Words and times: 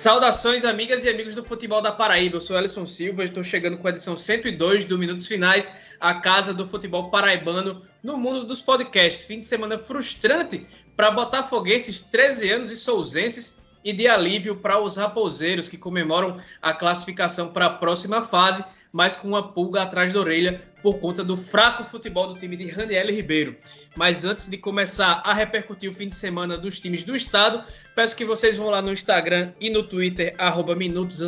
Saudações, 0.00 0.64
amigas 0.64 1.04
e 1.04 1.10
amigos 1.10 1.34
do 1.34 1.44
futebol 1.44 1.82
da 1.82 1.92
Paraíba. 1.92 2.36
Eu 2.36 2.40
sou 2.40 2.56
Alisson 2.56 2.86
Silva 2.86 3.20
e 3.20 3.26
estou 3.26 3.44
chegando 3.44 3.76
com 3.76 3.86
a 3.86 3.90
edição 3.90 4.16
102 4.16 4.86
do 4.86 4.98
Minutos 4.98 5.26
Finais, 5.26 5.76
a 6.00 6.14
casa 6.14 6.54
do 6.54 6.66
futebol 6.66 7.10
paraibano 7.10 7.82
no 8.02 8.16
mundo 8.16 8.46
dos 8.46 8.62
podcasts. 8.62 9.26
Fim 9.26 9.40
de 9.40 9.44
semana 9.44 9.78
frustrante 9.78 10.66
para 10.96 11.10
botafoguenses, 11.10 12.00
13 12.00 12.50
anos 12.50 12.70
e 12.70 12.78
souzenses 12.78 13.60
e 13.84 13.92
de 13.92 14.08
alívio 14.08 14.56
para 14.56 14.80
os 14.80 14.96
raposeiros 14.96 15.68
que 15.68 15.76
comemoram 15.76 16.38
a 16.62 16.72
classificação 16.72 17.52
para 17.52 17.66
a 17.66 17.70
próxima 17.70 18.22
fase, 18.22 18.64
mas 18.90 19.16
com 19.16 19.28
uma 19.28 19.52
pulga 19.52 19.82
atrás 19.82 20.14
da 20.14 20.20
orelha 20.20 20.66
por 20.82 20.98
conta 20.98 21.22
do 21.22 21.36
fraco 21.36 21.84
futebol 21.84 22.28
do 22.28 22.38
time 22.38 22.56
de 22.56 22.68
Raniel 22.68 23.08
Ribeiro. 23.08 23.56
Mas 23.96 24.24
antes 24.24 24.48
de 24.48 24.56
começar 24.56 25.22
a 25.24 25.32
repercutir 25.32 25.90
o 25.90 25.92
fim 25.92 26.08
de 26.08 26.14
semana 26.14 26.56
dos 26.56 26.80
times 26.80 27.02
do 27.04 27.14
estado, 27.14 27.64
peço 27.94 28.16
que 28.16 28.24
vocês 28.24 28.56
vão 28.56 28.70
lá 28.70 28.80
no 28.80 28.92
Instagram 28.92 29.52
e 29.60 29.70
no 29.70 29.82
Twitter, 29.82 30.34
arroba 30.38 30.74
minutos 30.74 31.20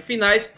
finais, 0.00 0.56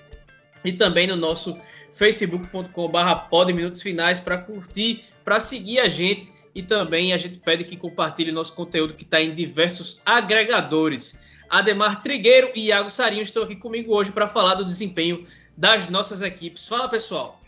e 0.65 0.73
também 0.73 1.07
no 1.07 1.17
nosso 1.17 1.59
facebook.com.br 1.93 3.53
minutos 3.55 3.83
finais 3.83 4.21
para 4.21 4.39
curtir, 4.39 5.05
para 5.25 5.41
seguir 5.41 5.81
a 5.81 5.89
gente 5.89 6.33
e 6.55 6.63
também 6.63 7.13
a 7.13 7.19
gente 7.19 7.39
pede 7.39 7.65
que 7.65 7.77
compartilhe 7.77 8.33
nosso 8.33 8.55
conteúdo 8.55 8.95
que 8.95 9.05
está 9.05 9.21
em 9.21 9.35
diversos 9.35 10.01
agregadores. 10.07 11.21
Ademar 11.51 12.03
Trigueiro 12.03 12.51
e 12.55 12.69
Iago 12.69 12.89
Sarinho 12.89 13.23
estão 13.23 13.43
aqui 13.43 13.57
comigo 13.57 13.95
hoje 13.95 14.11
para 14.11 14.27
falar 14.27 14.55
do 14.55 14.65
desempenho 14.65 15.23
das 15.55 15.91
nossas 15.91 16.23
equipes. 16.23 16.67
Fala 16.67 16.89
pessoal! 16.89 17.41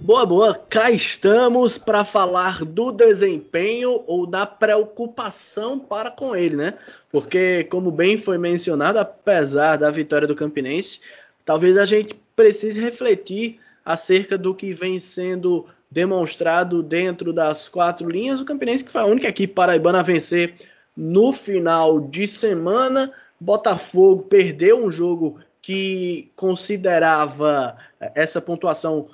Boa, 0.00 0.26
boa, 0.26 0.54
cá 0.54 0.90
estamos 0.90 1.78
para 1.78 2.04
falar 2.04 2.64
do 2.64 2.92
desempenho 2.92 4.04
ou 4.06 4.26
da 4.26 4.44
preocupação 4.44 5.78
para 5.78 6.10
com 6.10 6.36
ele, 6.36 6.54
né? 6.54 6.74
Porque, 7.10 7.64
como 7.64 7.90
bem 7.90 8.18
foi 8.18 8.36
mencionado, 8.36 8.98
apesar 8.98 9.76
da 9.76 9.90
vitória 9.90 10.28
do 10.28 10.36
Campinense, 10.36 11.00
talvez 11.44 11.78
a 11.78 11.86
gente 11.86 12.14
precise 12.36 12.78
refletir 12.78 13.58
acerca 13.84 14.36
do 14.36 14.54
que 14.54 14.74
vem 14.74 15.00
sendo 15.00 15.66
demonstrado 15.90 16.82
dentro 16.82 17.32
das 17.32 17.68
quatro 17.68 18.08
linhas. 18.08 18.38
O 18.38 18.44
Campinense, 18.44 18.84
que 18.84 18.92
foi 18.92 19.00
a 19.00 19.06
única 19.06 19.28
equipe 19.28 19.54
paraibana 19.54 20.00
a 20.00 20.02
vencer 20.02 20.54
no 20.94 21.32
final 21.32 22.00
de 22.00 22.28
semana. 22.28 23.10
Botafogo 23.40 24.24
perdeu 24.24 24.84
um 24.84 24.90
jogo 24.90 25.40
que 25.62 26.30
considerava 26.36 27.76
essa 28.14 28.40
pontuação 28.40 29.08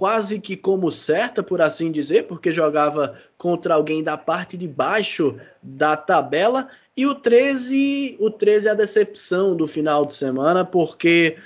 quase 0.00 0.40
que 0.40 0.56
como 0.56 0.90
certa, 0.90 1.42
por 1.42 1.60
assim 1.60 1.92
dizer, 1.92 2.26
porque 2.26 2.50
jogava 2.50 3.18
contra 3.36 3.74
alguém 3.74 4.02
da 4.02 4.16
parte 4.16 4.56
de 4.56 4.66
baixo 4.66 5.36
da 5.62 5.94
tabela. 5.94 6.70
E 6.96 7.06
o 7.06 7.14
13, 7.14 8.16
o 8.18 8.30
13 8.30 8.68
é 8.68 8.70
a 8.70 8.74
decepção 8.74 9.54
do 9.54 9.66
final 9.66 10.06
de 10.06 10.14
semana, 10.14 10.64
porque 10.64 11.36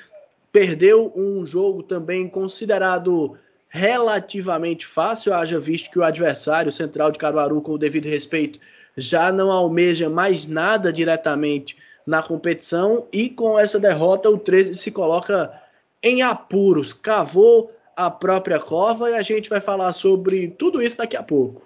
perdeu 0.53 1.13
um 1.17 1.45
jogo 1.45 1.83
também 1.83 2.29
considerado 2.29 3.37
relativamente 3.69 4.87
fácil, 4.87 5.35
haja 5.35 5.59
visto 5.59 5.91
que 5.91 5.99
o 5.99 6.05
adversário 6.05 6.71
central 6.71 7.11
de 7.11 7.19
Caruaru, 7.19 7.61
com 7.61 7.73
o 7.73 7.79
devido 7.79 8.07
respeito, 8.07 8.61
já 8.97 9.33
não 9.33 9.51
almeja 9.51 10.09
mais 10.09 10.47
nada 10.47 10.93
diretamente 10.93 11.77
na 12.07 12.23
competição 12.23 13.09
e 13.13 13.29
com 13.29 13.59
essa 13.59 13.81
derrota 13.81 14.31
o 14.31 14.39
13 14.39 14.75
se 14.75 14.93
coloca 14.93 15.53
em 16.01 16.23
apuros, 16.23 16.93
cavou 16.93 17.73
a 17.97 18.11
própria 18.11 18.59
cova 18.59 19.11
e 19.11 19.15
a 19.15 19.23
gente 19.23 19.49
vai 19.49 19.61
falar 19.61 19.93
sobre 19.93 20.49
tudo 20.49 20.83
isso 20.83 20.99
daqui 20.99 21.17
a 21.17 21.23
pouco. 21.23 21.63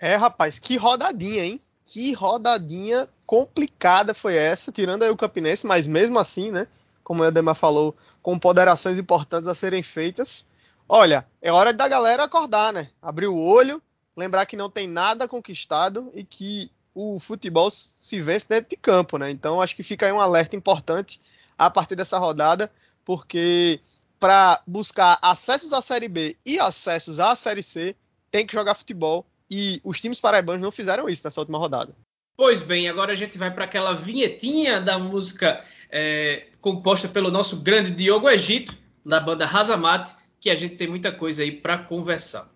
É, 0.00 0.16
rapaz, 0.16 0.58
que 0.58 0.76
rodadinha, 0.76 1.44
hein? 1.44 1.60
Que 1.84 2.12
rodadinha 2.12 3.08
complicada 3.26 4.14
foi 4.14 4.34
essa, 4.36 4.72
tirando 4.72 5.02
aí 5.02 5.10
o 5.10 5.16
Campinense, 5.16 5.66
mas 5.66 5.86
mesmo 5.86 6.18
assim, 6.18 6.50
né? 6.50 6.66
Como 7.04 7.22
o 7.22 7.26
Edemar 7.26 7.54
falou, 7.54 7.94
com 8.22 8.38
ponderações 8.38 8.98
importantes 8.98 9.48
a 9.48 9.54
serem 9.54 9.82
feitas. 9.82 10.48
Olha, 10.88 11.26
é 11.40 11.52
hora 11.52 11.72
da 11.72 11.86
galera 11.86 12.24
acordar, 12.24 12.72
né? 12.72 12.88
Abrir 13.00 13.26
o 13.26 13.38
olho, 13.38 13.82
lembrar 14.16 14.46
que 14.46 14.56
não 14.56 14.70
tem 14.70 14.88
nada 14.88 15.28
conquistado 15.28 16.10
e 16.14 16.24
que 16.24 16.70
o 16.94 17.18
futebol 17.18 17.70
se 17.70 18.20
vence 18.20 18.46
dentro 18.48 18.70
de 18.70 18.76
campo, 18.76 19.16
né? 19.16 19.30
Então 19.30 19.60
acho 19.60 19.76
que 19.76 19.82
fica 19.82 20.06
aí 20.06 20.12
um 20.12 20.20
alerta 20.20 20.56
importante 20.56 21.20
a 21.56 21.70
partir 21.70 21.94
dessa 21.94 22.18
rodada, 22.18 22.70
porque 23.04 23.80
para 24.20 24.62
buscar 24.66 25.18
acessos 25.22 25.72
à 25.72 25.80
Série 25.80 26.06
B 26.06 26.36
e 26.44 26.60
acessos 26.60 27.18
à 27.18 27.34
Série 27.34 27.62
C, 27.62 27.96
tem 28.30 28.46
que 28.46 28.52
jogar 28.52 28.74
futebol. 28.74 29.26
E 29.50 29.80
os 29.82 30.00
times 30.00 30.20
paraibanos 30.20 30.62
não 30.62 30.70
fizeram 30.70 31.08
isso 31.08 31.22
nessa 31.24 31.40
última 31.40 31.58
rodada. 31.58 31.92
Pois 32.36 32.62
bem, 32.62 32.88
agora 32.88 33.12
a 33.12 33.16
gente 33.16 33.36
vai 33.36 33.50
para 33.50 33.64
aquela 33.64 33.94
vinhetinha 33.94 34.80
da 34.80 34.98
música 34.98 35.64
é, 35.90 36.46
composta 36.60 37.08
pelo 37.08 37.30
nosso 37.30 37.56
grande 37.56 37.90
Diogo 37.90 38.30
Egito, 38.30 38.76
da 39.04 39.18
banda 39.18 39.44
Razamate, 39.44 40.14
que 40.38 40.48
a 40.48 40.54
gente 40.54 40.76
tem 40.76 40.86
muita 40.86 41.10
coisa 41.10 41.42
aí 41.42 41.50
para 41.50 41.78
conversar. 41.78 42.48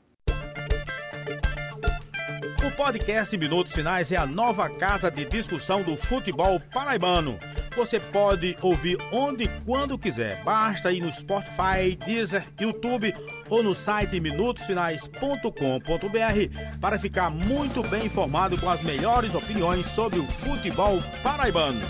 O 2.65 2.71
podcast 2.77 3.37
Minutos 3.37 3.75
Finais 3.75 4.13
é 4.13 4.17
a 4.17 4.25
nova 4.25 4.71
casa 4.71 5.11
de 5.11 5.25
discussão 5.27 5.83
do 5.83 5.97
futebol 5.97 6.61
paraibano 6.73 7.39
você 7.75 8.01
pode 8.01 8.57
ouvir 8.63 8.97
onde 9.13 9.45
e 9.45 9.49
quando 9.65 9.99
quiser. 9.99 10.43
Basta 10.45 10.93
ir 10.93 11.01
no 11.01 11.13
Spotify, 11.13 11.97
Deezer, 12.07 12.47
YouTube 12.61 13.13
ou 13.51 13.63
no 13.63 13.75
site 13.75 14.21
minutosfinais.com.br 14.21 16.81
para 16.81 16.99
ficar 16.99 17.31
muito 17.31 17.83
bem 17.83 18.07
informado 18.07 18.59
com 18.61 18.71
as 18.71 18.83
melhores 18.83 19.35
opiniões 19.35 19.87
sobre 19.87 20.19
o 20.19 20.27
futebol 20.27 21.03
paraibano. 21.23 21.81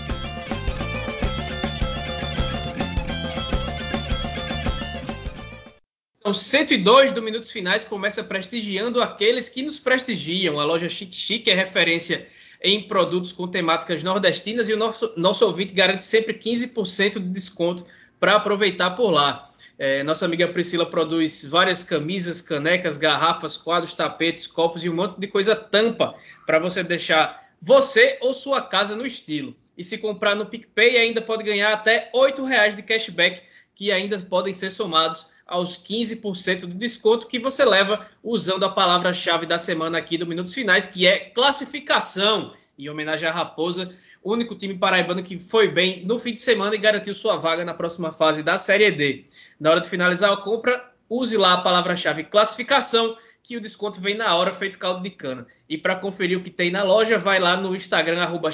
São 6.25 6.33
102 6.33 7.11
do 7.11 7.21
Minutos 7.21 7.51
Finais 7.51 7.83
começa 7.83 8.23
prestigiando 8.23 8.99
aqueles 8.99 9.47
que 9.47 9.61
nos 9.61 9.77
prestigiam. 9.77 10.59
A 10.59 10.65
loja 10.65 10.89
Chique 10.89 11.15
Chique 11.15 11.51
é 11.51 11.53
referência 11.53 12.27
em 12.65 12.87
produtos 12.87 13.31
com 13.31 13.47
temáticas 13.47 14.01
nordestinas 14.01 14.67
e 14.67 14.73
o 14.73 14.77
nosso, 14.77 15.13
nosso 15.15 15.45
ouvinte 15.45 15.71
garante 15.71 16.03
sempre 16.03 16.33
15% 16.33 17.13
de 17.13 17.19
desconto 17.19 17.85
para 18.19 18.35
aproveitar 18.35 18.91
por 18.91 19.11
lá. 19.11 19.51
É, 19.77 20.01
nossa 20.03 20.25
amiga 20.25 20.47
Priscila 20.47 20.85
produz 20.85 21.45
várias 21.45 21.83
camisas, 21.83 22.41
canecas, 22.41 22.97
garrafas, 22.97 23.55
quadros, 23.55 23.93
tapetes, 23.93 24.47
copos 24.47 24.83
e 24.83 24.89
um 24.89 24.95
monte 24.95 25.19
de 25.19 25.27
coisa 25.27 25.55
tampa 25.55 26.15
para 26.45 26.57
você 26.57 26.81
deixar 26.81 27.45
você 27.61 28.17
ou 28.19 28.33
sua 28.33 28.61
casa 28.61 28.95
no 28.95 29.05
estilo. 29.05 29.55
E 29.77 29.83
se 29.83 29.99
comprar 29.99 30.35
no 30.35 30.47
PicPay 30.47 30.97
ainda 30.97 31.21
pode 31.21 31.43
ganhar 31.43 31.71
até 31.71 32.09
R$ 32.13 32.47
reais 32.47 32.75
de 32.75 32.81
cashback 32.81 33.43
que 33.75 33.91
ainda 33.91 34.17
podem 34.19 34.53
ser 34.53 34.71
somados 34.71 35.27
aos 35.45 35.77
15% 35.77 36.67
de 36.67 36.73
desconto 36.73 37.27
que 37.27 37.39
você 37.39 37.63
leva 37.63 38.07
usando 38.23 38.65
a 38.65 38.69
palavra-chave 38.69 39.45
da 39.45 39.57
semana 39.57 39.97
aqui 39.97 40.17
do 40.17 40.25
Minutos 40.25 40.53
Finais, 40.53 40.87
que 40.87 41.05
é 41.05 41.19
classificação, 41.29 42.53
em 42.77 42.89
homenagem 42.89 43.29
à 43.29 43.31
Raposa, 43.31 43.95
único 44.23 44.55
time 44.55 44.73
paraibano 44.73 45.21
que 45.21 45.37
foi 45.37 45.67
bem 45.67 46.03
no 46.03 46.17
fim 46.17 46.33
de 46.33 46.41
semana 46.41 46.73
e 46.73 46.79
garantiu 46.79 47.13
sua 47.13 47.37
vaga 47.37 47.63
na 47.63 47.75
próxima 47.75 48.11
fase 48.11 48.41
da 48.41 48.57
Série 48.57 48.91
D. 48.91 49.25
Na 49.59 49.69
hora 49.69 49.79
de 49.79 49.87
finalizar 49.87 50.33
a 50.33 50.37
compra, 50.37 50.91
use 51.07 51.37
lá 51.37 51.53
a 51.53 51.61
palavra-chave 51.61 52.23
classificação, 52.23 53.15
que 53.43 53.55
o 53.55 53.61
desconto 53.61 54.01
vem 54.01 54.15
na 54.15 54.35
hora, 54.35 54.51
feito 54.51 54.79
caldo 54.79 55.03
de 55.03 55.11
cana. 55.11 55.45
E 55.69 55.77
para 55.77 55.95
conferir 55.95 56.39
o 56.39 56.41
que 56.41 56.49
tem 56.49 56.71
na 56.71 56.81
loja, 56.81 57.19
vai 57.19 57.39
lá 57.39 57.55
no 57.55 57.75
Instagram, 57.75 58.19
arroba 58.21 58.49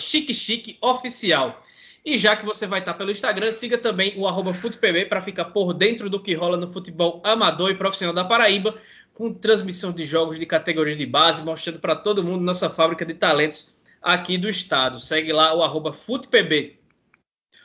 Oficial. 0.81 1.61
E 2.03 2.17
já 2.17 2.35
que 2.35 2.45
você 2.45 2.65
vai 2.65 2.79
estar 2.79 2.95
pelo 2.95 3.11
Instagram, 3.11 3.51
siga 3.51 3.77
também 3.77 4.13
o 4.17 4.27
arroba 4.27 4.53
FutePB 4.53 5.05
para 5.05 5.21
ficar 5.21 5.45
por 5.45 5.73
dentro 5.73 6.09
do 6.09 6.21
que 6.21 6.33
rola 6.33 6.57
no 6.57 6.71
futebol 6.71 7.21
amador 7.23 7.69
e 7.69 7.75
profissional 7.75 8.13
da 8.13 8.25
Paraíba, 8.25 8.75
com 9.13 9.31
transmissão 9.31 9.91
de 9.91 10.03
jogos 10.03 10.39
de 10.39 10.45
categorias 10.47 10.97
de 10.97 11.05
base, 11.05 11.43
mostrando 11.43 11.79
para 11.79 11.95
todo 11.95 12.23
mundo 12.23 12.43
nossa 12.43 12.69
fábrica 12.69 13.05
de 13.05 13.13
talentos 13.13 13.75
aqui 14.01 14.35
do 14.35 14.49
estado. 14.49 14.99
Segue 14.99 15.31
lá 15.31 15.53
o 15.53 15.61
arroba 15.61 15.93
FutePB. 15.93 16.79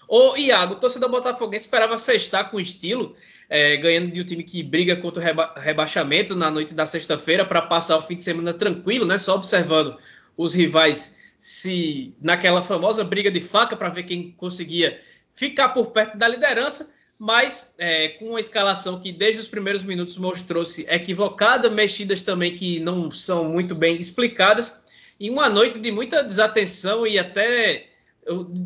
Ô 0.09 0.37
Iago, 0.37 0.77
torcedor 0.77 1.11
botafoguense 1.11 1.65
esperava 1.65 1.97
sextar 1.99 2.51
com 2.51 2.61
estilo, 2.61 3.17
é, 3.49 3.77
ganhando 3.77 4.13
de 4.13 4.21
um 4.21 4.25
time 4.25 4.45
que 4.45 4.63
briga 4.63 4.97
contra 4.97 5.21
o 5.21 5.25
reba 5.25 5.55
rebaixamento 5.57 6.37
na 6.37 6.51
noite 6.51 6.75
da 6.75 6.87
sexta-feira 6.87 7.45
para 7.45 7.63
passar 7.63 7.97
o 7.97 8.03
fim 8.03 8.17
de 8.17 8.23
semana 8.23 8.53
tranquilo, 8.55 9.05
né? 9.05 9.19
Só 9.19 9.35
observando 9.35 9.97
os 10.37 10.55
rivais 10.55 11.17
se 11.39 12.15
naquela 12.21 12.63
famosa 12.63 13.05
briga 13.05 13.31
de 13.31 13.41
faca 13.41 13.77
para 13.77 13.89
ver 13.89 14.05
quem 14.05 14.33
conseguia 14.33 15.01
ficar 15.35 15.71
por 15.71 15.89
perto 15.89 16.17
da 16.17 16.27
liderança, 16.29 16.95
mas 17.19 17.75
é, 17.79 18.09
com 18.09 18.31
uma 18.31 18.41
escalação 18.41 19.01
que 19.01 19.13
desde 19.13 19.41
os 19.41 19.49
primeiros 19.49 19.85
minutos 19.85 20.17
mostrou-se 20.19 20.87
equivocada, 20.89 21.71
mexidas 21.71 22.23
também 22.23 22.55
que 22.55 22.81
não 22.81 23.11
são 23.11 23.45
muito 23.45 23.75
bem 23.75 23.97
explicadas, 23.97 24.83
e 25.19 25.31
uma 25.31 25.49
noite 25.49 25.79
de 25.79 25.91
muita 25.91 26.23
desatenção 26.23 27.07
e 27.07 27.19
até 27.19 27.89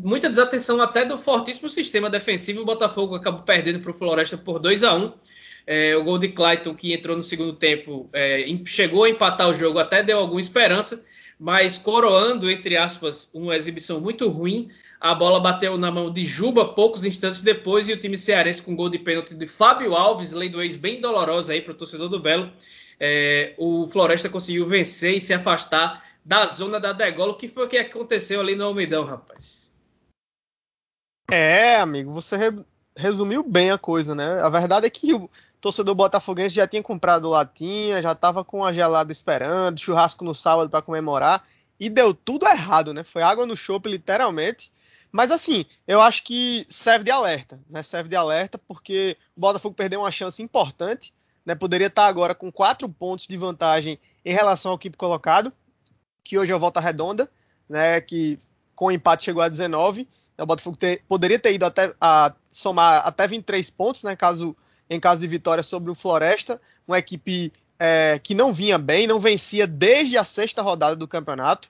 muita 0.03 0.29
desatenção 0.29 0.81
até 0.81 1.05
do 1.05 1.17
fortíssimo 1.17 1.69
sistema 1.69 2.09
defensivo. 2.09 2.61
O 2.61 2.65
Botafogo 2.65 3.15
acabou 3.15 3.43
perdendo 3.43 3.79
para 3.79 3.91
o 3.91 3.93
Floresta 3.93 4.37
por 4.37 4.59
2 4.59 4.83
a 4.83 4.95
1 4.95 5.13
é, 5.67 5.95
O 5.95 6.03
gol 6.03 6.17
de 6.17 6.29
Clayton, 6.29 6.73
que 6.73 6.93
entrou 6.93 7.15
no 7.15 7.23
segundo 7.23 7.53
tempo, 7.53 8.09
é, 8.11 8.43
chegou 8.65 9.03
a 9.03 9.09
empatar 9.09 9.49
o 9.49 9.53
jogo, 9.53 9.79
até 9.79 10.01
deu 10.01 10.17
alguma 10.17 10.39
esperança, 10.39 11.05
mas 11.41 11.75
coroando, 11.75 12.51
entre 12.51 12.77
aspas, 12.77 13.31
uma 13.33 13.55
exibição 13.55 13.99
muito 13.99 14.29
ruim, 14.29 14.69
a 14.99 15.15
bola 15.15 15.39
bateu 15.39 15.75
na 15.75 15.89
mão 15.89 16.13
de 16.13 16.23
Juba 16.23 16.75
poucos 16.75 17.03
instantes 17.03 17.41
depois 17.41 17.89
e 17.89 17.93
o 17.93 17.97
time 17.97 18.15
cearense 18.15 18.61
com 18.61 18.75
gol 18.75 18.89
de 18.89 18.99
pênalti 18.99 19.33
de 19.33 19.47
Fábio 19.47 19.95
Alves, 19.95 20.33
lei 20.33 20.49
do 20.49 20.61
ex 20.61 20.75
bem 20.75 21.01
dolorosa 21.01 21.53
aí 21.53 21.61
para 21.63 21.71
o 21.71 21.75
torcedor 21.75 22.09
do 22.09 22.19
Belo, 22.19 22.53
é, 22.99 23.55
o 23.57 23.87
Floresta 23.87 24.29
conseguiu 24.29 24.67
vencer 24.67 25.15
e 25.15 25.19
se 25.19 25.33
afastar 25.33 26.05
da 26.23 26.45
zona 26.45 26.79
da 26.79 26.93
degola. 26.93 27.31
O 27.31 27.37
que 27.37 27.47
foi 27.47 27.67
que 27.67 27.77
aconteceu 27.79 28.39
ali 28.39 28.53
no 28.53 28.65
Almidão, 28.65 29.03
rapaz? 29.03 29.71
É, 31.31 31.77
amigo, 31.77 32.11
você 32.11 32.37
re 32.37 32.63
resumiu 32.95 33.41
bem 33.41 33.71
a 33.71 33.79
coisa, 33.79 34.13
né? 34.13 34.39
A 34.41 34.49
verdade 34.49 34.85
é 34.85 34.89
que 34.91 35.11
o 35.15 35.27
torcedor 35.61 35.93
botafoguense 35.93 36.55
já 36.55 36.67
tinha 36.67 36.81
comprado 36.81 37.29
latinha, 37.29 38.01
já 38.01 38.11
estava 38.11 38.43
com 38.43 38.65
a 38.65 38.73
gelada 38.73 39.11
esperando, 39.11 39.79
churrasco 39.79 40.25
no 40.25 40.33
sábado 40.33 40.69
para 40.69 40.81
comemorar 40.81 41.45
e 41.79 41.89
deu 41.89 42.13
tudo 42.13 42.47
errado, 42.47 42.93
né? 42.93 43.03
Foi 43.03 43.21
água 43.21 43.45
no 43.45 43.55
chope, 43.55 43.89
literalmente. 43.89 44.71
Mas 45.11 45.29
assim, 45.29 45.65
eu 45.87 46.01
acho 46.01 46.23
que 46.23 46.65
serve 46.67 47.05
de 47.05 47.11
alerta, 47.11 47.59
né? 47.69 47.83
Serve 47.83 48.09
de 48.09 48.15
alerta 48.15 48.57
porque 48.57 49.15
o 49.35 49.39
Botafogo 49.39 49.75
perdeu 49.75 49.99
uma 49.99 50.11
chance 50.11 50.41
importante, 50.41 51.13
né? 51.45 51.53
Poderia 51.53 51.87
estar 51.87 52.07
agora 52.07 52.33
com 52.33 52.51
quatro 52.51 52.89
pontos 52.89 53.27
de 53.27 53.37
vantagem 53.37 53.99
em 54.25 54.33
relação 54.33 54.71
ao 54.71 54.77
quinto 54.77 54.97
colocado, 54.97 55.53
que 56.23 56.37
hoje 56.37 56.51
é 56.51 56.55
o 56.55 56.59
Volta 56.59 56.79
Redonda, 56.79 57.29
né? 57.69 58.01
Que 58.01 58.39
com 58.75 58.85
o 58.85 58.91
empate 58.91 59.23
chegou 59.23 59.43
a 59.43 59.49
19. 59.49 60.07
O 60.39 60.45
Botafogo 60.45 60.77
ter, 60.77 61.03
poderia 61.07 61.37
ter 61.37 61.53
ido 61.53 61.65
até 61.65 61.93
a 62.01 62.33
somar 62.49 63.05
até 63.05 63.27
23 63.27 63.69
pontos, 63.69 64.01
né? 64.03 64.15
Caso 64.15 64.55
em 64.91 64.99
caso 64.99 65.21
de 65.21 65.27
vitória 65.27 65.63
sobre 65.63 65.89
o 65.89 65.95
Floresta, 65.95 66.59
uma 66.85 66.99
equipe 66.99 67.49
é, 67.79 68.19
que 68.21 68.35
não 68.35 68.51
vinha 68.51 68.77
bem, 68.77 69.07
não 69.07 69.21
vencia 69.21 69.65
desde 69.65 70.17
a 70.17 70.25
sexta 70.25 70.61
rodada 70.61 70.97
do 70.97 71.07
campeonato. 71.07 71.69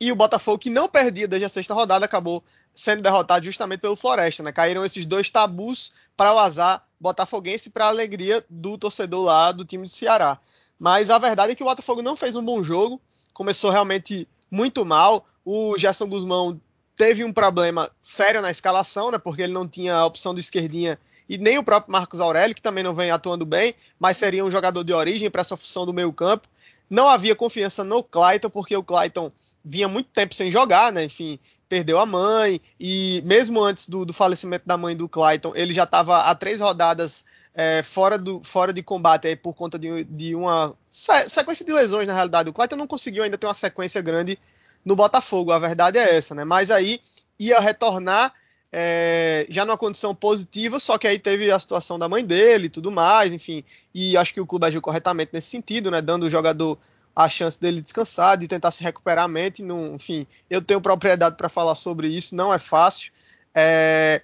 E 0.00 0.10
o 0.10 0.16
Botafogo, 0.16 0.58
que 0.58 0.70
não 0.70 0.88
perdia 0.88 1.28
desde 1.28 1.44
a 1.44 1.48
sexta 1.50 1.74
rodada, 1.74 2.06
acabou 2.06 2.42
sendo 2.72 3.02
derrotado 3.02 3.44
justamente 3.44 3.80
pelo 3.80 3.96
Floresta. 3.96 4.42
Né? 4.42 4.50
Caíram 4.50 4.82
esses 4.82 5.04
dois 5.04 5.28
tabus 5.28 5.92
para 6.16 6.32
o 6.32 6.38
azar 6.38 6.86
botafoguense 6.98 7.68
e 7.68 7.72
para 7.72 7.84
a 7.84 7.88
alegria 7.88 8.42
do 8.48 8.78
torcedor 8.78 9.26
lá 9.26 9.52
do 9.52 9.62
time 9.62 9.84
do 9.84 9.90
Ceará. 9.90 10.38
Mas 10.78 11.10
a 11.10 11.18
verdade 11.18 11.52
é 11.52 11.54
que 11.54 11.62
o 11.62 11.66
Botafogo 11.66 12.00
não 12.00 12.16
fez 12.16 12.34
um 12.34 12.42
bom 12.42 12.62
jogo, 12.62 12.98
começou 13.34 13.70
realmente 13.70 14.26
muito 14.50 14.86
mal. 14.86 15.26
O 15.44 15.76
Gerson 15.76 16.08
Guzmão 16.08 16.58
teve 16.96 17.24
um 17.24 17.32
problema 17.32 17.90
sério 18.00 18.40
na 18.40 18.50
escalação, 18.50 19.10
né? 19.10 19.18
Porque 19.18 19.42
ele 19.42 19.52
não 19.52 19.68
tinha 19.68 19.94
a 19.94 20.06
opção 20.06 20.32
do 20.32 20.40
esquerdinha 20.40 20.98
e 21.28 21.36
nem 21.36 21.58
o 21.58 21.62
próprio 21.62 21.92
Marcos 21.92 22.20
Aurélio, 22.20 22.54
que 22.54 22.62
também 22.62 22.82
não 22.82 22.94
vem 22.94 23.10
atuando 23.10 23.44
bem, 23.44 23.74
mas 23.98 24.16
seria 24.16 24.44
um 24.44 24.50
jogador 24.50 24.82
de 24.82 24.92
origem 24.92 25.30
para 25.30 25.42
essa 25.42 25.56
função 25.56 25.84
do 25.84 25.92
meio-campo. 25.92 26.48
Não 26.88 27.08
havia 27.08 27.36
confiança 27.36 27.84
no 27.84 28.02
Clayton, 28.02 28.48
porque 28.48 28.74
o 28.74 28.82
Clayton 28.82 29.30
vinha 29.62 29.88
muito 29.88 30.08
tempo 30.08 30.34
sem 30.34 30.50
jogar, 30.50 30.90
né? 30.90 31.04
Enfim, 31.04 31.38
perdeu 31.68 31.98
a 31.98 32.06
mãe, 32.06 32.60
e 32.80 33.22
mesmo 33.26 33.62
antes 33.62 33.88
do, 33.88 34.06
do 34.06 34.12
falecimento 34.12 34.66
da 34.66 34.76
mãe 34.78 34.96
do 34.96 35.08
Clayton, 35.08 35.52
ele 35.54 35.74
já 35.74 35.84
estava 35.84 36.22
há 36.22 36.34
três 36.34 36.60
rodadas 36.60 37.26
é, 37.54 37.82
fora, 37.82 38.16
do, 38.16 38.40
fora 38.42 38.72
de 38.72 38.82
combate 38.82 39.28
aí, 39.28 39.36
por 39.36 39.52
conta 39.52 39.78
de, 39.78 40.04
de 40.04 40.34
uma 40.34 40.74
sequência 40.90 41.64
de 41.64 41.72
lesões, 41.72 42.06
na 42.06 42.14
realidade. 42.14 42.48
O 42.48 42.52
Clayton 42.54 42.76
não 42.76 42.86
conseguiu 42.86 43.22
ainda 43.22 43.36
ter 43.36 43.46
uma 43.46 43.54
sequência 43.54 44.00
grande 44.00 44.38
no 44.84 44.96
Botafogo, 44.96 45.52
a 45.52 45.58
verdade 45.58 45.98
é 45.98 46.16
essa, 46.16 46.34
né? 46.34 46.44
Mas 46.44 46.70
aí 46.70 47.00
ia 47.38 47.60
retornar 47.60 48.32
é, 48.72 49.46
já 49.48 49.64
numa 49.64 49.78
condição 49.78 50.14
positiva, 50.14 50.78
só 50.78 50.98
que 50.98 51.06
aí 51.06 51.18
teve 51.18 51.50
a 51.50 51.58
situação 51.58 51.98
da 51.98 52.08
mãe 52.08 52.24
dele 52.24 52.66
e 52.66 52.70
tudo 52.70 52.90
mais, 52.90 53.32
enfim. 53.32 53.64
E 53.94 54.16
acho 54.16 54.34
que 54.34 54.40
o 54.40 54.46
clube 54.46 54.66
agiu 54.66 54.80
corretamente 54.82 55.30
nesse 55.32 55.48
sentido, 55.48 55.90
né? 55.90 56.02
Dando 56.02 56.24
o 56.24 56.30
jogador 56.30 56.78
a 57.16 57.28
chance 57.28 57.60
dele 57.60 57.80
descansar, 57.80 58.36
de 58.36 58.46
tentar 58.46 58.70
se 58.70 58.82
recuperar 58.82 59.24
a 59.24 59.28
mente. 59.28 59.62
Enfim, 59.62 60.26
eu 60.48 60.62
tenho 60.62 60.80
propriedade 60.80 61.36
para 61.36 61.48
falar 61.48 61.74
sobre 61.74 62.08
isso, 62.08 62.36
não 62.36 62.52
é 62.52 62.58
fácil. 62.58 63.12
É, 63.54 64.22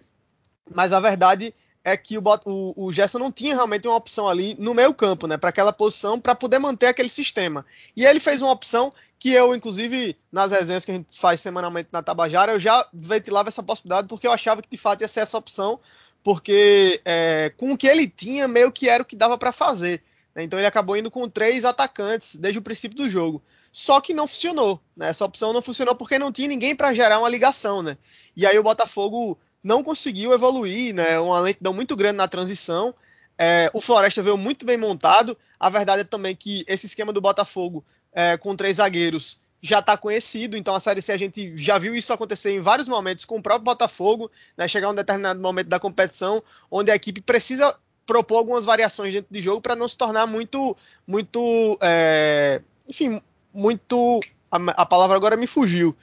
mas 0.73 0.93
a 0.93 1.01
verdade 1.01 1.55
é 1.85 1.97
que 1.99 2.17
o, 2.17 2.23
o, 2.47 2.87
o 2.87 2.93
Gerson 2.93 3.19
não 3.19 3.31
tinha 3.31 3.55
realmente 3.55 3.87
uma 3.87 3.97
opção 3.97 4.27
ali 4.27 4.57
no 4.59 4.73
meio 4.73 4.95
campo, 4.95 5.27
né, 5.27 5.37
para 5.37 5.51
aquela 5.51 5.73
posição, 5.73 6.19
para 6.19 6.35
poder 6.35 6.59
manter 6.59 6.87
aquele 6.87 7.11
sistema. 7.11 7.65
E 7.95 8.07
ele 8.07 8.19
fez 8.19 8.41
uma 8.41 8.51
opção 8.51 8.93
que 9.19 9.31
eu, 9.31 9.55
inclusive, 9.55 10.17
nas 10.33 10.51
resenhas 10.51 10.85
que 10.85 10.91
a 10.91 10.95
gente 10.95 11.19
faz 11.19 11.43
semanalmente 11.43 11.91
na 11.93 12.03
Tabajara, 12.03 12.53
eu 12.53 12.59
já 12.59 12.89
ventilava 12.93 13.51
essa 13.51 13.63
possibilidade 13.63 14.09
porque 14.09 14.27
eu 14.27 14.33
achava 14.33 14.63
que 14.63 14.71
de 14.71 14.79
fato 14.79 15.03
ia 15.03 15.09
ser 15.09 15.21
essa 15.21 15.37
opção, 15.37 15.79
porque 16.23 17.03
é, 17.05 17.53
com 17.57 17.73
o 17.73 17.77
que 17.77 17.87
ele 17.87 18.09
tinha, 18.09 18.49
meio 18.49 18.73
que 18.73 18.89
era 18.89 19.03
o 19.03 19.07
que 19.07 19.15
dava 19.15 19.37
para 19.37 19.53
fazer. 19.53 20.03
Né? 20.35 20.43
Então 20.43 20.59
ele 20.59 20.67
acabou 20.67 20.97
indo 20.97 21.11
com 21.11 21.29
três 21.29 21.67
atacantes 21.67 22.37
desde 22.37 22.59
o 22.59 22.63
princípio 22.63 22.97
do 22.97 23.11
jogo. 23.11 23.43
Só 23.71 24.01
que 24.01 24.15
não 24.15 24.27
funcionou. 24.27 24.81
Né? 24.97 25.11
Essa 25.11 25.25
opção 25.25 25.53
não 25.53 25.61
funcionou 25.61 25.95
porque 25.95 26.19
não 26.19 26.33
tinha 26.33 26.49
ninguém 26.49 26.75
para 26.75 26.95
gerar 26.95 27.19
uma 27.19 27.29
ligação. 27.29 27.83
Né? 27.83 27.99
E 28.35 28.47
aí 28.47 28.59
o 28.59 28.63
Botafogo 28.63 29.39
não 29.65 29.83
conseguiu 29.83 30.35
evoluir, 30.35 30.95
né? 30.95 31.19
Uma 31.19 31.41
lentidão 31.41 31.73
muito 31.73 31.97
grande 31.97 32.19
na 32.19 32.29
transição. 32.29 32.95
É, 33.39 33.71
o 33.73 33.81
Floresta 33.81 34.23
veio 34.23 34.37
muito 34.37 34.67
bem 34.67 34.77
montado. 34.77 35.37
A 35.59 35.71
verdade 35.71 36.03
é 36.03 36.05
também 36.05 36.37
que 36.37 36.65
esse 36.69 36.85
esquema 36.85 37.15
do 37.15 37.21
Botafogo 37.21 37.83
é, 38.13 38.37
com 38.37 38.55
três 38.55 38.77
zagueiros 38.77 39.43
já 39.63 39.79
está 39.79 39.97
conhecido, 39.97 40.59
então 40.59 40.75
a 40.75 40.81
Série 40.81 41.01
C 41.01 41.11
a 41.11 41.17
gente 41.17 41.57
já 41.57 41.79
viu 41.79 41.95
isso 41.95 42.13
acontecer 42.13 42.51
em 42.51 42.61
vários 42.61 42.87
momentos 42.87 43.25
com 43.25 43.39
o 43.39 43.43
próprio 43.43 43.65
Botafogo, 43.65 44.31
né, 44.59 44.69
chegar 44.69 44.91
um 44.91 44.95
determinado 44.95 45.41
momento 45.41 45.69
da 45.69 45.81
competição 45.81 46.43
onde 46.71 46.91
a 46.91 46.95
equipe 46.95 47.23
precisa 47.23 47.75
propor 48.05 48.37
algumas 48.37 48.67
variações 48.67 49.15
dentro 49.15 49.33
de 49.33 49.41
jogo 49.41 49.63
para 49.63 49.75
não 49.75 49.89
se 49.89 49.97
tornar 49.97 50.27
muito, 50.27 50.77
muito, 51.07 51.79
é, 51.81 52.61
enfim, 52.87 53.19
muito, 53.55 54.21
a, 54.51 54.59
a, 54.83 54.85
palavra 54.85 55.17
agora 55.17 55.35
me 55.35 55.47
fugiu, 55.47 55.97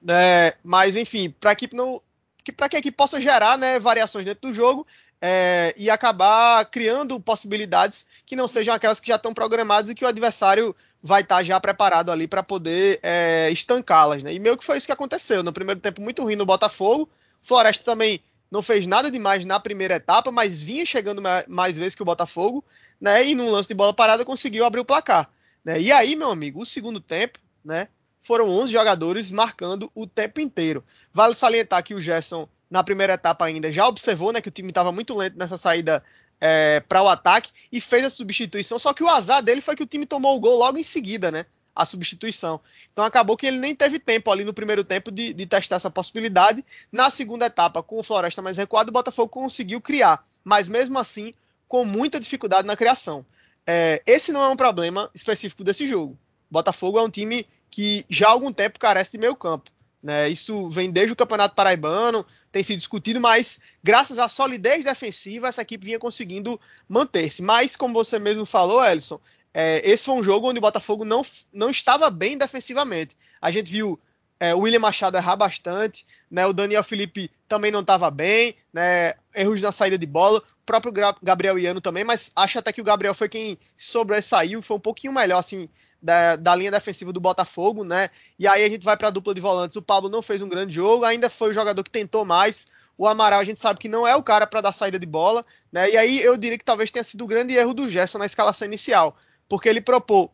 né, 0.00 0.54
mas 0.64 0.96
enfim, 0.96 1.34
para 1.38 1.50
a 1.50 1.52
equipe 1.52 1.76
não 1.76 2.00
que 2.44 2.52
para 2.52 2.68
que 2.68 2.76
equipe 2.76 2.96
possa 2.96 3.20
gerar 3.20 3.56
né, 3.56 3.78
variações 3.78 4.24
dentro 4.24 4.48
do 4.48 4.54
jogo 4.54 4.86
é, 5.20 5.72
e 5.76 5.88
acabar 5.88 6.64
criando 6.66 7.18
possibilidades 7.20 8.06
que 8.26 8.34
não 8.34 8.48
sejam 8.48 8.74
aquelas 8.74 8.98
que 8.98 9.08
já 9.08 9.16
estão 9.16 9.32
programadas 9.32 9.90
e 9.90 9.94
que 9.94 10.04
o 10.04 10.08
adversário 10.08 10.74
vai 11.02 11.22
estar 11.22 11.36
tá 11.36 11.42
já 11.42 11.60
preparado 11.60 12.10
ali 12.10 12.26
para 12.26 12.42
poder 12.42 12.98
é, 13.02 13.48
estancá-las. 13.50 14.22
Né? 14.22 14.34
E 14.34 14.40
meio 14.40 14.56
que 14.56 14.64
foi 14.64 14.78
isso 14.78 14.86
que 14.86 14.92
aconteceu. 14.92 15.42
No 15.42 15.52
primeiro 15.52 15.80
tempo, 15.80 16.02
muito 16.02 16.22
ruim 16.22 16.36
no 16.36 16.44
Botafogo. 16.44 17.08
Floresta 17.40 17.84
também 17.84 18.20
não 18.50 18.62
fez 18.62 18.84
nada 18.84 19.10
demais 19.10 19.44
na 19.44 19.58
primeira 19.58 19.94
etapa, 19.94 20.30
mas 20.30 20.60
vinha 20.60 20.84
chegando 20.84 21.22
mais 21.48 21.78
vezes 21.78 21.94
que 21.94 22.02
o 22.02 22.04
Botafogo, 22.04 22.64
né? 23.00 23.26
E 23.26 23.34
num 23.34 23.50
lance 23.50 23.68
de 23.68 23.74
bola 23.74 23.94
parada 23.94 24.24
conseguiu 24.24 24.64
abrir 24.64 24.80
o 24.80 24.84
placar. 24.84 25.30
Né? 25.64 25.80
E 25.80 25.90
aí, 25.90 26.14
meu 26.14 26.30
amigo, 26.30 26.60
o 26.60 26.66
segundo 26.66 27.00
tempo, 27.00 27.38
né? 27.64 27.88
Foram 28.22 28.48
11 28.48 28.72
jogadores 28.72 29.30
marcando 29.30 29.90
o 29.94 30.06
tempo 30.06 30.40
inteiro. 30.40 30.84
Vale 31.12 31.34
salientar 31.34 31.82
que 31.82 31.94
o 31.94 32.00
Gerson, 32.00 32.48
na 32.70 32.82
primeira 32.82 33.14
etapa 33.14 33.44
ainda, 33.44 33.70
já 33.70 33.86
observou 33.86 34.32
né, 34.32 34.40
que 34.40 34.48
o 34.48 34.52
time 34.52 34.68
estava 34.68 34.92
muito 34.92 35.14
lento 35.14 35.36
nessa 35.36 35.58
saída 35.58 36.02
é, 36.40 36.80
para 36.80 37.02
o 37.02 37.08
ataque 37.08 37.50
e 37.70 37.80
fez 37.80 38.04
a 38.04 38.10
substituição. 38.10 38.78
Só 38.78 38.94
que 38.94 39.02
o 39.02 39.08
azar 39.08 39.42
dele 39.42 39.60
foi 39.60 39.76
que 39.76 39.82
o 39.82 39.86
time 39.86 40.06
tomou 40.06 40.36
o 40.36 40.40
gol 40.40 40.58
logo 40.58 40.78
em 40.78 40.82
seguida, 40.82 41.30
né? 41.30 41.44
A 41.74 41.84
substituição. 41.84 42.60
Então 42.92 43.04
acabou 43.04 43.36
que 43.36 43.46
ele 43.46 43.58
nem 43.58 43.74
teve 43.74 43.98
tempo 43.98 44.30
ali 44.30 44.44
no 44.44 44.52
primeiro 44.52 44.84
tempo 44.84 45.10
de, 45.10 45.32
de 45.32 45.46
testar 45.46 45.76
essa 45.76 45.90
possibilidade. 45.90 46.64
Na 46.90 47.10
segunda 47.10 47.46
etapa, 47.46 47.82
com 47.82 47.98
o 47.98 48.02
Floresta 48.02 48.42
mais 48.42 48.56
recuado, 48.56 48.90
o 48.90 48.92
Botafogo 48.92 49.28
conseguiu 49.28 49.80
criar. 49.80 50.24
Mas 50.44 50.68
mesmo 50.68 50.98
assim, 50.98 51.32
com 51.66 51.84
muita 51.84 52.20
dificuldade 52.20 52.66
na 52.66 52.76
criação. 52.76 53.24
É, 53.66 54.02
esse 54.06 54.32
não 54.32 54.42
é 54.42 54.48
um 54.48 54.56
problema 54.56 55.08
específico 55.14 55.64
desse 55.64 55.86
jogo. 55.86 56.18
Botafogo 56.50 56.98
é 56.98 57.02
um 57.02 57.08
time 57.08 57.46
que 57.72 58.04
já 58.08 58.28
há 58.28 58.30
algum 58.30 58.52
tempo 58.52 58.78
carece 58.78 59.12
de 59.12 59.18
meio 59.18 59.34
campo. 59.34 59.70
Né? 60.02 60.28
Isso 60.28 60.68
vem 60.68 60.90
desde 60.90 61.14
o 61.14 61.16
Campeonato 61.16 61.54
Paraibano, 61.54 62.24
tem 62.50 62.62
sido 62.62 62.76
discutido, 62.78 63.18
mas 63.18 63.60
graças 63.82 64.18
à 64.18 64.28
solidez 64.28 64.84
defensiva, 64.84 65.48
essa 65.48 65.62
equipe 65.62 65.86
vinha 65.86 65.98
conseguindo 65.98 66.60
manter-se. 66.88 67.40
Mas, 67.40 67.74
como 67.74 67.94
você 67.94 68.18
mesmo 68.18 68.44
falou, 68.44 68.84
Ellison, 68.84 69.18
é, 69.54 69.80
esse 69.88 70.04
foi 70.04 70.14
um 70.14 70.22
jogo 70.22 70.50
onde 70.50 70.58
o 70.58 70.62
Botafogo 70.62 71.04
não, 71.04 71.24
não 71.52 71.70
estava 71.70 72.10
bem 72.10 72.36
defensivamente. 72.36 73.16
A 73.40 73.50
gente 73.50 73.72
viu 73.72 73.98
é, 74.38 74.54
o 74.54 74.58
William 74.58 74.80
Machado 74.80 75.16
errar 75.16 75.36
bastante, 75.36 76.04
né? 76.30 76.44
o 76.46 76.52
Daniel 76.52 76.84
Felipe 76.84 77.30
também 77.48 77.70
não 77.70 77.80
estava 77.80 78.10
bem, 78.10 78.54
né? 78.72 79.14
erros 79.34 79.62
na 79.62 79.72
saída 79.72 79.96
de 79.96 80.06
bola, 80.06 80.40
o 80.40 80.64
próprio 80.66 80.92
Gabriel 81.22 81.58
Iano 81.58 81.80
também, 81.80 82.04
mas 82.04 82.32
acho 82.36 82.58
até 82.58 82.72
que 82.72 82.80
o 82.80 82.84
Gabriel 82.84 83.14
foi 83.14 83.28
quem 83.28 83.56
sobressaiu, 83.76 84.60
foi 84.60 84.76
um 84.76 84.80
pouquinho 84.80 85.12
melhor 85.12 85.38
assim 85.38 85.68
da, 86.02 86.36
da 86.36 86.54
linha 86.56 86.70
defensiva 86.70 87.12
do 87.12 87.20
Botafogo, 87.20 87.84
né? 87.84 88.10
E 88.38 88.48
aí 88.48 88.64
a 88.64 88.68
gente 88.68 88.84
vai 88.84 88.96
para 88.96 89.08
a 89.08 89.10
dupla 89.10 89.34
de 89.34 89.40
volantes. 89.40 89.76
O 89.76 89.82
Pablo 89.82 90.10
não 90.10 90.20
fez 90.20 90.42
um 90.42 90.48
grande 90.48 90.74
jogo, 90.74 91.04
ainda 91.04 91.30
foi 91.30 91.50
o 91.50 91.52
jogador 91.54 91.82
que 91.84 91.90
tentou 91.90 92.24
mais. 92.24 92.66
O 92.98 93.06
Amaral 93.06 93.40
a 93.40 93.44
gente 93.44 93.60
sabe 93.60 93.78
que 93.78 93.88
não 93.88 94.06
é 94.06 94.14
o 94.16 94.22
cara 94.22 94.46
para 94.46 94.60
dar 94.60 94.72
saída 94.72 94.98
de 94.98 95.06
bola, 95.06 95.44
né? 95.70 95.90
E 95.90 95.96
aí 95.96 96.20
eu 96.20 96.36
diria 96.36 96.58
que 96.58 96.64
talvez 96.64 96.90
tenha 96.90 97.04
sido 97.04 97.24
o 97.24 97.26
grande 97.26 97.54
erro 97.54 97.72
do 97.72 97.88
Gerson 97.88 98.18
na 98.18 98.26
escalação 98.26 98.66
inicial, 98.66 99.16
porque 99.48 99.68
ele 99.68 99.80
propôs 99.80 100.28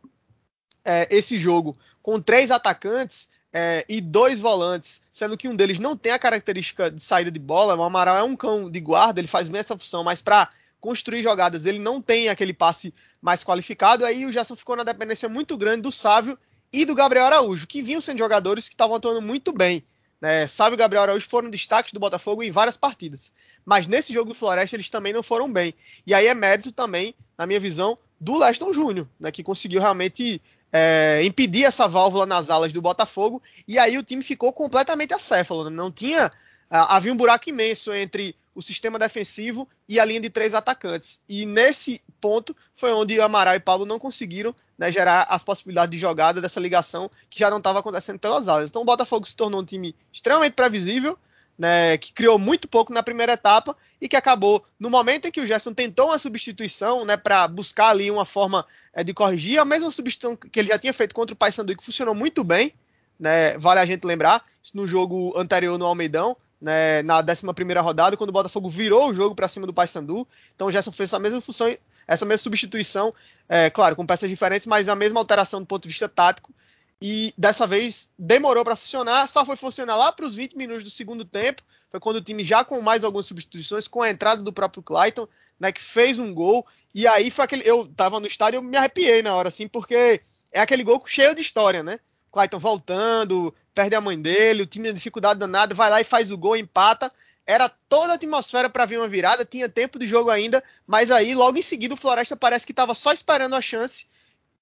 é, 0.85 1.07
esse 1.11 1.37
jogo 1.37 1.77
com 2.03 2.21
três 2.21 2.51
atacantes 2.51 3.29
é, 3.53 3.85
e 3.89 4.01
dois 4.01 4.41
volantes, 4.41 5.03
sendo 5.13 5.37
que 5.37 5.49
um 5.49 5.55
deles 5.55 5.79
não 5.79 5.97
tem 5.97 6.13
a 6.13 6.19
característica 6.19 6.91
de 6.91 7.03
saída 7.03 7.31
de 7.31 7.39
bola. 7.39 7.77
O 7.77 7.83
Amaral 7.83 8.17
é 8.17 8.23
um 8.23 8.35
cão 8.35 8.71
de 8.71 8.81
guarda, 8.81 9.21
ele 9.21 9.29
faz 9.29 9.49
bem 9.49 9.61
essa 9.61 9.77
função, 9.77 10.03
mas 10.03 10.23
para 10.23 10.49
construir 10.81 11.23
jogadas, 11.23 11.67
ele 11.67 11.79
não 11.79 12.01
tem 12.01 12.29
aquele 12.29 12.53
passe 12.53 12.95
mais 13.21 13.45
qualificado. 13.45 14.05
Aí 14.05 14.25
o 14.25 14.33
Gerson 14.33 14.57
ficou 14.57 14.77
na 14.77 14.85
dependência 14.85 15.29
muito 15.29 15.57
grande 15.57 15.83
do 15.83 15.93
Sávio 15.93 16.39
e 16.73 16.85
do 16.85 16.95
Gabriel 16.95 17.27
Araújo, 17.27 17.67
que 17.67 17.83
vinham 17.83 18.01
sendo 18.01 18.19
jogadores 18.19 18.69
que 18.69 18.75
estavam 18.75 18.97
atuando 18.97 19.23
muito 19.23 19.53
bem. 19.53 19.83
Né? 20.21 20.49
Sabe 20.49 20.75
o 20.75 20.79
Gabriel 20.79 21.03
Araújo 21.03 21.29
foram 21.29 21.49
destaques 21.49 21.93
do 21.93 22.01
Botafogo 22.01 22.43
em 22.43 22.51
várias 22.51 22.77
partidas. 22.77 23.33
Mas 23.65 23.87
nesse 23.87 24.13
jogo 24.13 24.31
do 24.31 24.35
Floresta 24.35 24.77
eles 24.77 24.91
também 24.91 25.13
não 25.13 25.23
foram 25.23 25.51
bem. 25.51 25.75
E 26.07 26.13
aí 26.13 26.27
é 26.27 26.35
mérito 26.35 26.73
também, 26.73 27.15
na 27.37 27.47
minha 27.47 27.61
visão, 27.61 27.97
do 28.21 28.37
Leston 28.37 28.73
Júnior, 28.73 29.09
né? 29.19 29.31
que 29.31 29.43
conseguiu 29.43 29.81
realmente 29.81 30.43
é, 30.73 31.21
impedir 31.25 31.65
essa 31.65 31.87
válvula 31.87 32.27
nas 32.27 32.51
alas 32.51 32.73
do 32.73 32.83
Botafogo. 32.83 33.41
E 33.67 33.79
aí 33.79 33.97
o 33.97 34.03
time 34.03 34.23
ficou 34.23 34.53
completamente 34.53 35.15
acéfalo. 35.15 35.65
Né? 35.65 35.71
Não 35.71 35.91
tinha. 35.91 36.31
Havia 36.71 37.13
um 37.13 37.17
buraco 37.17 37.49
imenso 37.49 37.95
entre 37.95 38.37
o 38.59 38.63
sistema 38.63 38.99
defensivo 38.99 39.69
e 39.89 40.01
a 40.01 40.05
linha 40.05 40.21
de 40.21 40.29
três 40.29 40.53
atacantes. 40.53 41.21
E 41.29 41.47
nesse 41.47 42.03
ponto 42.21 42.57
foi 42.75 42.91
onde 42.93 43.21
Amaral 43.21 43.55
e 43.55 43.61
Pablo 43.61 43.87
não 43.87 44.01
conseguiram 44.01 44.53
né, 44.77 44.91
gerar 44.91 45.29
as 45.31 45.45
possibilidades 45.45 45.93
de 45.93 45.99
jogada 46.01 46.41
dessa 46.41 46.59
ligação 46.59 47.09
que 47.31 47.39
já 47.39 47.49
não 47.51 47.59
estava 47.59 47.79
acontecendo 47.79 48.19
pelas 48.19 48.49
alas. 48.49 48.69
Então 48.69 48.83
o 48.83 48.85
Botafogo 48.85 49.25
se 49.29 49.37
tornou 49.37 49.61
um 49.61 49.65
time 49.65 49.95
extremamente 50.13 50.55
previsível, 50.55 51.17
né, 51.57 51.97
que 51.99 52.13
criou 52.13 52.37
muito 52.37 52.67
pouco 52.67 52.93
na 52.93 53.01
primeira 53.01 53.35
etapa 53.35 53.77
e 54.01 54.09
que 54.09 54.17
acabou 54.17 54.65
no 54.77 54.91
momento 54.91 55.29
em 55.29 55.31
que 55.31 55.41
o 55.41 55.47
Gerson 55.47 55.73
tentou 55.73 56.07
uma 56.07 56.19
substituição, 56.19 57.05
né, 57.05 57.17
para 57.17 57.47
buscar 57.47 57.91
ali 57.91 58.11
uma 58.11 58.25
forma 58.25 58.67
é, 58.93 59.05
de 59.05 59.15
corrigir 59.15 59.61
a 59.61 59.65
mesma 59.65 59.93
substituição 59.93 60.37
que 60.37 60.59
ele 60.59 60.69
já 60.69 60.79
tinha 60.81 60.93
feito 60.93 61.15
contra 61.15 61.33
o 61.33 61.37
Paysandu 61.37 61.77
que 61.77 61.85
funcionou 61.85 62.15
muito 62.15 62.43
bem, 62.43 62.75
né, 63.21 63.57
vale 63.57 63.79
a 63.79 63.87
gente 63.87 64.05
lembrar, 64.05 64.43
no 64.75 64.85
jogo 64.85 65.33
anterior 65.39 65.79
no 65.79 65.87
Almeidão, 65.87 66.37
né, 66.61 67.03
na 67.03 67.19
11 67.19 67.47
rodada, 67.81 68.17
quando 68.17 68.31
o 68.31 68.33
Botafogo 68.33 68.69
virou 68.69 69.11
o 69.11 69.15
jogo 69.15 69.35
para 69.35 69.49
cima 69.49 69.67
do 69.67 69.73
Paysandu. 69.73 70.27
Então 70.55 70.67
o 70.67 70.71
Gerson 70.71 70.93
fez 70.93 71.11
essa 71.11 71.19
mesma 71.19 71.41
função, 71.41 71.75
essa 72.07 72.25
mesma 72.25 72.43
substituição, 72.43 73.15
é, 73.49 73.71
claro, 73.71 73.95
com 73.95 74.07
peças 74.07 74.29
diferentes, 74.29 74.67
mas 74.67 74.89
a 74.89 74.95
mesma 74.95 75.21
alteração 75.21 75.61
do 75.61 75.67
ponto 75.67 75.83
de 75.83 75.89
vista 75.89 76.09
tático. 76.09 76.53
E 77.01 77.33
dessa 77.39 77.65
vez 77.65 78.11
demorou 78.19 78.65
para 78.65 78.75
funcionar, 78.75 79.29
só 79.29 79.47
foi 79.47 79.55
funcionar 79.55 79.95
lá 79.95 80.11
para 80.11 80.27
os 80.27 80.35
20 80.35 80.57
minutos 80.57 80.83
do 80.83 80.91
segundo 80.91 81.25
tempo. 81.25 81.63
Foi 81.89 82.01
quando 82.01 82.17
o 82.17 82.21
time 82.21 82.43
já 82.43 82.65
com 82.65 82.81
mais 82.81 83.05
algumas 83.05 83.27
substituições, 83.27 83.87
com 83.87 84.03
a 84.03 84.11
entrada 84.11 84.43
do 84.43 84.53
próprio 84.53 84.83
Clayton, 84.83 85.29
né, 85.61 85.71
que 85.71 85.81
fez 85.81 86.19
um 86.19 86.35
gol. 86.35 86.67
E 86.93 87.07
aí 87.07 87.31
foi 87.31 87.45
aquele. 87.45 87.69
Eu 87.69 87.87
tava 87.87 88.19
no 88.19 88.27
estádio, 88.27 88.59
eu 88.59 88.63
me 88.63 88.77
arrepiei 88.77 89.23
na 89.23 89.33
hora, 89.35 89.49
assim, 89.49 89.69
porque 89.69 90.21
é 90.51 90.61
aquele 90.61 90.83
gol 90.83 91.01
cheio 91.07 91.37
de 91.37 91.41
história, 91.41 91.85
né? 91.85 92.01
Clayton 92.33 92.59
voltando, 92.59 93.55
perde 93.79 93.95
a 93.95 94.01
mãe 94.01 94.21
dele, 94.21 94.65
o 94.65 94.67
time 94.67 94.87
tem 94.87 94.95
dificuldade 94.95 95.39
danada, 95.39 95.73
vai 95.73 95.89
lá 95.89 96.01
e 96.01 96.05
faz 96.05 96.33
o 96.33 96.37
gol, 96.37 96.57
empata. 96.57 97.13
Era 97.47 97.69
toda 97.89 98.11
a 98.11 98.17
atmosfera 98.17 98.69
para 98.69 98.85
vir 98.85 98.99
uma 98.99 99.07
virada, 99.07 99.45
tinha 99.45 99.69
tempo 99.69 100.01
de 100.01 100.05
jogo 100.05 100.31
ainda, 100.31 100.61
mas 100.85 101.13
aí 101.13 101.33
logo 101.33 101.57
em 101.57 101.63
seguida 101.63 101.95
o 101.95 101.97
Floresta 101.97 102.37
parece 102.37 102.67
que 102.67 102.73
estava 102.73 102.93
só 102.93 103.13
esperando 103.13 103.55
a 103.55 103.63
chance, 103.63 104.07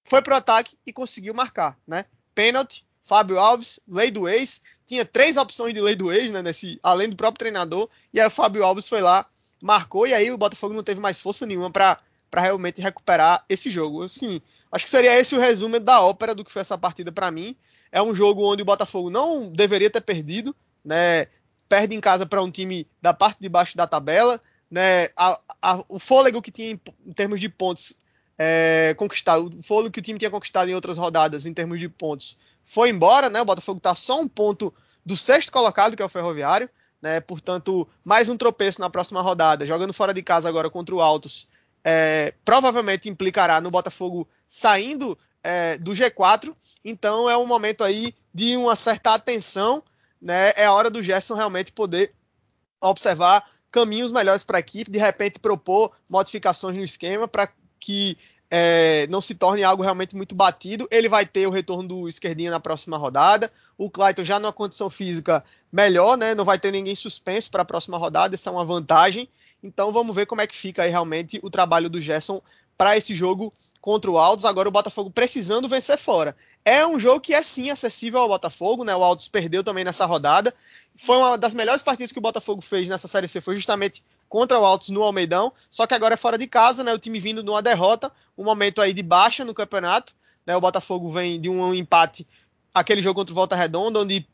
foi 0.05 0.21
pro 0.21 0.37
ataque 0.37 0.77
e 0.87 0.93
conseguiu 0.93 1.33
marcar, 1.33 1.79
né? 1.87 2.05
Pênalti, 2.35 2.85
Fábio 3.03 3.39
Alves, 3.39 3.81
lei 3.89 4.11
do 4.11 4.29
ex, 4.29 4.61
tinha 4.85 5.03
três 5.03 5.39
opções 5.39 5.73
de 5.73 5.81
lei 5.81 5.97
do 5.97 6.13
ex, 6.13 6.31
né, 6.31 6.43
nesse, 6.43 6.79
além 6.83 7.09
do 7.09 7.17
próprio 7.17 7.39
treinador, 7.39 7.89
e 8.13 8.21
aí 8.21 8.27
o 8.27 8.31
Fábio 8.31 8.63
Alves 8.63 8.87
foi 8.87 9.01
lá, 9.01 9.25
marcou, 9.63 10.07
e 10.07 10.13
aí 10.13 10.31
o 10.31 10.37
Botafogo 10.37 10.75
não 10.75 10.83
teve 10.83 11.01
mais 11.01 11.19
força 11.19 11.47
nenhuma 11.47 11.71
para 11.71 11.99
realmente 12.35 12.83
recuperar 12.83 13.43
esse 13.49 13.71
jogo. 13.71 14.03
Assim, 14.03 14.43
acho 14.71 14.85
que 14.85 14.91
seria 14.91 15.19
esse 15.19 15.35
o 15.35 15.41
resumo 15.41 15.81
da 15.81 16.03
ópera 16.03 16.35
do 16.35 16.45
que 16.45 16.53
foi 16.53 16.61
essa 16.61 16.77
partida 16.77 17.11
para 17.11 17.31
mim. 17.31 17.57
É 17.97 18.03
um 18.03 18.15
jogo 18.15 18.45
onde 18.45 18.61
o 18.61 18.67
Botafogo 18.67 19.09
não 19.09 19.51
deveria 19.51 19.89
ter 19.89 20.03
perdido, 20.03 20.55
né? 20.85 21.29
Perde 21.67 21.95
em 21.95 22.01
casa 22.01 22.27
para 22.27 22.43
um 22.43 22.51
time 22.51 22.87
da 23.01 23.15
parte 23.15 23.39
de 23.41 23.49
baixo 23.49 23.75
da 23.75 23.87
tabela, 23.87 24.39
né? 24.71 25.09
A, 25.17 25.41
a, 25.63 25.85
o 25.89 25.99
fôlego 25.99 26.43
que 26.43 26.51
tinha 26.51 26.73
em, 26.73 26.81
em 27.07 27.13
termos 27.15 27.41
de 27.41 27.49
pontos 27.49 27.95
é, 28.37 28.95
conquistado, 28.99 29.49
o 29.59 29.63
fôlego 29.63 29.91
que 29.91 30.01
o 30.01 30.03
time 30.03 30.19
tinha 30.19 30.31
conquistado 30.31 30.69
em 30.69 30.75
outras 30.75 30.99
rodadas 30.99 31.47
em 31.47 31.55
termos 31.55 31.81
de 31.81 31.89
pontos 31.89 32.37
foi 32.67 32.91
embora, 32.91 33.31
né? 33.31 33.41
O 33.41 33.47
Botafogo 33.47 33.79
está 33.79 33.95
só 33.95 34.21
um 34.21 34.29
ponto 34.29 34.75
do 35.03 35.17
sexto 35.17 35.51
colocado, 35.51 35.97
que 35.97 36.03
é 36.03 36.05
o 36.05 36.11
Ferroviário, 36.11 36.69
né? 37.01 37.19
Portanto, 37.21 37.89
mais 38.05 38.29
um 38.29 38.37
tropeço 38.37 38.79
na 38.79 38.91
próxima 38.91 39.23
rodada, 39.23 39.65
jogando 39.65 39.95
fora 39.95 40.13
de 40.13 40.23
casa 40.23 40.51
agora 40.51 40.69
contra 40.69 40.95
o 40.95 41.01
Altos, 41.01 41.49
é, 41.83 42.35
provavelmente 42.45 43.09
implicará 43.09 43.59
no 43.59 43.71
Botafogo 43.71 44.29
saindo 44.47 45.17
é, 45.47 45.79
do 45.79 45.93
G4. 45.93 46.53
Então 46.85 47.31
é 47.31 47.37
um 47.37 47.47
momento 47.47 47.85
aí 47.85 48.13
de 48.35 48.57
uma 48.57 48.75
certa 48.75 49.15
atenção, 49.15 49.81
né? 50.21 50.53
É 50.57 50.65
a 50.65 50.73
hora 50.73 50.91
do 50.91 51.01
Gerson 51.01 51.35
realmente 51.35 51.71
poder 51.71 52.13
observar 52.81 53.49
caminhos 53.71 54.11
melhores 54.11 54.43
para 54.43 54.59
a 54.59 54.61
equipe, 54.61 54.91
de 54.91 54.99
repente 54.99 55.39
propor 55.39 55.93
modificações 56.09 56.77
no 56.77 56.83
esquema 56.83 57.29
para 57.29 57.49
que 57.79 58.19
é, 58.51 59.07
não 59.09 59.21
se 59.21 59.37
torne 59.37 59.63
algo 59.63 59.85
realmente 59.85 60.17
muito 60.17 60.35
batido. 60.35 60.89
Ele 60.91 61.09
vai 61.09 61.25
ter 61.25 61.47
o 61.47 61.51
retorno 61.51 61.87
do 61.87 62.09
esquerdinha 62.09 62.51
na 62.51 62.59
próxima 62.59 62.97
rodada. 62.97 63.53
O 63.79 63.89
Clayton 63.89 64.25
já 64.25 64.41
numa 64.41 64.53
condição 64.53 64.91
física 64.91 65.45
melhor, 65.71 66.17
né? 66.17 66.35
Não 66.35 66.45
vai 66.45 66.59
ter 66.59 66.73
ninguém 66.73 66.97
suspenso 66.97 67.53
para 67.53 67.63
a 67.63 67.67
próxima 67.67 67.99
rodada, 67.99 68.35
essa 68.35 68.51
é 68.51 68.53
uma 68.53 68.65
vantagem. 68.65 69.29
Então 69.63 69.93
vamos 69.93 70.15
ver 70.15 70.27
como 70.27 70.41
é 70.41 70.47
que 70.47 70.57
fica 70.57 70.83
aí 70.83 70.91
realmente 70.91 71.39
o 71.43 71.51
trabalho 71.51 71.89
do 71.89 72.01
Gerson 72.01 72.43
para 72.77 72.97
esse 72.97 73.15
jogo 73.15 73.53
contra 73.81 74.11
o 74.11 74.19
Altos. 74.19 74.45
Agora 74.45 74.69
o 74.69 74.73
Botafogo 74.73 75.11
precisando 75.11 75.69
vencer 75.69 75.97
fora. 75.97 76.37
É 76.65 76.87
um 76.87 76.99
jogo 76.99 77.21
que 77.21 77.35
é 77.35 77.43
sim 77.43 77.71
acessível 77.71 78.21
ao 78.21 78.29
Botafogo, 78.29 78.85
né? 78.85 78.95
O 78.95 79.05
Altos 79.05 79.29
perdeu 79.29 79.63
também 79.63 79.85
nessa 79.85 80.05
rodada. 80.07 80.53
Foi 80.97 81.17
uma 81.17 81.39
das 81.39 81.55
melhores 81.55 81.83
partidas 81.83 82.13
que 82.13 82.19
o 82.19 82.23
Botafogo 82.23 82.63
fez 82.63 82.89
nessa 82.89 83.07
Série 83.07 83.29
C, 83.29 83.41
foi 83.41 83.55
justamente 83.55 84.03
contra 84.29 84.59
o 84.59 84.65
Altos 84.65 84.89
no 84.89 85.03
Almeidão. 85.03 85.53
Só 85.71 85.87
que 85.87 85.95
agora 85.95 86.15
é 86.15 86.17
fora 86.17 86.37
de 86.37 86.47
casa, 86.47 86.83
né? 86.83 86.93
O 86.93 86.99
time 86.99 87.21
vindo 87.21 87.43
de 87.43 87.51
uma 87.51 87.63
derrota, 87.63 88.11
um 88.37 88.45
momento 88.45 88.81
aí 88.83 88.93
de 88.93 89.03
baixa 89.03 89.45
no 89.45 89.55
campeonato. 89.55 90.15
Né? 90.47 90.57
O 90.57 90.61
Botafogo 90.61 91.11
vem 91.11 91.41
de 91.41 91.49
um 91.49 91.75
empate, 91.75 92.27
aquele 92.73 93.03
jogo 93.03 93.21
contra 93.21 93.33
o 93.33 93.35
Volta 93.35 93.57
Redonda, 93.57 94.01
onde 94.01 94.27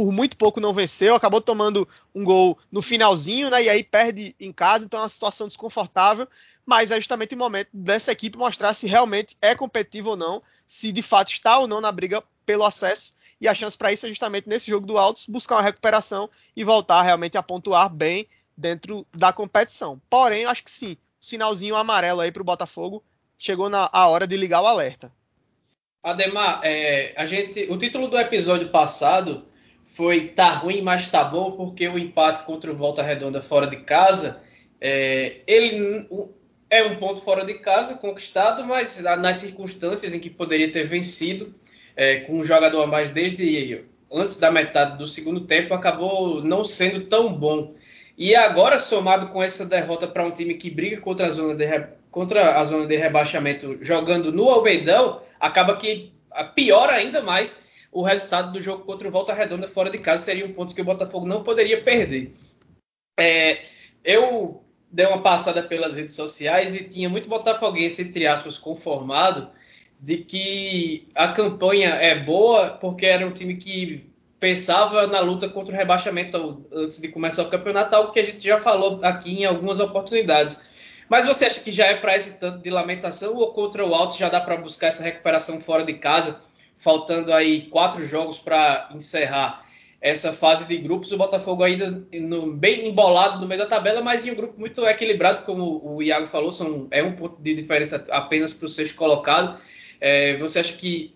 por 0.00 0.10
muito 0.10 0.34
pouco 0.34 0.62
não 0.62 0.72
venceu, 0.72 1.14
acabou 1.14 1.42
tomando 1.42 1.86
um 2.14 2.24
gol 2.24 2.58
no 2.72 2.80
finalzinho, 2.80 3.50
né? 3.50 3.64
E 3.64 3.68
aí 3.68 3.84
perde 3.84 4.34
em 4.40 4.50
casa, 4.50 4.86
então 4.86 4.98
é 4.98 5.02
uma 5.02 5.08
situação 5.10 5.46
desconfortável. 5.46 6.26
Mas 6.64 6.90
é 6.90 6.96
justamente 6.96 7.34
o 7.34 7.38
momento 7.38 7.68
dessa 7.70 8.10
equipe 8.10 8.38
mostrar 8.38 8.72
se 8.72 8.86
realmente 8.86 9.36
é 9.42 9.54
competitivo 9.54 10.10
ou 10.10 10.16
não, 10.16 10.42
se 10.66 10.90
de 10.90 11.02
fato 11.02 11.30
está 11.30 11.58
ou 11.58 11.66
não 11.66 11.82
na 11.82 11.92
briga 11.92 12.24
pelo 12.46 12.64
acesso. 12.64 13.12
E 13.38 13.46
a 13.46 13.54
chance 13.54 13.76
para 13.76 13.92
isso 13.92 14.06
é 14.06 14.08
justamente 14.08 14.48
nesse 14.48 14.70
jogo 14.70 14.86
do 14.86 14.96
Altos 14.96 15.26
buscar 15.26 15.56
uma 15.56 15.62
recuperação 15.62 16.30
e 16.56 16.64
voltar 16.64 17.02
realmente 17.02 17.36
a 17.36 17.42
pontuar 17.42 17.90
bem 17.90 18.26
dentro 18.56 19.06
da 19.14 19.34
competição. 19.34 20.00
Porém, 20.08 20.46
acho 20.46 20.64
que 20.64 20.70
sim, 20.70 20.96
sinalzinho 21.20 21.76
amarelo 21.76 22.22
aí 22.22 22.32
para 22.32 22.40
o 22.40 22.44
Botafogo 22.44 23.04
chegou 23.36 23.68
na 23.68 23.90
a 23.92 24.08
hora 24.08 24.26
de 24.26 24.38
ligar 24.38 24.62
o 24.62 24.66
alerta. 24.66 25.12
Ademar, 26.02 26.62
é, 26.64 27.12
a 27.18 27.26
gente, 27.26 27.66
o 27.70 27.76
título 27.76 28.08
do 28.08 28.18
episódio 28.18 28.70
passado 28.70 29.49
foi 29.92 30.28
tá 30.28 30.50
ruim, 30.50 30.80
mas 30.82 31.08
tá 31.08 31.24
bom, 31.24 31.52
porque 31.52 31.88
o 31.88 31.98
empate 31.98 32.44
contra 32.44 32.70
o 32.70 32.76
Volta 32.76 33.02
Redonda 33.02 33.42
fora 33.42 33.66
de 33.66 33.76
casa, 33.76 34.42
é, 34.80 35.38
ele 35.46 36.06
é 36.70 36.84
um 36.84 36.96
ponto 36.96 37.20
fora 37.20 37.44
de 37.44 37.54
casa 37.54 37.96
conquistado, 37.96 38.64
mas 38.64 39.02
nas 39.18 39.38
circunstâncias 39.38 40.14
em 40.14 40.20
que 40.20 40.30
poderia 40.30 40.70
ter 40.70 40.84
vencido, 40.84 41.54
é, 41.96 42.20
com 42.20 42.38
um 42.38 42.44
jogador 42.44 42.82
a 42.82 42.86
mais 42.86 43.08
desde 43.08 43.84
antes 44.12 44.38
da 44.38 44.50
metade 44.50 44.96
do 44.96 45.06
segundo 45.06 45.42
tempo, 45.42 45.74
acabou 45.74 46.42
não 46.42 46.62
sendo 46.62 47.06
tão 47.06 47.32
bom. 47.32 47.74
E 48.16 48.34
agora, 48.34 48.78
somado 48.78 49.28
com 49.28 49.42
essa 49.42 49.66
derrota 49.66 50.06
para 50.06 50.24
um 50.24 50.30
time 50.30 50.54
que 50.54 50.70
briga 50.70 51.00
contra 51.00 51.26
a 51.26 51.30
zona 51.30 51.54
de, 51.54 51.66
contra 52.10 52.58
a 52.58 52.64
zona 52.64 52.86
de 52.86 52.96
rebaixamento, 52.96 53.78
jogando 53.82 54.32
no 54.32 54.48
Almeidão, 54.48 55.22
acaba 55.38 55.76
que 55.76 56.12
piora 56.54 56.92
ainda 56.92 57.20
mais 57.22 57.64
o 57.92 58.02
resultado 58.02 58.52
do 58.52 58.60
jogo 58.60 58.84
contra 58.84 59.08
o 59.08 59.10
Volta 59.10 59.34
Redonda 59.34 59.66
fora 59.66 59.90
de 59.90 59.98
casa 59.98 60.22
seriam 60.22 60.52
pontos 60.52 60.74
que 60.74 60.80
o 60.80 60.84
Botafogo 60.84 61.26
não 61.26 61.42
poderia 61.42 61.82
perder. 61.82 62.32
É, 63.18 63.64
eu 64.04 64.62
dei 64.90 65.06
uma 65.06 65.22
passada 65.22 65.62
pelas 65.62 65.96
redes 65.96 66.14
sociais 66.14 66.74
e 66.74 66.84
tinha 66.84 67.08
muito 67.08 67.28
botafoguense, 67.28 68.02
entre 68.02 68.26
aspas, 68.26 68.58
conformado 68.58 69.50
de 70.00 70.18
que 70.18 71.08
a 71.14 71.28
campanha 71.28 71.90
é 71.90 72.18
boa 72.18 72.70
porque 72.70 73.06
era 73.06 73.26
um 73.26 73.32
time 73.32 73.56
que 73.56 74.10
pensava 74.38 75.06
na 75.06 75.20
luta 75.20 75.48
contra 75.48 75.74
o 75.74 75.76
rebaixamento 75.76 76.64
antes 76.72 76.98
de 76.98 77.08
começar 77.08 77.42
o 77.42 77.50
campeonato, 77.50 77.94
algo 77.94 78.10
que 78.10 78.20
a 78.20 78.24
gente 78.24 78.42
já 78.42 78.58
falou 78.58 78.98
aqui 79.02 79.42
em 79.42 79.44
algumas 79.44 79.78
oportunidades. 79.78 80.62
Mas 81.10 81.26
você 81.26 81.44
acha 81.44 81.60
que 81.60 81.70
já 81.70 81.86
é 81.86 81.96
para 81.96 82.16
esse 82.16 82.40
tanto 82.40 82.60
de 82.60 82.70
lamentação 82.70 83.34
ou 83.36 83.52
contra 83.52 83.84
o 83.84 83.94
Alto 83.94 84.16
já 84.16 84.28
dá 84.28 84.40
para 84.40 84.56
buscar 84.56 84.86
essa 84.86 85.02
recuperação 85.02 85.60
fora 85.60 85.84
de 85.84 85.94
casa? 85.94 86.40
Faltando 86.80 87.32
aí 87.32 87.66
quatro 87.66 88.04
jogos 88.04 88.38
para 88.38 88.88
encerrar 88.92 89.64
essa 90.00 90.32
fase 90.32 90.66
de 90.66 90.78
grupos. 90.78 91.12
O 91.12 91.18
Botafogo 91.18 91.62
ainda 91.62 92.02
no, 92.12 92.54
bem 92.54 92.88
embolado 92.88 93.38
no 93.38 93.46
meio 93.46 93.60
da 93.60 93.66
tabela, 93.66 94.00
mas 94.00 94.24
em 94.24 94.30
um 94.30 94.34
grupo 94.34 94.58
muito 94.58 94.84
equilibrado, 94.86 95.44
como 95.44 95.82
o 95.84 96.02
Iago 96.02 96.26
falou, 96.26 96.50
são, 96.50 96.88
é 96.90 97.02
um 97.02 97.14
ponto 97.14 97.40
de 97.40 97.54
diferença 97.54 98.02
apenas 98.10 98.54
para 98.54 98.64
o 98.64 98.68
sexto 98.68 98.96
colocado. 98.96 99.60
É, 100.00 100.38
você 100.38 100.60
acha 100.60 100.72
que 100.72 101.14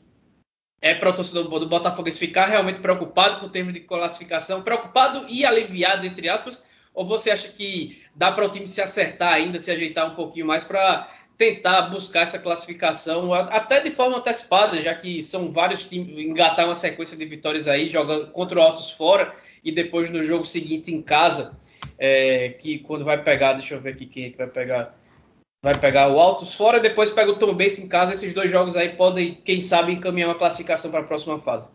é 0.82 0.94
para 0.94 1.08
o 1.08 1.14
torcedor 1.14 1.44
do 1.58 1.66
Botafogo 1.66 2.12
ficar 2.12 2.44
realmente 2.44 2.78
preocupado 2.78 3.40
com 3.40 3.46
o 3.46 3.48
termo 3.48 3.72
de 3.72 3.80
classificação, 3.80 4.60
preocupado 4.60 5.24
e 5.30 5.46
aliviado, 5.46 6.04
entre 6.04 6.28
aspas, 6.28 6.62
ou 6.92 7.06
você 7.06 7.30
acha 7.30 7.48
que 7.48 8.02
dá 8.14 8.30
para 8.30 8.44
o 8.44 8.50
time 8.50 8.68
se 8.68 8.82
acertar 8.82 9.32
ainda, 9.32 9.58
se 9.58 9.70
ajeitar 9.70 10.12
um 10.12 10.14
pouquinho 10.14 10.44
mais 10.44 10.62
para 10.62 11.08
tentar 11.36 11.82
buscar 11.82 12.20
essa 12.20 12.38
classificação 12.38 13.32
até 13.34 13.80
de 13.80 13.90
forma 13.90 14.18
antecipada, 14.18 14.80
já 14.80 14.94
que 14.94 15.22
são 15.22 15.50
vários 15.50 15.84
times 15.84 16.16
engatar 16.18 16.64
uma 16.64 16.74
sequência 16.74 17.16
de 17.16 17.24
vitórias 17.24 17.66
aí, 17.66 17.88
jogando 17.88 18.28
contra 18.28 18.58
o 18.58 18.62
Altos 18.62 18.92
fora 18.92 19.34
e 19.62 19.72
depois 19.72 20.10
no 20.10 20.22
jogo 20.22 20.44
seguinte 20.44 20.94
em 20.94 21.02
casa, 21.02 21.58
é, 21.98 22.50
que 22.50 22.78
quando 22.78 23.04
vai 23.04 23.22
pegar, 23.22 23.54
deixa 23.54 23.74
eu 23.74 23.80
ver 23.80 23.90
aqui 23.90 24.06
quem 24.06 24.24
é 24.26 24.30
que 24.30 24.38
vai 24.38 24.46
pegar. 24.46 24.94
Vai 25.62 25.78
pegar 25.78 26.08
o 26.08 26.20
Altos 26.20 26.54
fora, 26.54 26.78
depois 26.78 27.10
pega 27.10 27.30
o 27.32 27.38
Tom 27.38 27.54
Benz 27.54 27.78
em 27.78 27.88
casa. 27.88 28.12
Esses 28.12 28.34
dois 28.34 28.50
jogos 28.50 28.76
aí 28.76 28.90
podem, 28.90 29.40
quem 29.42 29.62
sabe, 29.62 29.92
encaminhar 29.92 30.28
uma 30.28 30.34
classificação 30.34 30.90
para 30.90 31.00
a 31.00 31.04
próxima 31.04 31.38
fase. 31.40 31.72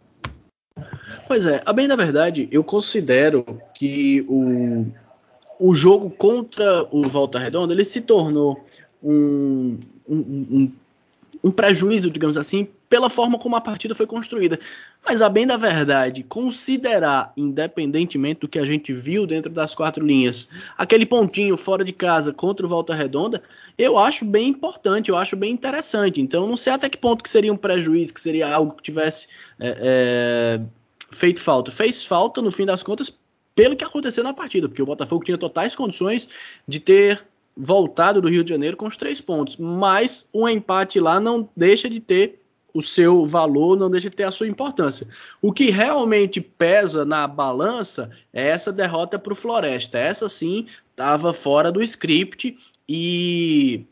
Pois 1.27 1.45
é, 1.45 1.61
a 1.65 1.73
bem 1.73 1.87
da 1.87 1.95
verdade, 1.95 2.47
eu 2.51 2.63
considero 2.63 3.43
que 3.73 4.23
o, 4.29 4.85
o 5.59 5.73
jogo 5.73 6.09
contra 6.11 6.87
o 6.91 7.07
Volta 7.07 7.39
Redonda 7.39 7.73
ele 7.73 7.83
se 7.83 8.01
tornou 8.01 8.63
um, 9.03 9.77
um, 10.07 10.71
um, 11.43 11.51
prejuízo, 11.51 12.09
digamos 12.09 12.37
assim, 12.37 12.67
pela 12.89 13.09
forma 13.09 13.37
como 13.37 13.55
a 13.55 13.61
partida 13.61 13.95
foi 13.95 14.05
construída. 14.05 14.59
Mas 15.05 15.21
a 15.21 15.29
bem 15.29 15.47
da 15.47 15.57
verdade, 15.57 16.23
considerar, 16.23 17.31
independentemente 17.37 18.41
do 18.41 18.47
que 18.47 18.59
a 18.59 18.65
gente 18.65 18.91
viu 18.91 19.25
dentro 19.25 19.51
das 19.51 19.73
quatro 19.73 20.05
linhas, 20.05 20.47
aquele 20.77 21.05
pontinho 21.05 21.55
fora 21.55 21.83
de 21.83 21.93
casa 21.93 22.33
contra 22.33 22.65
o 22.65 22.69
Volta 22.69 22.93
Redonda, 22.93 23.41
eu 23.77 23.97
acho 23.97 24.25
bem 24.25 24.49
importante, 24.49 25.09
eu 25.09 25.15
acho 25.15 25.37
bem 25.37 25.51
interessante. 25.51 26.19
Então, 26.19 26.47
não 26.47 26.57
sei 26.57 26.73
até 26.73 26.89
que 26.89 26.97
ponto 26.97 27.23
que 27.23 27.29
seria 27.29 27.53
um 27.53 27.57
prejuízo, 27.57 28.13
que 28.13 28.19
seria 28.19 28.53
algo 28.53 28.75
que 28.75 28.83
tivesse 28.83 29.27
é, 29.57 29.77
é, 29.79 30.61
feito 31.11 31.39
falta. 31.39 31.71
Fez 31.71 32.03
falta, 32.03 32.41
no 32.41 32.51
fim 32.51 32.65
das 32.65 32.83
contas, 32.83 33.13
pelo 33.55 33.75
que 33.75 33.83
aconteceu 33.83 34.23
na 34.23 34.33
partida, 34.33 34.67
porque 34.67 34.81
o 34.81 34.85
Botafogo 34.85 35.23
tinha 35.23 35.37
totais 35.37 35.75
condições 35.75 36.27
de 36.67 36.79
ter 36.79 37.25
voltado 37.59 38.21
do 38.21 38.29
Rio 38.29 38.43
de 38.43 38.49
Janeiro 38.51 38.77
com 38.77 38.87
os 38.87 38.95
três 38.95 39.19
pontos. 39.19 39.57
Mas 39.57 40.29
o 40.31 40.47
empate 40.47 40.99
lá 40.99 41.19
não 41.19 41.49
deixa 41.55 41.89
de 41.89 41.99
ter 41.99 42.41
o 42.73 42.81
seu 42.81 43.25
valor, 43.25 43.77
não 43.77 43.89
deixa 43.89 44.09
de 44.09 44.15
ter 44.15 44.23
a 44.23 44.31
sua 44.31 44.47
importância. 44.47 45.07
O 45.41 45.51
que 45.51 45.69
realmente 45.69 46.39
pesa 46.39 47.03
na 47.03 47.27
balança 47.27 48.09
é 48.31 48.47
essa 48.47 48.71
derrota 48.71 49.19
para 49.19 49.33
o 49.33 49.35
Floresta. 49.35 49.97
Essa 49.97 50.29
sim 50.29 50.67
estava 50.91 51.33
fora 51.33 51.71
do 51.71 51.83
script 51.83 52.57
e 52.87 53.85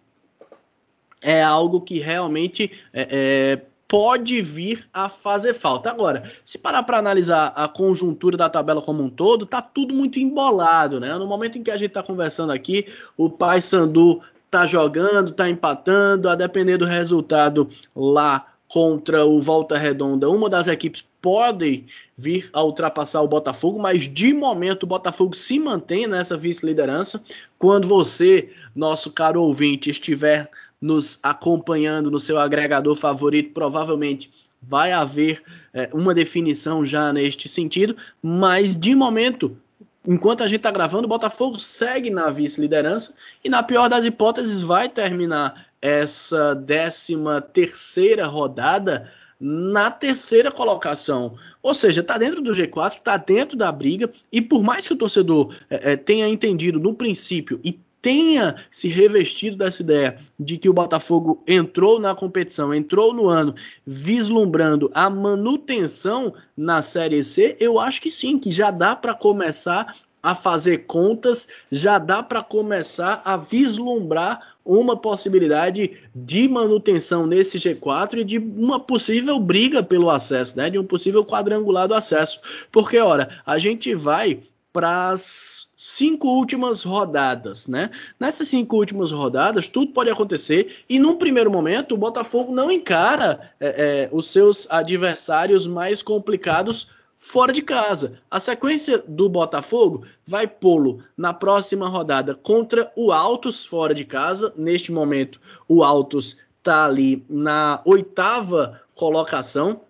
é 1.22 1.44
algo 1.44 1.82
que 1.82 2.00
realmente 2.00 2.72
é, 2.94 3.08
é, 3.12 3.62
pode 3.88 4.42
vir 4.42 4.88
a 4.94 5.08
fazer 5.08 5.54
falta. 5.54 5.90
Agora, 5.90 6.24
se 6.44 6.58
parar 6.58 6.84
para 6.84 6.98
analisar 6.98 7.54
a 7.56 7.68
conjuntura 7.68 8.36
da 8.36 8.50
tabela 8.50 8.82
como 8.82 9.02
um 9.02 9.10
todo, 9.10 9.46
tá 9.46 9.62
tudo 9.62 9.94
muito 9.94 10.20
embolado, 10.20 11.00
né? 11.00 11.14
No 11.18 11.26
momento 11.26 11.58
em 11.58 11.64
que 11.64 11.72
a 11.72 11.78
gente 11.78 11.90
está 11.90 12.04
conversando 12.04 12.52
aqui, 12.52 12.86
o 13.16 13.30
Pai 13.30 13.62
Sandu 13.62 14.22
tá 14.52 14.66
jogando, 14.66 15.32
tá 15.32 15.50
empatando, 15.50 16.30
a 16.30 16.36
depender 16.36 16.78
do 16.78 16.86
resultado 16.86 17.70
lá 17.96 18.46
contra 18.68 19.26
o 19.26 19.40
Volta 19.40 19.78
Redonda, 19.78 20.30
uma 20.30 20.50
das 20.50 20.68
equipes 20.68 21.06
pode 21.22 21.86
vir 22.18 22.50
a 22.52 22.64
ultrapassar 22.64 23.22
o 23.22 23.28
Botafogo, 23.28 23.80
mas 23.80 24.08
de 24.08 24.34
momento 24.34 24.84
o 24.84 24.88
Botafogo 24.88 25.36
se 25.36 25.60
mantém 25.60 26.08
nessa 26.08 26.38
vice-liderança. 26.38 27.24
Quando 27.58 27.88
você, 27.88 28.50
nosso 28.76 29.12
caro 29.12 29.42
ouvinte, 29.42 29.90
estiver 29.90 30.50
nos 30.82 31.20
acompanhando 31.24 32.12
no 32.12 32.20
seu 32.20 32.38
agregador 32.38 32.96
favorito, 32.96 33.54
provavelmente 33.54 34.32
vai 34.62 34.92
haver 34.92 35.44
é, 35.74 35.90
uma 35.94 36.14
definição 36.14 36.86
já 36.86 37.14
neste 37.14 37.48
sentido, 37.48 37.96
mas 38.22 38.78
de 38.78 38.96
momento, 38.96 39.58
enquanto 40.06 40.44
a 40.44 40.48
gente 40.48 40.58
está 40.58 40.72
gravando, 40.72 41.06
o 41.06 41.10
Botafogo 41.10 41.60
segue 41.60 42.10
na 42.10 42.30
vice-liderança 42.30 43.14
e, 43.44 43.50
na 43.50 43.64
pior 43.64 43.88
das 43.88 44.06
hipóteses, 44.06 44.62
vai 44.62 44.90
terminar 44.90 45.68
essa 45.82 46.56
13 46.56 47.16
terceira 47.54 48.26
rodada 48.26 49.12
na 49.40 49.92
terceira 49.92 50.52
colocação. 50.52 51.36
Ou 51.62 51.74
seja, 51.74 52.02
está 52.02 52.18
dentro 52.18 52.42
do 52.42 52.54
G4, 52.54 52.98
está 52.98 53.18
dentro 53.18 53.56
da 53.56 53.72
briga, 53.72 54.12
e 54.32 54.42
por 54.42 54.64
mais 54.64 54.88
que 54.88 54.94
o 54.94 54.98
torcedor 54.98 55.56
é, 55.70 55.94
é, 55.94 55.96
tenha 55.96 56.28
entendido 56.28 56.80
no 56.80 56.94
princípio 56.94 57.60
e 57.64 57.80
tenha 58.08 58.56
se 58.72 58.88
revestido 58.88 59.58
dessa 59.58 59.82
ideia 59.82 60.18
de 60.40 60.58
que 60.58 60.70
o 60.70 60.74
Botafogo 60.74 61.44
entrou 61.46 62.00
na 62.00 62.16
competição, 62.16 62.74
entrou 62.74 63.14
no 63.14 63.28
ano 63.28 63.54
vislumbrando 63.86 64.90
a 64.94 65.10
manutenção 65.10 66.34
na 66.56 66.82
Série 66.82 67.22
C, 67.22 67.58
eu 67.60 67.78
acho 67.78 68.02
que 68.02 68.10
sim, 68.10 68.40
que 68.40 68.50
já 68.50 68.72
dá 68.72 68.96
para 68.96 69.14
começar 69.14 69.94
a 70.24 70.34
fazer 70.34 70.86
contas, 70.86 71.50
já 71.70 72.00
dá 72.00 72.24
para 72.24 72.42
começar 72.42 73.22
a 73.26 73.36
vislumbrar 73.36 74.56
uma 74.64 74.96
possibilidade 74.96 75.98
de 76.16 76.48
manutenção 76.48 77.28
nesse 77.28 77.58
G4 77.58 78.20
e 78.20 78.24
de 78.24 78.38
uma 78.38 78.80
possível 78.80 79.38
briga 79.38 79.84
pelo 79.84 80.10
acesso, 80.10 80.56
né? 80.58 80.70
De 80.70 80.80
um 80.80 80.84
possível 80.86 81.26
quadrangular 81.26 81.90
do 81.90 81.94
acesso. 81.94 82.40
Porque, 82.72 83.00
ora, 83.00 83.42
a 83.46 83.58
gente 83.58 83.94
vai 83.94 84.40
para 84.72 85.10
as 85.10 85.67
cinco 85.80 86.28
últimas 86.30 86.82
rodadas, 86.82 87.68
né? 87.68 87.92
Nessas 88.20 88.48
cinco 88.48 88.78
últimas 88.78 89.12
rodadas, 89.12 89.68
tudo 89.68 89.94
pode 89.94 90.10
acontecer 90.10 90.84
e 90.90 90.98
num 90.98 91.16
primeiro 91.16 91.52
momento 91.52 91.94
o 91.94 91.98
Botafogo 91.98 92.52
não 92.52 92.72
encara 92.72 93.52
é, 93.60 93.68
é, 93.68 94.10
os 94.12 94.32
seus 94.32 94.66
adversários 94.72 95.68
mais 95.68 96.02
complicados 96.02 96.90
fora 97.20 97.54
de 97.54 97.62
casa. 97.62 98.20
A 98.32 98.40
sequência 98.40 99.04
do 99.08 99.30
Botafogo 99.30 100.04
vai 100.26 100.48
pô-lo 100.48 101.04
na 101.16 101.32
próxima 101.32 101.88
rodada 101.88 102.34
contra 102.34 102.92
o 102.96 103.12
Altos 103.12 103.64
fora 103.64 103.94
de 103.94 104.04
casa. 104.04 104.52
Neste 104.58 104.92
momento, 104.92 105.40
o 105.68 105.84
Altos 105.84 106.38
está 106.58 106.86
ali 106.86 107.24
na 107.30 107.82
oitava 107.86 108.82
colocação, 108.96 109.82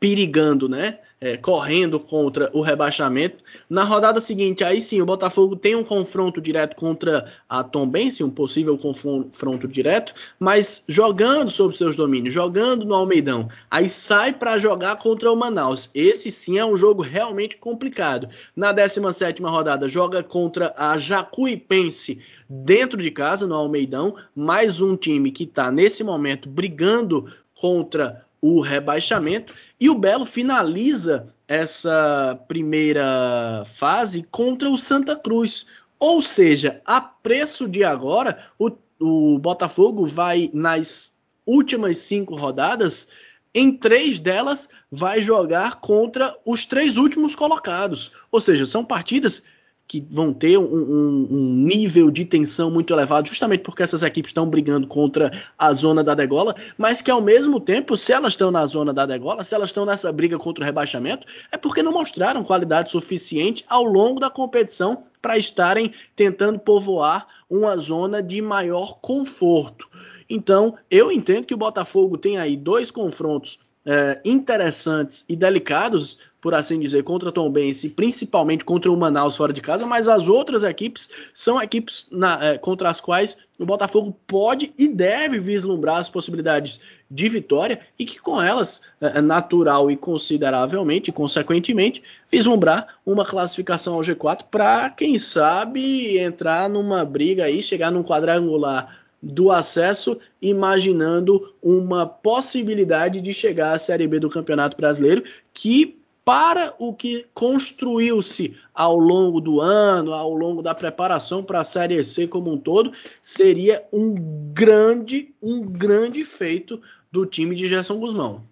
perigando, 0.00 0.68
né? 0.68 0.98
É, 1.24 1.38
correndo 1.38 1.98
contra 1.98 2.50
o 2.52 2.60
rebaixamento. 2.60 3.42
Na 3.68 3.82
rodada 3.82 4.20
seguinte, 4.20 4.62
aí 4.62 4.78
sim, 4.78 5.00
o 5.00 5.06
Botafogo 5.06 5.56
tem 5.56 5.74
um 5.74 5.82
confronto 5.82 6.38
direto 6.38 6.76
contra 6.76 7.32
a 7.48 7.64
Tombense, 7.64 8.22
um 8.22 8.28
possível 8.28 8.76
confronto 8.76 9.66
direto, 9.66 10.12
mas 10.38 10.84
jogando 10.86 11.50
sobre 11.50 11.74
seus 11.78 11.96
domínios, 11.96 12.34
jogando 12.34 12.84
no 12.84 12.94
Almeidão. 12.94 13.48
Aí 13.70 13.88
sai 13.88 14.34
para 14.34 14.58
jogar 14.58 14.96
contra 14.96 15.32
o 15.32 15.36
Manaus. 15.36 15.88
Esse 15.94 16.30
sim 16.30 16.58
é 16.58 16.66
um 16.66 16.76
jogo 16.76 17.00
realmente 17.00 17.56
complicado. 17.56 18.28
Na 18.54 18.70
17 18.70 19.42
rodada, 19.42 19.88
joga 19.88 20.22
contra 20.22 20.74
a 20.76 20.98
Jacuipense 20.98 22.18
dentro 22.46 23.00
de 23.00 23.10
casa, 23.10 23.46
no 23.46 23.54
Almeidão. 23.54 24.14
Mais 24.36 24.82
um 24.82 24.94
time 24.94 25.30
que 25.30 25.44
está 25.44 25.72
nesse 25.72 26.04
momento 26.04 26.50
brigando 26.50 27.32
contra 27.54 28.24
o 28.46 28.60
rebaixamento. 28.60 29.54
E 29.80 29.88
o 29.88 29.94
Belo 29.94 30.26
finaliza 30.26 31.32
essa 31.48 32.38
primeira 32.46 33.64
fase 33.64 34.22
contra 34.30 34.68
o 34.68 34.76
Santa 34.76 35.16
Cruz. 35.16 35.64
Ou 35.98 36.20
seja, 36.20 36.82
a 36.84 37.00
preço 37.00 37.66
de 37.66 37.82
agora, 37.82 38.50
o, 38.58 38.70
o 39.00 39.38
Botafogo 39.38 40.04
vai 40.04 40.50
nas 40.52 41.16
últimas 41.46 41.96
cinco 41.96 42.36
rodadas. 42.36 43.08
Em 43.54 43.72
três 43.72 44.20
delas, 44.20 44.68
vai 44.90 45.22
jogar 45.22 45.80
contra 45.80 46.36
os 46.44 46.66
três 46.66 46.98
últimos 46.98 47.34
colocados. 47.34 48.12
Ou 48.30 48.42
seja, 48.42 48.66
são 48.66 48.84
partidas 48.84 49.42
que 49.86 50.06
vão 50.10 50.32
ter 50.32 50.58
um, 50.58 50.64
um, 50.64 51.28
um, 51.30 51.54
nível 51.56 52.10
de 52.10 52.24
tensão 52.24 52.70
muito 52.70 52.92
elevado, 52.92 53.28
justamente 53.28 53.60
porque 53.60 53.82
essas 53.82 54.02
equipes 54.02 54.30
estão 54.30 54.48
brigando 54.48 54.86
contra 54.86 55.30
a 55.58 55.72
zona 55.72 56.02
da 56.02 56.14
degola, 56.14 56.54
mas 56.78 57.02
que 57.02 57.10
ao 57.10 57.20
mesmo 57.20 57.60
tempo, 57.60 57.96
se 57.96 58.12
elas 58.12 58.32
estão 58.32 58.50
na 58.50 58.64
zona 58.64 58.92
da 58.92 59.04
degola, 59.04 59.44
se 59.44 59.54
elas 59.54 59.70
estão 59.70 59.84
nessa 59.84 60.10
briga 60.10 60.38
contra 60.38 60.62
o 60.62 60.64
rebaixamento, 60.64 61.26
é 61.52 61.56
porque 61.56 61.82
não 61.82 61.92
mostraram 61.92 62.42
qualidade 62.42 62.90
suficiente 62.90 63.64
ao 63.68 63.84
longo 63.84 64.18
da 64.18 64.30
competição 64.30 65.04
para 65.20 65.38
estarem 65.38 65.92
tentando 66.16 66.58
povoar 66.58 67.26
uma 67.48 67.76
zona 67.76 68.22
de 68.22 68.40
maior 68.40 68.98
conforto. 69.00 69.88
Então, 70.28 70.76
eu 70.90 71.12
entendo 71.12 71.46
que 71.46 71.54
o 71.54 71.58
Botafogo 71.58 72.16
tem 72.16 72.38
aí 72.38 72.56
dois 72.56 72.90
confrontos 72.90 73.58
é, 73.86 74.20
interessantes 74.24 75.24
e 75.28 75.36
delicados 75.36 76.18
por 76.44 76.54
assim 76.54 76.78
dizer, 76.78 77.02
contra 77.04 77.32
Tom 77.32 77.50
Bense, 77.50 77.88
principalmente 77.88 78.66
contra 78.66 78.92
o 78.92 78.96
Manaus 78.98 79.34
fora 79.34 79.50
de 79.50 79.62
casa, 79.62 79.86
mas 79.86 80.06
as 80.06 80.28
outras 80.28 80.62
equipes 80.62 81.08
são 81.32 81.58
equipes 81.58 82.06
na, 82.10 82.38
é, 82.44 82.58
contra 82.58 82.90
as 82.90 83.00
quais 83.00 83.38
o 83.58 83.64
Botafogo 83.64 84.14
pode 84.26 84.70
e 84.78 84.86
deve 84.88 85.38
vislumbrar 85.38 85.96
as 85.96 86.10
possibilidades 86.10 86.78
de 87.10 87.30
vitória 87.30 87.80
e 87.98 88.04
que 88.04 88.18
com 88.18 88.42
elas, 88.42 88.82
é, 89.00 89.20
é 89.20 89.20
natural 89.22 89.90
e 89.90 89.96
consideravelmente, 89.96 91.10
consequentemente, 91.10 92.02
vislumbrar 92.30 92.88
uma 93.06 93.24
classificação 93.24 93.94
ao 93.94 94.02
G4 94.02 94.42
para, 94.50 94.90
quem 94.90 95.16
sabe, 95.16 96.18
entrar 96.18 96.68
numa 96.68 97.06
briga 97.06 97.44
aí, 97.44 97.62
chegar 97.62 97.90
num 97.90 98.02
quadrangular 98.02 98.98
do 99.22 99.50
acesso, 99.50 100.18
imaginando 100.42 101.54
uma 101.62 102.04
possibilidade 102.04 103.22
de 103.22 103.32
chegar 103.32 103.72
à 103.72 103.78
Série 103.78 104.06
B 104.06 104.20
do 104.20 104.28
Campeonato 104.28 104.76
Brasileiro, 104.76 105.24
que 105.54 106.03
para 106.24 106.74
o 106.78 106.94
que 106.94 107.26
construiu-se 107.34 108.56
ao 108.72 108.98
longo 108.98 109.40
do 109.40 109.60
ano, 109.60 110.12
ao 110.14 110.32
longo 110.32 110.62
da 110.62 110.74
preparação 110.74 111.44
para 111.44 111.60
a 111.60 111.64
Série 111.64 112.02
C 112.02 112.26
como 112.26 112.50
um 112.50 112.58
todo, 112.58 112.92
seria 113.22 113.86
um 113.92 114.14
grande, 114.52 115.34
um 115.42 115.60
grande 115.60 116.24
feito 116.24 116.80
do 117.12 117.26
time 117.26 117.54
de 117.54 117.68
Gerson 117.68 117.98
Guzmão. 117.98 118.44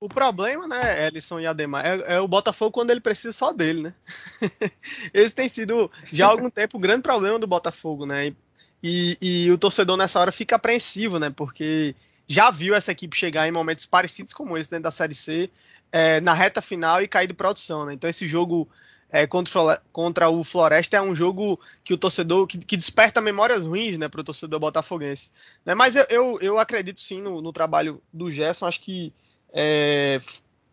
O 0.00 0.08
problema, 0.08 0.68
né, 0.68 1.08
Ellison 1.08 1.40
e 1.40 1.46
Ademar, 1.46 1.84
é, 1.84 2.14
é, 2.14 2.20
o 2.20 2.28
Botafogo 2.28 2.70
quando 2.70 2.90
ele 2.90 3.00
precisa 3.00 3.32
só 3.32 3.52
dele, 3.52 3.82
né? 3.82 3.94
Esse 5.12 5.34
tem 5.34 5.48
sido 5.48 5.90
já 6.12 6.26
há 6.26 6.30
algum 6.30 6.48
tempo 6.48 6.76
o 6.76 6.80
grande 6.80 7.02
problema 7.02 7.36
do 7.36 7.48
Botafogo, 7.48 8.06
né? 8.06 8.32
E, 8.80 9.18
e, 9.20 9.50
o 9.50 9.58
torcedor 9.58 9.96
nessa 9.96 10.20
hora 10.20 10.30
fica 10.30 10.54
apreensivo, 10.54 11.18
né? 11.18 11.30
Porque 11.30 11.96
já 12.28 12.48
viu 12.48 12.76
essa 12.76 12.92
equipe 12.92 13.16
chegar 13.16 13.48
em 13.48 13.50
momentos 13.50 13.86
parecidos 13.86 14.32
como 14.32 14.56
esse 14.56 14.70
dentro 14.70 14.84
da 14.84 14.92
Série 14.92 15.14
C, 15.14 15.50
é, 15.90 16.20
na 16.20 16.32
reta 16.32 16.60
final 16.60 17.02
e 17.02 17.08
cair 17.08 17.26
de 17.26 17.34
produção, 17.34 17.86
né? 17.86 17.94
Então 17.94 18.08
esse 18.08 18.26
jogo 18.26 18.68
é, 19.10 19.26
contra, 19.26 19.80
contra, 19.90 20.28
o 20.28 20.44
Floresta 20.44 20.96
é 20.96 21.02
um 21.02 21.14
jogo 21.14 21.58
que 21.82 21.94
o 21.94 21.98
torcedor 21.98 22.46
que, 22.46 22.58
que 22.58 22.76
desperta 22.76 23.20
memórias 23.20 23.64
ruins, 23.64 23.96
né, 23.96 24.08
para 24.08 24.20
o 24.20 24.24
torcedor 24.24 24.60
botafoguense. 24.60 25.30
Né? 25.64 25.74
Mas 25.74 25.96
eu, 25.96 26.04
eu, 26.10 26.38
eu 26.40 26.58
acredito 26.58 27.00
sim 27.00 27.20
no, 27.22 27.40
no, 27.40 27.52
trabalho 27.52 28.02
do 28.12 28.30
Gerson. 28.30 28.66
Acho 28.66 28.80
que 28.80 29.12
é, 29.52 30.20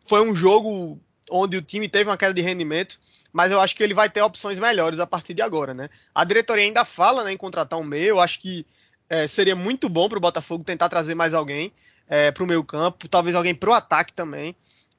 foi 0.02 0.22
um 0.22 0.36
jogo 0.36 1.00
onde 1.32 1.58
o 1.58 1.62
time 1.62 1.88
teve 1.88 2.10
uma 2.10 2.18
queda 2.18 2.34
de 2.34 2.42
rendimento, 2.42 3.00
mas 3.32 3.52
eu 3.52 3.60
acho 3.60 3.76
que 3.76 3.82
ele 3.82 3.94
vai 3.94 4.10
ter 4.10 4.22
opções 4.22 4.60
melhores 4.60 5.00
a 5.00 5.08
partir 5.08 5.34
de 5.34 5.42
agora, 5.42 5.74
né? 5.74 5.90
A 6.14 6.24
diretoria 6.24 6.64
ainda 6.64 6.86
fala 6.86 7.24
né, 7.24 7.32
em 7.32 7.38
contratar 7.38 7.80
um 7.80 7.84
meio, 7.84 8.10
eu 8.10 8.20
acho 8.20 8.40
que 8.40 8.66
é, 9.10 9.28
seria 9.28 9.56
muito 9.56 9.88
bom 9.90 10.10
para 10.10 10.18
o 10.18 10.22
Botafogo 10.22 10.64
tentar 10.64 10.90
trazer 10.90 11.16
mais 11.16 11.34
alguém 11.34 11.72
é, 12.08 12.32
para 12.32 12.44
o 12.44 12.48
meio 12.48 12.64
campo, 12.64 13.08
talvez 13.08 13.36
alguém 13.36 13.56
para 13.56 13.70
o 13.70 13.74
ataque 13.74 14.14
também. 14.14 14.56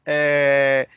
É, 0.07 0.88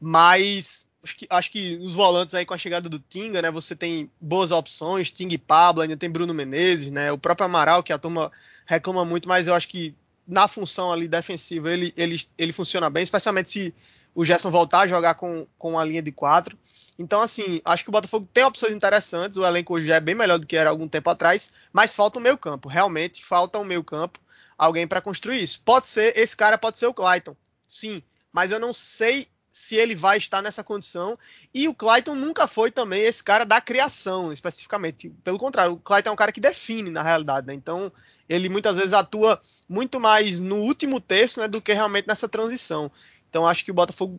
mas 0.00 0.86
acho 1.02 1.16
que, 1.16 1.26
acho 1.28 1.50
que 1.50 1.76
os 1.82 1.94
volantes 1.94 2.34
aí 2.34 2.46
com 2.46 2.54
a 2.54 2.58
chegada 2.58 2.88
do 2.88 2.98
Tinga, 2.98 3.42
né? 3.42 3.50
Você 3.50 3.74
tem 3.74 4.10
boas 4.20 4.50
opções, 4.50 5.10
Tinga 5.10 5.34
e 5.34 5.38
Pablo, 5.38 5.82
ainda 5.82 5.96
tem 5.96 6.10
Bruno 6.10 6.32
Menezes, 6.32 6.90
né? 6.92 7.10
O 7.10 7.18
próprio 7.18 7.46
Amaral, 7.46 7.82
que 7.82 7.92
a 7.92 7.98
turma 7.98 8.30
reclama 8.66 9.04
muito, 9.04 9.28
mas 9.28 9.48
eu 9.48 9.54
acho 9.54 9.68
que 9.68 9.94
na 10.26 10.46
função 10.46 10.92
ali 10.92 11.08
defensiva 11.08 11.70
ele, 11.70 11.92
ele, 11.96 12.20
ele 12.38 12.52
funciona 12.52 12.88
bem, 12.88 13.02
especialmente 13.02 13.50
se 13.50 13.74
o 14.14 14.24
Gerson 14.24 14.50
voltar 14.50 14.80
a 14.80 14.86
jogar 14.86 15.14
com, 15.14 15.46
com 15.58 15.78
a 15.78 15.84
linha 15.84 16.02
de 16.02 16.12
quatro. 16.12 16.56
Então, 16.98 17.20
assim, 17.22 17.60
acho 17.64 17.82
que 17.82 17.88
o 17.88 17.92
Botafogo 17.92 18.28
tem 18.32 18.44
opções 18.44 18.72
interessantes. 18.72 19.38
O 19.38 19.44
elenco 19.44 19.74
hoje 19.74 19.90
é 19.90 19.98
bem 19.98 20.14
melhor 20.14 20.38
do 20.38 20.46
que 20.46 20.56
era 20.56 20.70
algum 20.70 20.86
tempo 20.86 21.08
atrás, 21.10 21.50
mas 21.72 21.96
falta 21.96 22.18
o 22.18 22.22
meio 22.22 22.36
campo. 22.36 22.68
Realmente 22.68 23.24
falta 23.24 23.58
o 23.58 23.64
meio 23.64 23.82
campo, 23.82 24.20
alguém 24.56 24.86
para 24.86 25.00
construir 25.00 25.42
isso. 25.42 25.62
Pode 25.64 25.86
ser, 25.86 26.16
esse 26.16 26.36
cara 26.36 26.58
pode 26.58 26.78
ser 26.78 26.86
o 26.86 26.94
Clayton, 26.94 27.34
sim, 27.66 28.02
mas 28.32 28.50
eu 28.50 28.58
não 28.58 28.72
sei 28.72 29.28
se 29.52 29.76
ele 29.76 29.94
vai 29.94 30.16
estar 30.16 30.42
nessa 30.42 30.64
condição. 30.64 31.16
E 31.52 31.68
o 31.68 31.74
Clayton 31.74 32.14
nunca 32.14 32.46
foi 32.46 32.70
também 32.70 33.02
esse 33.02 33.22
cara 33.22 33.44
da 33.44 33.60
criação, 33.60 34.32
especificamente. 34.32 35.10
Pelo 35.22 35.38
contrário, 35.38 35.74
o 35.74 35.76
Clayton 35.76 36.10
é 36.10 36.12
um 36.12 36.16
cara 36.16 36.32
que 36.32 36.40
define, 36.40 36.90
na 36.90 37.02
realidade. 37.02 37.46
Né? 37.46 37.54
Então, 37.54 37.92
ele 38.28 38.48
muitas 38.48 38.76
vezes 38.76 38.94
atua 38.94 39.40
muito 39.68 40.00
mais 40.00 40.40
no 40.40 40.56
último 40.56 40.98
terço 40.98 41.40
né, 41.40 41.46
do 41.46 41.60
que 41.60 41.72
realmente 41.72 42.08
nessa 42.08 42.28
transição. 42.28 42.90
Então, 43.28 43.46
acho 43.46 43.64
que 43.64 43.70
o 43.70 43.74
Botafogo 43.74 44.18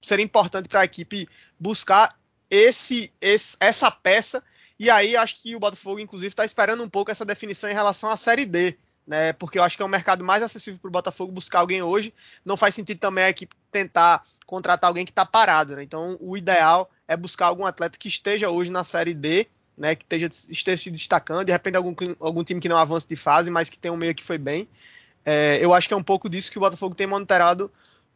seria 0.00 0.24
importante 0.24 0.68
para 0.68 0.80
a 0.80 0.84
equipe 0.84 1.28
buscar 1.58 2.18
esse, 2.48 3.12
esse, 3.20 3.56
essa 3.60 3.90
peça. 3.90 4.42
E 4.78 4.88
aí, 4.88 5.14
acho 5.14 5.42
que 5.42 5.54
o 5.54 5.60
Botafogo, 5.60 6.00
inclusive, 6.00 6.32
está 6.32 6.44
esperando 6.44 6.82
um 6.82 6.88
pouco 6.88 7.10
essa 7.10 7.24
definição 7.24 7.68
em 7.68 7.74
relação 7.74 8.08
à 8.08 8.16
Série 8.16 8.46
D 8.46 8.78
né? 9.10 9.32
Porque 9.32 9.58
eu 9.58 9.64
acho 9.64 9.76
que 9.76 9.82
é 9.82 9.84
um 9.84 9.88
mercado 9.88 10.22
mais 10.22 10.40
acessível 10.40 10.78
para 10.78 10.88
o 10.88 10.92
Botafogo 10.92 11.32
buscar 11.32 11.58
alguém 11.58 11.82
hoje. 11.82 12.14
Não 12.44 12.56
faz 12.56 12.76
sentido 12.76 13.00
também 13.00 13.24
a 13.24 13.30
equipe 13.30 13.56
tentar 13.68 14.22
contratar 14.46 14.86
alguém 14.86 15.04
que 15.04 15.10
está 15.10 15.26
parado, 15.26 15.74
né? 15.74 15.82
Então, 15.82 16.16
o 16.20 16.36
ideal 16.36 16.88
é 17.08 17.16
buscar 17.16 17.46
algum 17.46 17.66
atleta 17.66 17.98
que 17.98 18.06
esteja 18.06 18.48
hoje 18.50 18.70
na 18.70 18.84
Série 18.84 19.12
D, 19.12 19.48
né? 19.76 19.96
Que 19.96 20.04
esteja, 20.04 20.28
esteja 20.48 20.82
se 20.84 20.90
destacando, 20.92 21.44
de 21.44 21.50
repente 21.50 21.76
algum, 21.76 21.92
algum 22.20 22.44
time 22.44 22.60
que 22.60 22.68
não 22.68 22.76
avance 22.76 23.08
de 23.08 23.16
fase, 23.16 23.50
mas 23.50 23.68
que 23.68 23.76
tem 23.76 23.90
um 23.90 23.96
meio 23.96 24.14
que 24.14 24.22
foi 24.22 24.38
bem. 24.38 24.68
É, 25.24 25.58
eu 25.60 25.74
acho 25.74 25.88
que 25.88 25.94
é 25.94 25.96
um 25.96 26.04
pouco 26.04 26.28
disso 26.28 26.48
que 26.48 26.58
o 26.58 26.60
Botafogo 26.60 26.94
tem 26.94 27.08
monitorado 27.08 27.68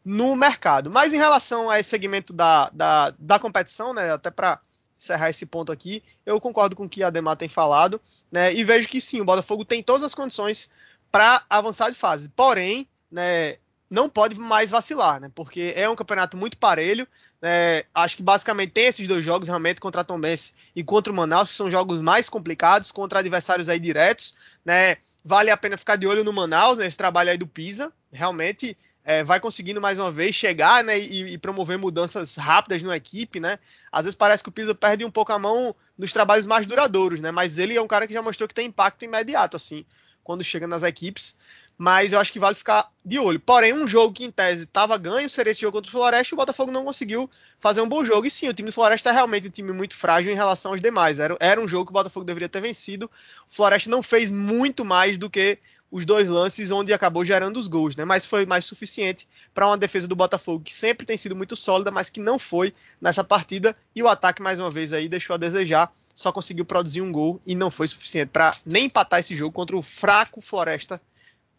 no 0.05 0.37
mercado. 0.37 0.93
Mas 0.93 1.13
em 1.13 1.17
relação 1.17 1.69
a 1.69 1.81
esse 1.81 1.91
segmento 1.91 2.33
da, 2.33 2.71
da, 2.73 3.13
da 3.19 3.39
competição, 3.41 3.93
né? 3.93 4.13
Até 4.13 4.31
para 4.31 4.61
encerrar 5.05 5.31
esse 5.31 5.47
ponto 5.47 5.71
aqui, 5.71 6.03
eu 6.25 6.41
concordo 6.41 6.75
com 6.75 6.85
o 6.85 6.89
que 6.89 7.03
a 7.03 7.09
Ademar 7.09 7.37
tem 7.37 7.49
falado, 7.49 8.01
né? 8.33 8.53
E 8.53 8.65
vejo 8.65 8.89
que 8.89 9.01
sim, 9.01 9.21
o 9.21 9.25
Botafogo 9.25 9.65
tem 9.65 9.83
todas 9.83 10.03
as 10.03 10.15
condições 10.15 10.69
para 11.13 11.45
avançar 11.49 11.91
de 11.91 11.97
fase. 11.97 12.29
Porém, 12.31 12.89
né, 13.11 13.57
não 13.89 14.09
pode 14.09 14.39
mais 14.39 14.71
vacilar, 14.71 15.21
né? 15.21 15.31
Porque 15.35 15.73
é 15.77 15.89
um 15.89 15.95
campeonato 15.95 16.37
muito 16.37 16.57
parelho. 16.59 17.07
Né, 17.41 17.85
acho 17.95 18.17
que 18.17 18.23
basicamente 18.23 18.73
tem 18.73 18.87
esses 18.87 19.07
dois 19.07 19.25
jogos 19.25 19.49
realmente 19.49 19.81
contra 19.81 20.01
a 20.01 20.05
Tombense 20.05 20.55
e 20.75 20.83
contra 20.83 21.13
o 21.13 21.17
Manaus, 21.17 21.51
que 21.51 21.57
são 21.57 21.71
jogos 21.71 22.01
mais 22.01 22.29
complicados, 22.29 22.91
contra 22.91 23.19
adversários 23.19 23.69
aí 23.69 23.79
diretos. 23.79 24.35
Né? 24.65 24.97
Vale 25.25 25.51
a 25.51 25.57
pena 25.57 25.77
ficar 25.77 25.97
de 25.97 26.07
olho 26.07 26.25
no 26.25 26.33
Manaus, 26.33 26.79
nesse 26.79 26.97
trabalho 26.97 27.31
aí 27.31 27.39
do 27.39 27.47
Pisa. 27.47 27.93
Realmente 28.11 28.77
é, 29.05 29.23
vai 29.23 29.39
conseguindo 29.39 29.81
mais 29.81 29.99
uma 29.99 30.11
vez 30.11 30.35
chegar 30.35 30.83
né, 30.83 30.99
e, 30.99 31.35
e, 31.35 31.39
promover 31.39 31.79
mudanças 31.79 32.37
rápidas 32.37 32.83
na 32.83 32.97
equipe. 32.97 33.39
Né? 33.39 33.59
Às 33.93 34.07
vezes 34.07 34.17
parece 34.17 34.43
que 34.43 34.49
o 34.49 34.53
Pisa 34.53 34.75
perde 34.75 35.05
um 35.05 35.11
pouco 35.11 35.33
a 35.33 35.39
mão 35.39 35.75
nos 35.97 36.13
trabalhos 36.13 36.47
mais 36.47 36.67
duradouros, 36.67 37.21
né? 37.21 37.31
mas 37.31 37.59
ele 37.59 37.77
é 37.77 37.83
um 37.83 37.87
cara 37.87 38.07
que 38.07 38.15
já 38.15 38.23
mostrou 38.23 38.49
que 38.49 38.55
tem 38.55 38.67
impacto 38.67 39.05
imediato. 39.05 39.57
assim 39.57 39.85
quando 40.25 40.43
chega 40.43 40.67
nas 40.67 40.83
equipes. 40.83 41.37
Mas 41.77 42.13
eu 42.13 42.21
acho 42.21 42.33
que 42.33 42.39
vale 42.39 42.55
ficar 42.55 42.89
de 43.05 43.19
olho. 43.19 43.39
Porém, 43.39 43.73
um 43.73 43.87
jogo 43.87 44.13
que 44.13 44.25
em 44.25 44.31
tese 44.31 44.63
estava 44.63 44.97
ganho 44.97 45.29
seria 45.29 45.51
esse 45.51 45.61
jogo 45.61 45.77
contra 45.77 45.89
o 45.89 45.93
Floresta 45.93 46.35
o 46.35 46.39
Botafogo 46.39 46.71
não 46.71 46.85
conseguiu 46.85 47.29
fazer 47.59 47.81
um 47.81 47.89
bom 47.89 48.05
jogo. 48.05 48.27
E 48.27 48.31
sim, 48.31 48.49
o 48.49 48.55
time 48.55 48.71
do 48.71 48.73
Floresta 48.73 49.11
é 49.11 49.13
realmente 49.13 49.49
um 49.49 49.51
time 49.51 49.73
muito 49.73 49.95
frágil 49.95 50.33
em 50.33 50.37
relação 50.37 50.71
aos 50.71 50.81
demais. 50.81 51.19
Era, 51.19 51.37
era 51.41 51.61
um 51.61 51.69
jogo 51.69 51.87
que 51.87 51.91
o 51.91 51.93
Botafogo 51.93 52.25
deveria 52.25 52.49
ter 52.49 52.61
vencido. 52.61 53.11
O 53.51 53.55
Floresta 53.55 53.91
não 53.91 54.03
fez 54.03 54.31
muito 54.31 54.85
mais 54.85 55.19
do 55.19 55.29
que 55.29 55.59
os 55.95 56.05
dois 56.05 56.29
lances 56.29 56.73
onde 56.73 56.93
acabou 56.93 57.25
gerando 57.25 57.57
os 57.57 57.69
gols, 57.69 57.95
né? 57.95 58.05
Mas 58.05 58.27
foi 58.27 58.45
mais 58.45 58.65
suficiente 58.65 59.29
para 59.55 59.65
uma 59.65 59.79
defesa 59.79 60.09
do 60.09 60.17
Botafogo 60.17 60.65
que 60.65 60.73
sempre 60.73 61.07
tem 61.07 61.17
sido 61.17 61.37
muito 61.37 61.55
sólida, 61.55 61.89
mas 61.89 62.11
que 62.11 62.19
não 62.19 62.37
foi 62.37 62.75
nessa 63.01 63.23
partida. 63.23 63.77
E 63.95 64.03
o 64.03 64.09
ataque 64.09 64.43
mais 64.43 64.59
uma 64.59 64.73
vez 64.73 64.93
aí 64.93 65.09
deixou 65.09 65.35
a 65.35 65.37
desejar 65.37 65.93
só 66.13 66.33
conseguiu 66.33 66.65
produzir 66.65 67.01
um 67.01 67.13
gol 67.13 67.41
e 67.47 67.55
não 67.55 67.71
foi 67.71 67.87
suficiente 67.87 68.31
para 68.31 68.53
nem 68.67 68.87
empatar 68.87 69.21
esse 69.21 69.37
jogo 69.37 69.53
contra 69.53 69.77
o 69.77 69.83
fraco 69.83 70.41
Floresta, 70.41 71.01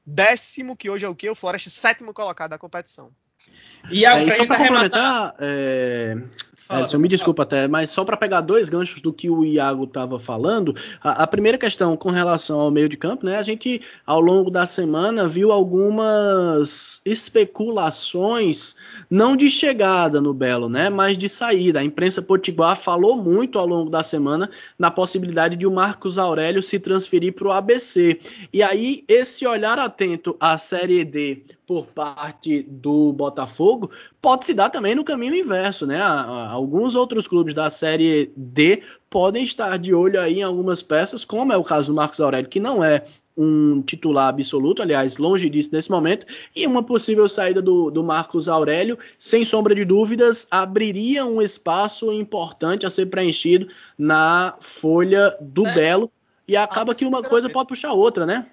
décimo, 0.06 0.76
que 0.76 0.90
hoje 0.90 1.06
é 1.06 1.10
o 1.10 1.16
que? 1.16 1.30
O 1.30 1.36
Floresta 1.36 1.70
sétimo 1.70 2.14
colocado 2.14 2.52
da 2.52 2.58
competição. 2.58 3.12
E, 3.90 4.06
a, 4.06 4.20
é, 4.20 4.26
e 4.26 4.32
só 4.32 4.46
para 4.46 4.58
complementar, 4.58 5.36
é, 5.40 6.18
Edson, 6.70 6.98
me 6.98 7.08
desculpa 7.08 7.44
até, 7.44 7.68
mas 7.68 7.92
só 7.92 8.04
para 8.04 8.18
pegar 8.18 8.42
dois 8.42 8.70
ganchos 8.70 9.00
do 9.00 9.14
que 9.14 9.30
o 9.30 9.46
Iago 9.46 9.84
estava 9.84 10.18
falando, 10.18 10.76
a, 11.02 11.24
a, 11.24 11.28
primeira 11.28 11.58
questão 11.58 11.96
com 11.96 12.10
relação 12.10 12.60
ao 12.60 12.72
meio 12.72 12.90
de 12.90 12.98
campo, 12.98 13.26
né? 13.26 13.38
A 13.38 13.44
gente 13.44 13.82
ao 14.06 14.20
longo 14.20 14.50
da 14.50 14.66
semana 14.66 15.28
viu 15.28 15.52
algumas 15.52 17.02
especulações, 17.06 18.76
não 19.10 19.36
de 19.36 19.50
chegada 19.50 20.20
no 20.20 20.34
Belo, 20.34 20.68
né? 20.68 20.90
Mas 20.90 21.18
de 21.18 21.30
saída. 21.30 21.82
A 21.82 21.84
imprensa 21.84 22.22
potiguar 22.22 22.76
falou 22.76 23.16
muito 23.16 23.60
ao 23.60 23.68
longo 23.68 23.90
da 23.90 24.02
semana 24.02 24.50
na 24.80 24.90
possibilidade 24.90 25.56
de 25.56 25.68
o 25.68 25.72
Marcos 25.72 26.18
Aurélio 26.18 26.64
se 26.64 26.80
transferir 26.80 27.34
para 27.34 27.48
o 27.48 27.52
ABC. 27.52 28.20
E 28.52 28.64
aí 28.64 29.04
esse 29.08 29.46
olhar 29.46 29.78
atento 29.78 30.36
à 30.40 30.58
Série 30.58 31.04
D 31.04 31.44
por 31.66 31.88
parte 31.88 32.64
do 32.64 33.12
Botafogo 33.14 33.90
pode 34.22 34.46
se 34.46 34.54
dar 34.54 34.70
também 34.70 34.96
no 34.96 35.04
caminho 35.04 35.36
inverso, 35.36 35.86
né? 35.86 36.00
Alguns 36.02 36.96
outros 36.96 37.28
clubes 37.28 37.54
da 37.54 37.70
Série 37.70 38.32
D 38.36 38.82
podem 39.10 39.44
estar 39.44 39.78
de 39.78 39.94
olho 39.94 40.20
aí 40.20 40.40
em 40.40 40.44
algumas 40.44 40.82
peças, 40.82 41.26
como 41.26 41.52
é 41.52 41.58
o 41.58 41.64
caso 41.64 41.88
do 41.88 41.96
Marcos 41.96 42.22
Aurélio, 42.22 42.50
que 42.50 42.60
não 42.60 42.84
é 42.84 43.06
um 43.38 43.82
titular 43.82 44.30
absoluto, 44.30 44.82
aliás, 44.82 45.18
longe 45.18 45.50
disso 45.50 45.70
nesse 45.72 45.92
momento, 45.92 46.26
e 46.56 46.66
uma 46.66 46.82
possível 46.82 47.28
saída 47.28 47.62
do, 47.62 47.92
do 47.92 48.04
Marcos 48.04 48.48
Aurélio, 48.48 48.98
sem 49.18 49.44
sombra 49.44 49.76
de 49.76 49.84
dúvidas, 49.84 50.48
abriria 50.50 51.26
um 51.26 51.42
espaço 51.42 52.12
importante 52.12 52.86
a 52.86 52.90
ser 52.90 53.08
preenchido 53.08 53.68
na 53.98 54.56
folha 54.62 55.36
do 55.42 55.68
é. 55.68 55.74
Belo, 55.74 56.12
e 56.48 56.56
acaba 56.56 56.92
ah, 56.92 56.96
que 56.96 57.06
uma 57.06 57.24
coisa 57.24 57.50
pode 57.50 57.68
puxar 57.68 57.92
outra, 57.92 58.26
né? 58.26 58.46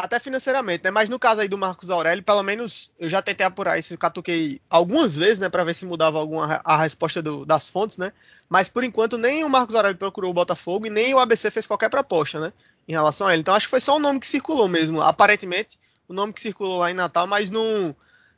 Até 0.00 0.20
financeiramente, 0.20 0.84
né? 0.84 0.92
Mas 0.92 1.08
no 1.08 1.18
caso 1.18 1.40
aí 1.40 1.48
do 1.48 1.58
Marcos 1.58 1.90
Aurélio, 1.90 2.22
pelo 2.22 2.40
menos 2.44 2.88
eu 3.00 3.08
já 3.08 3.20
tentei 3.20 3.44
apurar 3.44 3.80
isso, 3.80 3.98
catuquei 3.98 4.60
algumas 4.70 5.16
vezes, 5.16 5.40
né? 5.40 5.48
Pra 5.48 5.64
ver 5.64 5.74
se 5.74 5.84
mudava 5.84 6.20
alguma 6.20 6.60
a 6.64 6.76
resposta 6.76 7.20
do, 7.20 7.44
das 7.44 7.68
fontes, 7.68 7.98
né? 7.98 8.12
Mas 8.48 8.68
por 8.68 8.84
enquanto 8.84 9.18
nem 9.18 9.42
o 9.42 9.50
Marcos 9.50 9.74
Aurélio 9.74 9.98
procurou 9.98 10.30
o 10.30 10.34
Botafogo 10.34 10.86
e 10.86 10.90
nem 10.90 11.12
o 11.12 11.18
ABC 11.18 11.50
fez 11.50 11.66
qualquer 11.66 11.88
proposta, 11.90 12.38
né? 12.38 12.52
Em 12.86 12.92
relação 12.92 13.26
a 13.26 13.32
ele. 13.32 13.40
Então 13.40 13.52
acho 13.52 13.66
que 13.66 13.70
foi 13.72 13.80
só 13.80 13.96
o 13.96 13.98
nome 13.98 14.20
que 14.20 14.28
circulou 14.28 14.68
mesmo. 14.68 15.02
Aparentemente, 15.02 15.76
o 16.06 16.14
nome 16.14 16.32
que 16.32 16.40
circulou 16.40 16.78
lá 16.78 16.92
em 16.92 16.94
Natal, 16.94 17.26
mas 17.26 17.50
não, 17.50 17.92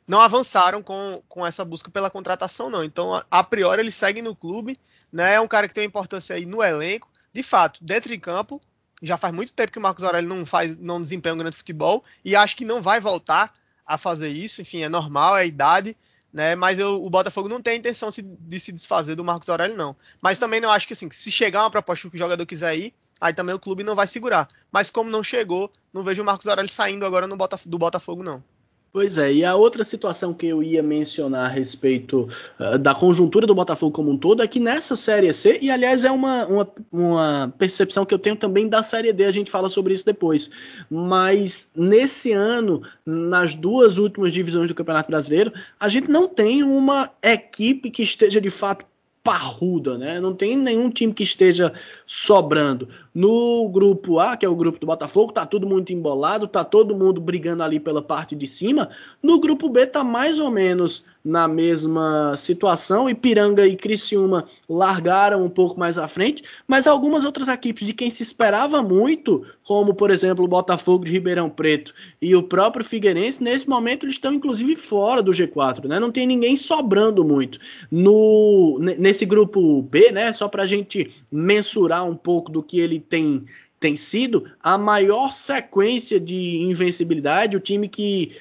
não 0.07 0.19
avançaram 0.19 0.81
com, 0.81 1.21
com 1.29 1.45
essa 1.45 1.63
busca 1.63 1.91
pela 1.91 2.09
contratação, 2.09 2.71
não. 2.71 2.83
Então, 2.83 3.13
a, 3.13 3.23
a 3.29 3.43
priori, 3.43 3.83
ele 3.83 3.91
segue 3.91 4.23
no 4.23 4.35
clube, 4.35 4.79
né? 5.13 5.35
É 5.35 5.39
um 5.39 5.47
cara 5.47 5.67
que 5.67 5.75
tem 5.75 5.83
uma 5.83 5.89
importância 5.89 6.35
aí 6.35 6.43
no 6.43 6.63
elenco. 6.63 7.07
De 7.31 7.43
fato, 7.43 7.83
dentro 7.83 8.09
de 8.09 8.17
campo, 8.17 8.59
já 9.01 9.17
faz 9.17 9.33
muito 9.33 9.53
tempo 9.53 9.71
que 9.71 9.79
o 9.79 9.81
Marcos 9.81 10.03
Aurélio 10.03 10.29
não 10.29 10.45
faz, 10.45 10.77
não 10.77 11.01
desempenha 11.01 11.33
um 11.33 11.37
grande 11.37 11.57
futebol 11.57 12.03
e 12.23 12.35
acho 12.35 12.55
que 12.55 12.63
não 12.63 12.81
vai 12.81 12.99
voltar 12.99 13.53
a 13.85 13.97
fazer 13.97 14.29
isso. 14.29 14.61
Enfim, 14.61 14.83
é 14.83 14.89
normal, 14.89 15.37
é 15.37 15.41
a 15.41 15.45
idade, 15.45 15.97
né? 16.31 16.55
Mas 16.55 16.79
eu, 16.79 17.03
o 17.03 17.09
Botafogo 17.09 17.49
não 17.49 17.61
tem 17.61 17.77
intenção 17.77 18.09
de 18.09 18.59
se 18.59 18.71
desfazer 18.71 19.15
do 19.15 19.23
Marcos 19.23 19.49
Aurélio, 19.49 19.75
não. 19.75 19.95
Mas 20.21 20.39
também 20.39 20.61
não 20.61 20.71
acho 20.71 20.87
que 20.87 20.93
assim, 20.93 21.09
se 21.11 21.31
chegar 21.31 21.61
uma 21.63 21.71
proposta 21.71 22.09
que 22.09 22.15
o 22.15 22.19
jogador 22.19 22.45
quiser 22.45 22.77
ir, 22.77 22.93
aí 23.19 23.33
também 23.33 23.55
o 23.55 23.59
clube 23.59 23.83
não 23.83 23.95
vai 23.95 24.07
segurar. 24.07 24.47
Mas 24.71 24.89
como 24.89 25.09
não 25.09 25.23
chegou, 25.23 25.71
não 25.91 26.03
vejo 26.03 26.21
o 26.21 26.25
Marcos 26.25 26.47
Aurélio 26.47 26.69
saindo 26.69 27.05
agora 27.05 27.27
Botaf 27.27 27.67
do 27.67 27.77
Botafogo, 27.77 28.23
não. 28.23 28.43
Pois 28.93 29.17
é, 29.17 29.31
e 29.31 29.45
a 29.45 29.55
outra 29.55 29.85
situação 29.85 30.33
que 30.33 30.47
eu 30.47 30.61
ia 30.61 30.83
mencionar 30.83 31.45
a 31.45 31.47
respeito 31.47 32.27
uh, 32.59 32.77
da 32.77 32.93
conjuntura 32.93 33.47
do 33.47 33.55
Botafogo 33.55 33.93
como 33.93 34.11
um 34.11 34.17
todo 34.17 34.43
é 34.43 34.47
que 34.47 34.59
nessa 34.59 34.97
Série 34.97 35.31
C, 35.31 35.57
e 35.61 35.71
aliás 35.71 36.03
é 36.03 36.11
uma, 36.11 36.45
uma, 36.45 36.67
uma, 36.91 37.53
percepção 37.57 38.05
que 38.05 38.13
eu 38.13 38.19
tenho 38.19 38.35
também 38.35 38.67
da 38.67 38.83
Série 38.83 39.13
D, 39.13 39.23
a 39.23 39.31
gente 39.31 39.49
fala 39.49 39.69
sobre 39.69 39.93
isso 39.93 40.05
depois, 40.05 40.49
mas 40.89 41.69
nesse 41.73 42.33
ano, 42.33 42.81
nas 43.05 43.55
duas 43.55 43.97
últimas 43.97 44.33
divisões 44.33 44.67
do 44.67 44.75
Campeonato 44.75 45.09
Brasileiro, 45.09 45.53
a 45.79 45.87
gente 45.87 46.11
não 46.11 46.27
tem 46.27 46.61
uma 46.61 47.09
equipe 47.23 47.89
que 47.89 48.03
esteja 48.03 48.41
de 48.41 48.49
fato 48.49 48.85
parruda, 49.23 49.97
né? 49.97 50.19
Não 50.19 50.33
tem 50.33 50.55
nenhum 50.55 50.89
time 50.89 51.13
que 51.13 51.23
esteja 51.23 51.71
sobrando. 52.05 52.87
No 53.13 53.69
grupo 53.69 54.19
A, 54.19 54.35
que 54.35 54.45
é 54.45 54.49
o 54.49 54.55
grupo 54.55 54.79
do 54.79 54.87
Botafogo, 54.87 55.31
tá 55.31 55.45
tudo 55.45 55.67
muito 55.67 55.93
embolado, 55.93 56.47
tá 56.47 56.63
todo 56.63 56.95
mundo 56.95 57.21
brigando 57.21 57.61
ali 57.63 57.79
pela 57.79 58.01
parte 58.01 58.35
de 58.35 58.47
cima. 58.47 58.89
No 59.21 59.39
grupo 59.39 59.69
B 59.69 59.85
tá 59.85 60.03
mais 60.03 60.39
ou 60.39 60.49
menos 60.49 61.05
na 61.23 61.47
mesma 61.47 62.35
situação. 62.37 63.09
Ipiranga 63.09 63.65
e 63.67 63.75
Criciúma 63.75 64.47
largaram 64.67 65.43
um 65.43 65.49
pouco 65.49 65.79
mais 65.79 65.97
à 65.97 66.07
frente, 66.07 66.43
mas 66.67 66.87
algumas 66.87 67.23
outras 67.23 67.47
equipes 67.47 67.85
de 67.85 67.93
quem 67.93 68.09
se 68.09 68.23
esperava 68.23 68.81
muito, 68.81 69.45
como 69.63 69.93
por 69.93 70.09
exemplo 70.09 70.45
o 70.45 70.47
Botafogo 70.47 71.05
de 71.05 71.11
Ribeirão 71.11 71.49
Preto 71.49 71.93
e 72.21 72.35
o 72.35 72.43
próprio 72.43 72.83
Figueirense, 72.83 73.43
nesse 73.43 73.69
momento 73.69 74.05
eles 74.05 74.15
estão 74.15 74.33
inclusive 74.33 74.75
fora 74.75 75.21
do 75.21 75.31
G4, 75.31 75.87
né? 75.87 75.99
Não 75.99 76.11
tem 76.11 76.25
ninguém 76.25 76.57
sobrando 76.57 77.23
muito. 77.23 77.59
No 77.89 78.79
nesse 78.79 79.25
grupo 79.25 79.81
B, 79.83 80.11
né, 80.11 80.33
só 80.33 80.47
para 80.47 80.63
a 80.63 80.67
gente 80.67 81.11
mensurar 81.31 82.05
um 82.05 82.15
pouco 82.15 82.51
do 82.51 82.63
que 82.63 82.79
ele 82.79 82.99
tem 82.99 83.45
tem 83.81 83.95
sido 83.95 84.45
a 84.61 84.77
maior 84.77 85.33
sequência 85.33 86.19
de 86.19 86.59
invencibilidade, 86.59 87.57
o 87.57 87.59
time 87.59 87.89
que 87.89 88.31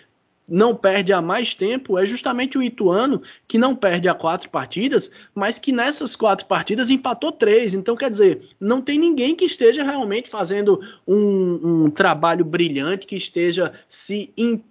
não 0.51 0.75
perde 0.75 1.13
há 1.13 1.23
mais 1.23 1.55
tempo 1.55 1.97
é 1.97 2.05
justamente 2.05 2.59
o 2.59 2.63
Ituano, 2.63 3.23
que 3.47 3.57
não 3.57 3.77
perde 3.77 4.09
há 4.09 4.15
quatro 4.15 4.51
partidas, 4.51 5.11
mas 5.35 5.59
que 5.59 5.71
nessas 5.71 6.17
quatro 6.17 6.47
partidas 6.47 6.91
empatou 6.91 7.31
três. 7.31 7.73
Então, 7.73 7.97
quer 7.97 8.11
dizer, 8.11 8.43
não 8.59 8.83
tem 8.83 8.99
ninguém 8.99 9.37
que 9.37 9.45
esteja 9.45 9.85
realmente 9.85 10.29
fazendo 10.29 10.81
um, 11.07 11.85
um 11.85 11.91
trabalho 11.91 12.45
brilhante, 12.45 13.07
que 13.07 13.17
esteja 13.17 13.73
se 13.89 14.33
impondo 14.37 14.70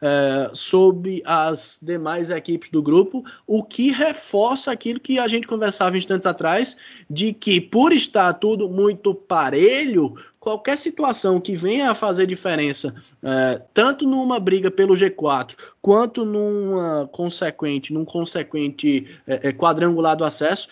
é, 0.00 0.50
sobre 0.52 1.22
as 1.24 1.78
demais 1.80 2.30
equipes 2.30 2.70
do 2.70 2.82
grupo, 2.82 3.24
o 3.46 3.62
que 3.62 3.92
reforça 3.92 4.72
aquilo 4.72 4.98
que 4.98 5.18
a 5.18 5.28
gente 5.28 5.46
conversava 5.46 5.96
instantes 5.96 6.26
atrás, 6.26 6.76
de 7.08 7.32
que 7.32 7.60
por 7.60 7.92
estar 7.92 8.32
tudo 8.34 8.68
muito 8.68 9.14
parelho, 9.14 10.14
qualquer 10.40 10.76
situação 10.76 11.40
que 11.40 11.54
venha 11.54 11.92
a 11.92 11.94
fazer 11.94 12.26
diferença, 12.26 12.94
é, 13.22 13.62
tanto 13.72 14.06
numa 14.06 14.40
briga 14.40 14.70
pelo 14.70 14.94
G4, 14.94 15.54
quanto 15.80 16.24
numa 16.24 17.08
consequente, 17.12 17.92
num 17.92 18.04
consequente 18.04 19.06
é, 19.26 19.52
quadrangular 19.52 20.16
do 20.16 20.24
acesso, 20.24 20.68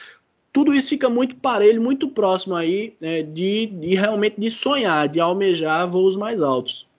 tudo 0.53 0.75
isso 0.75 0.89
fica 0.89 1.09
muito 1.09 1.37
parelho, 1.37 1.81
muito 1.81 2.09
próximo 2.09 2.57
aí 2.57 2.97
de, 3.33 3.67
de 3.67 3.95
realmente 3.95 4.35
de 4.37 4.51
sonhar, 4.51 5.09
de 5.09 5.21
almejar 5.21 5.87
voos 5.87 6.17
mais 6.17 6.41
altos. 6.41 6.90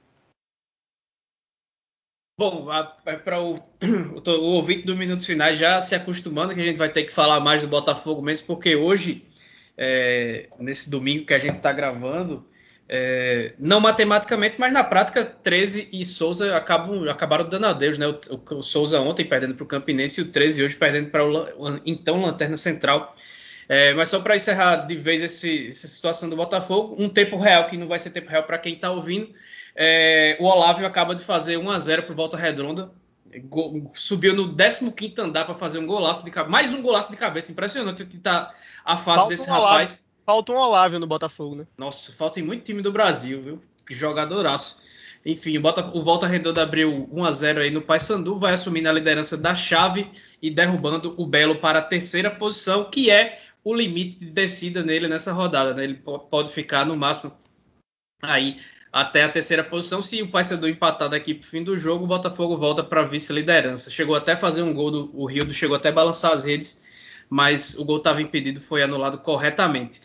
Bom, 2.42 2.70
é 3.06 3.18
para 3.18 3.40
o, 3.40 3.58
o, 4.26 4.32
o 4.32 4.44
ouvinte 4.56 4.82
do 4.82 4.96
Minutos 4.96 5.24
Finais 5.24 5.60
já 5.60 5.80
se 5.80 5.94
acostumando 5.94 6.56
que 6.56 6.60
a 6.60 6.64
gente 6.64 6.78
vai 6.78 6.90
ter 6.90 7.04
que 7.04 7.14
falar 7.14 7.40
mais 7.40 7.62
do 7.62 7.68
Botafogo 7.68 8.20
mesmo, 8.20 8.48
porque 8.48 8.76
hoje, 8.76 9.28
é, 9.78 10.48
nesse 10.58 10.90
domingo 10.90 11.24
que 11.24 11.36
a 11.36 11.38
gente 11.38 11.58
está 11.58 11.72
gravando, 11.72 12.44
é, 12.90 13.54
não 13.60 13.80
matematicamente, 13.80 14.60
mas 14.60 14.74
na 14.74 14.84
prática, 14.84 15.24
13 15.24 15.90
e 15.94 16.04
Souza 16.04 16.58
acabam, 16.58 17.08
acabaram 17.08 17.48
dando 17.48 17.68
adeus, 17.68 18.00
né? 18.00 18.08
O, 18.08 18.20
o, 18.32 18.56
o 18.56 18.64
Souza 18.64 19.00
ontem 19.00 19.24
perdendo 19.24 19.54
para 19.54 19.64
o 19.64 19.68
Campinense 19.68 20.20
e 20.20 20.24
o 20.24 20.32
13 20.32 20.64
hoje 20.64 20.76
perdendo 20.76 21.12
para 21.12 21.24
o 21.24 21.80
então 21.86 22.24
Lanterna 22.24 22.58
Central. 22.58 23.16
É, 23.70 23.94
mas 23.94 24.10
só 24.10 24.20
para 24.20 24.36
encerrar 24.36 24.78
de 24.88 24.96
vez 24.96 25.22
esse, 25.22 25.68
essa 25.68 25.88
situação 25.88 26.28
do 26.28 26.36
Botafogo, 26.36 26.96
um 26.98 27.08
tempo 27.08 27.38
real 27.38 27.68
que 27.68 27.78
não 27.78 27.88
vai 27.88 28.00
ser 28.00 28.10
tempo 28.10 28.32
real 28.32 28.44
para 28.46 28.58
quem 28.58 28.74
está 28.74 28.90
ouvindo. 28.90 29.32
É, 29.76 30.38
o 30.40 30.46
Olávio 30.46 30.86
acaba 30.86 31.16
de 31.16 31.24
fazer 31.24 31.58
1 31.58 31.72
a 31.72 31.80
0 31.80 32.04
para 32.04 32.16
Volta 32.16 32.38
Redonda. 32.38 32.92
Go, 33.46 33.90
subiu 33.94 34.36
no 34.36 34.54
15 34.56 35.14
andar 35.20 35.46
para 35.46 35.56
fazer 35.56 35.80
um 35.80 35.86
golaço 35.86 36.26
de 36.26 36.32
cabeça. 36.32 36.52
Mais 36.52 36.74
um 36.74 36.82
golaço 36.82 37.12
de 37.12 37.18
cabeça. 37.18 37.52
Impressionante 37.52 38.06
que 38.06 38.18
tá 38.18 38.54
a 38.84 38.98
face 38.98 39.20
Falta 39.20 39.30
desse 39.30 39.50
rapaz. 39.50 40.06
Falta 40.26 40.52
um 40.52 40.58
Olávio 40.58 41.00
no 41.00 41.08
Botafogo, 41.08 41.56
né? 41.56 41.68
Nossa, 41.78 42.12
falta 42.12 42.40
em 42.40 42.44
muito 42.44 42.64
time 42.64 42.82
do 42.82 42.92
Brasil, 42.92 43.42
viu? 43.42 43.62
Jogadoraço. 43.90 44.82
Enfim, 45.26 45.58
o, 45.58 45.62
Bota, 45.62 45.86
o 45.96 46.02
Volta 46.02 46.28
Redonda 46.28 46.64
abriu 46.64 47.08
1 47.12 47.24
a 47.24 47.32
0 47.32 47.62
aí 47.62 47.72
no 47.72 47.82
Paysandu, 47.82 48.40
vai 48.40 48.54
assumindo 48.54 48.90
a 48.90 48.92
liderança 48.92 49.38
da 49.38 49.54
chave 49.54 50.10
e 50.42 50.50
derrubando 50.50 51.14
o 51.18 51.26
Belo 51.26 51.60
para 51.60 51.80
a 51.80 51.84
terceira 51.84 52.30
posição, 52.32 52.86
que 52.86 53.12
é 53.12 53.40
o 53.64 53.74
limite 53.74 54.18
de 54.18 54.26
descida 54.26 54.84
nele 54.84 55.08
nessa 55.08 55.32
rodada. 55.32 55.74
Né? 55.74 55.84
Ele 55.84 55.96
pode 55.96 56.52
ficar 56.52 56.86
no 56.86 56.98
máximo 56.98 57.32
aí 58.22 58.60
até 58.92 59.24
a 59.24 59.30
terceira 59.30 59.64
posição. 59.64 60.02
Se 60.02 60.22
o 60.22 60.28
Paysandu 60.30 60.68
empatar 60.68 61.10
daqui 61.10 61.34
para 61.34 61.46
o 61.46 61.50
fim 61.50 61.64
do 61.64 61.78
jogo, 61.78 62.04
o 62.04 62.08
Botafogo 62.08 62.58
volta 62.58 62.84
para 62.84 63.02
a 63.02 63.06
vice-liderança. 63.06 63.90
Chegou 63.90 64.16
até 64.16 64.34
a 64.34 64.38
fazer 64.38 64.62
um 64.64 64.74
gol, 64.74 64.92
do, 64.92 65.12
o 65.14 65.26
Rio 65.26 65.52
chegou 65.54 65.78
até 65.78 65.90
a 65.90 65.94
balançar 65.94 66.34
as 66.34 66.44
redes, 66.44 66.84
mas 67.30 67.78
o 67.78 67.86
gol 67.86 67.98
estava 67.98 68.22
impedido, 68.22 68.60
foi 68.60 68.84
anulado 68.84 69.18
corretamente. 69.20 70.02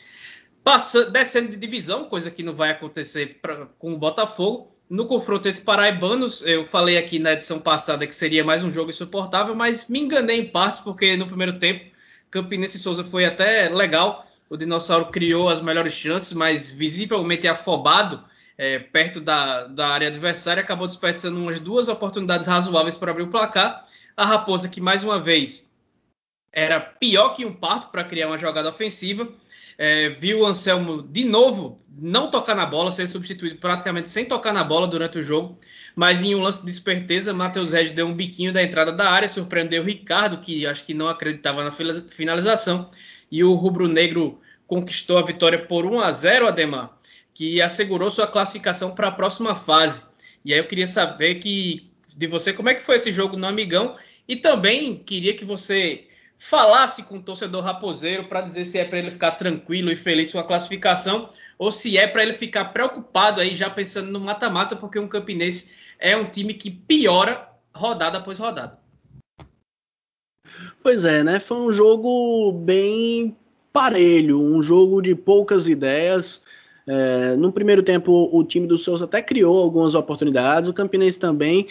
Passando, 0.63 1.11
descendo 1.11 1.51
de 1.51 1.57
divisão, 1.57 2.05
coisa 2.05 2.31
que 2.31 2.43
não 2.43 2.53
vai 2.53 2.71
acontecer 2.71 3.39
pra, 3.43 3.67
com 3.79 3.93
o 3.93 3.99
Botafogo. 3.99 4.73
No 4.89 5.07
confronto 5.07 5.49
entre 5.49 5.63
paraibanos, 5.63 6.43
eu 6.47 6.65
falei 6.65 6.97
aqui 6.97 7.19
na 7.19 7.33
edição 7.33 7.59
passada 7.59 8.07
que 8.07 8.15
seria 8.15 8.45
mais 8.45 8.63
um 8.63 8.71
jogo 8.71 8.91
insuportável, 8.91 9.53
mas 9.53 9.89
me 9.89 9.99
enganei 9.99 10.41
em 10.41 10.47
partes, 10.47 10.79
porque 10.79 11.17
no 11.17 11.27
primeiro 11.27 11.59
tempo, 11.59 11.85
Campinense 12.31 12.77
e 12.77 12.81
Souza 12.81 13.03
foi 13.03 13.25
até 13.25 13.69
legal. 13.69 14.25
O 14.49 14.57
Dinossauro 14.57 15.07
criou 15.07 15.49
as 15.49 15.61
melhores 15.61 15.93
chances, 15.93 16.33
mas 16.33 16.71
visivelmente 16.71 17.49
afobado 17.49 18.23
é, 18.59 18.79
perto 18.79 19.21
da, 19.21 19.67
da 19.67 19.89
área 19.89 20.09
adversária, 20.09 20.63
acabou 20.63 20.87
desperdiçando 20.87 21.39
umas 21.41 21.61
duas 21.61 21.89
oportunidades 21.89 22.49
razoáveis 22.49 22.97
para 22.97 23.11
abrir 23.11 23.25
o 23.25 23.31
placar. 23.31 23.85
A 24.17 24.25
Raposa, 24.25 24.69
que 24.69 24.81
mais 24.81 25.05
uma 25.05 25.21
vez 25.21 25.73
era 26.53 26.81
pior 26.81 27.31
que 27.31 27.45
um 27.45 27.53
parto 27.53 27.89
para 27.89 28.03
criar 28.03 28.29
uma 28.29 28.39
jogada 28.39 28.71
ofensiva, 28.71 29.29
é, 29.77 30.09
viu 30.09 30.41
o 30.41 30.47
Anselmo 30.47 31.03
de 31.03 31.25
novo 31.25 31.85
não 31.99 32.31
tocar 32.31 32.55
na 32.55 32.67
bola, 32.67 32.91
ser 32.93 33.07
substituído 33.07 33.57
praticamente 33.57 34.09
sem 34.09 34.25
tocar 34.25 34.53
na 34.53 34.65
bola 34.65 34.87
durante 34.87 35.19
o 35.19 35.23
jogo. 35.23 35.59
Mas 35.95 36.23
em 36.23 36.35
um 36.35 36.43
lance 36.43 36.65
de 36.65 36.71
esperteza, 36.71 37.33
Matheus 37.33 37.73
Regis 37.73 37.93
deu 37.93 38.07
um 38.07 38.15
biquinho 38.15 38.53
da 38.53 38.63
entrada 38.63 38.93
da 38.93 39.11
área, 39.11 39.29
surpreendeu 39.29 39.83
o 39.83 39.87
Ricardo, 39.87 40.39
que 40.39 40.67
acho 40.67 40.85
que 40.85 40.95
não 40.95 41.09
acreditava 41.09 41.65
na 41.65 41.73
finalização. 41.73 42.91
E 43.31 43.43
o 43.43 43.55
rubro-negro 43.55 44.41
conquistou 44.67 45.19
a 45.19 45.23
vitória 45.23 45.59
por 45.59 45.87
1 45.87 46.01
a 46.01 46.11
0 46.11 46.49
Ademar, 46.49 46.97
que 47.37 47.61
assegurou 47.61 48.11
sua 48.11 48.27
classificação 48.27 48.95
para 48.95 49.09
a 49.09 49.13
próxima 49.13 49.55
fase. 49.55 50.07
E 50.43 50.55
aí 50.55 50.59
eu 50.59 50.67
queria 50.67 50.87
saber 50.87 51.35
que, 51.35 51.87
de 52.17 52.27
você 52.27 52.51
como 52.51 52.71
é 52.71 52.75
que 52.75 52.83
foi 52.83 52.97
esse 52.97 53.13
jogo 53.13 53.37
no 53.37 53.47
Amigão 53.47 53.95
e 54.27 54.37
também 54.37 54.97
queria 54.97 55.35
que 55.37 55.45
você 55.45 56.09
falasse 56.39 57.03
com 57.03 57.19
o 57.19 57.23
torcedor 57.23 57.63
raposeiro 57.63 58.27
para 58.27 58.41
dizer 58.41 58.65
se 58.65 58.79
é 58.79 58.87
para 58.87 59.01
ele 59.01 59.13
ficar 59.13 59.33
tranquilo 59.33 59.93
e 59.93 59.97
feliz 59.97 60.33
com 60.33 60.39
a 60.39 60.45
classificação 60.45 61.29
ou 61.59 61.71
se 61.71 61.99
é 61.99 62.07
para 62.07 62.23
ele 62.23 62.33
ficar 62.33 62.73
preocupado 62.73 63.39
aí 63.39 63.55
já 63.55 63.69
pensando 63.69 64.11
no 64.11 64.19
mata-mata, 64.19 64.75
porque 64.75 64.99
um 64.99 65.07
Campinense 65.07 65.75
é 65.99 66.17
um 66.17 66.25
time 66.25 66.55
que 66.55 66.71
piora 66.71 67.51
rodada 67.75 68.17
após 68.17 68.39
rodada. 68.39 68.79
Pois 70.83 71.05
é, 71.05 71.23
né? 71.23 71.39
Foi 71.39 71.59
um 71.59 71.71
jogo 71.71 72.51
bem 72.65 73.37
parelho, 73.75 74.41
um 74.41 74.63
jogo 74.63 75.03
de 75.03 75.15
poucas 75.15 75.69
ideias. 75.69 76.46
É, 76.87 77.37
no 77.37 77.53
primeiro 77.53 77.83
tempo, 77.83 78.31
o 78.33 78.45
time 78.45 78.67
do 78.67 78.79
Souza 78.79 79.05
até 79.05 79.21
criou 79.21 79.63
algumas 79.63 79.95
oportunidades, 79.95 80.69
o 80.69 80.75
Campinense 80.75 81.19
também 81.19 81.67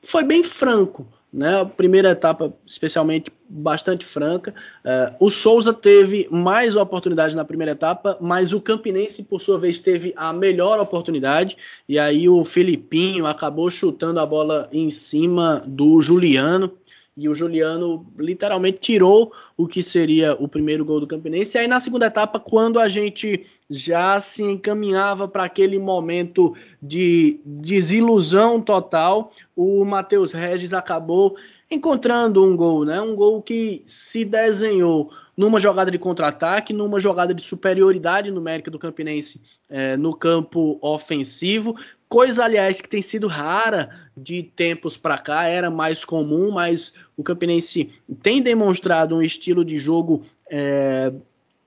foi 0.00 0.24
bem 0.24 0.44
franco. 0.44 1.06
Né? 1.32 1.60
A 1.60 1.64
primeira 1.64 2.10
etapa, 2.10 2.52
especialmente, 2.66 3.30
bastante 3.48 4.04
franca. 4.04 4.52
Uh, 4.84 5.26
o 5.26 5.30
Souza 5.30 5.72
teve 5.72 6.26
mais 6.30 6.74
oportunidade 6.74 7.36
na 7.36 7.44
primeira 7.44 7.72
etapa, 7.72 8.18
mas 8.20 8.52
o 8.52 8.60
Campinense, 8.60 9.22
por 9.22 9.40
sua 9.40 9.58
vez, 9.58 9.78
teve 9.78 10.12
a 10.16 10.32
melhor 10.32 10.80
oportunidade. 10.80 11.56
E 11.88 11.98
aí 11.98 12.28
o 12.28 12.44
Filipinho 12.44 13.26
acabou 13.26 13.70
chutando 13.70 14.18
a 14.18 14.26
bola 14.26 14.68
em 14.72 14.90
cima 14.90 15.62
do 15.66 16.02
Juliano 16.02 16.72
e 17.16 17.28
o 17.28 17.34
Juliano 17.34 18.06
literalmente 18.18 18.80
tirou 18.80 19.32
o 19.56 19.66
que 19.66 19.82
seria 19.82 20.34
o 20.34 20.48
primeiro 20.48 20.84
gol 20.84 21.00
do 21.00 21.06
Campinense. 21.06 21.56
E 21.56 21.60
aí 21.60 21.66
na 21.66 21.80
segunda 21.80 22.06
etapa, 22.06 22.38
quando 22.38 22.78
a 22.78 22.88
gente 22.88 23.46
já 23.68 24.20
se 24.20 24.42
encaminhava 24.42 25.26
para 25.28 25.44
aquele 25.44 25.78
momento 25.78 26.54
de 26.80 27.40
desilusão 27.44 28.60
total, 28.60 29.32
o 29.54 29.84
Matheus 29.84 30.32
Regis 30.32 30.72
acabou 30.72 31.36
encontrando 31.70 32.44
um 32.44 32.56
gol, 32.56 32.84
né? 32.84 33.00
Um 33.00 33.14
gol 33.14 33.40
que 33.42 33.82
se 33.86 34.24
desenhou 34.24 35.10
numa 35.40 35.58
jogada 35.58 35.90
de 35.90 35.98
contra-ataque, 35.98 36.70
numa 36.74 37.00
jogada 37.00 37.32
de 37.32 37.42
superioridade 37.42 38.30
numérica 38.30 38.70
do 38.70 38.78
Campinense 38.78 39.40
é, 39.70 39.96
no 39.96 40.14
campo 40.14 40.78
ofensivo, 40.82 41.74
coisa 42.10 42.44
aliás 42.44 42.82
que 42.82 42.88
tem 42.88 43.00
sido 43.00 43.26
rara 43.26 43.88
de 44.14 44.42
tempos 44.42 44.98
para 44.98 45.16
cá, 45.16 45.46
era 45.46 45.70
mais 45.70 46.04
comum, 46.04 46.50
mas 46.50 46.92
o 47.16 47.22
Campinense 47.22 47.90
tem 48.22 48.42
demonstrado 48.42 49.16
um 49.16 49.22
estilo 49.22 49.64
de 49.64 49.78
jogo 49.78 50.26
é, 50.50 51.10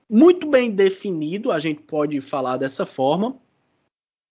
muito 0.08 0.46
bem 0.48 0.70
definido, 0.70 1.50
a 1.50 1.58
gente 1.58 1.80
pode 1.80 2.20
falar 2.20 2.56
dessa 2.56 2.86
forma. 2.86 3.34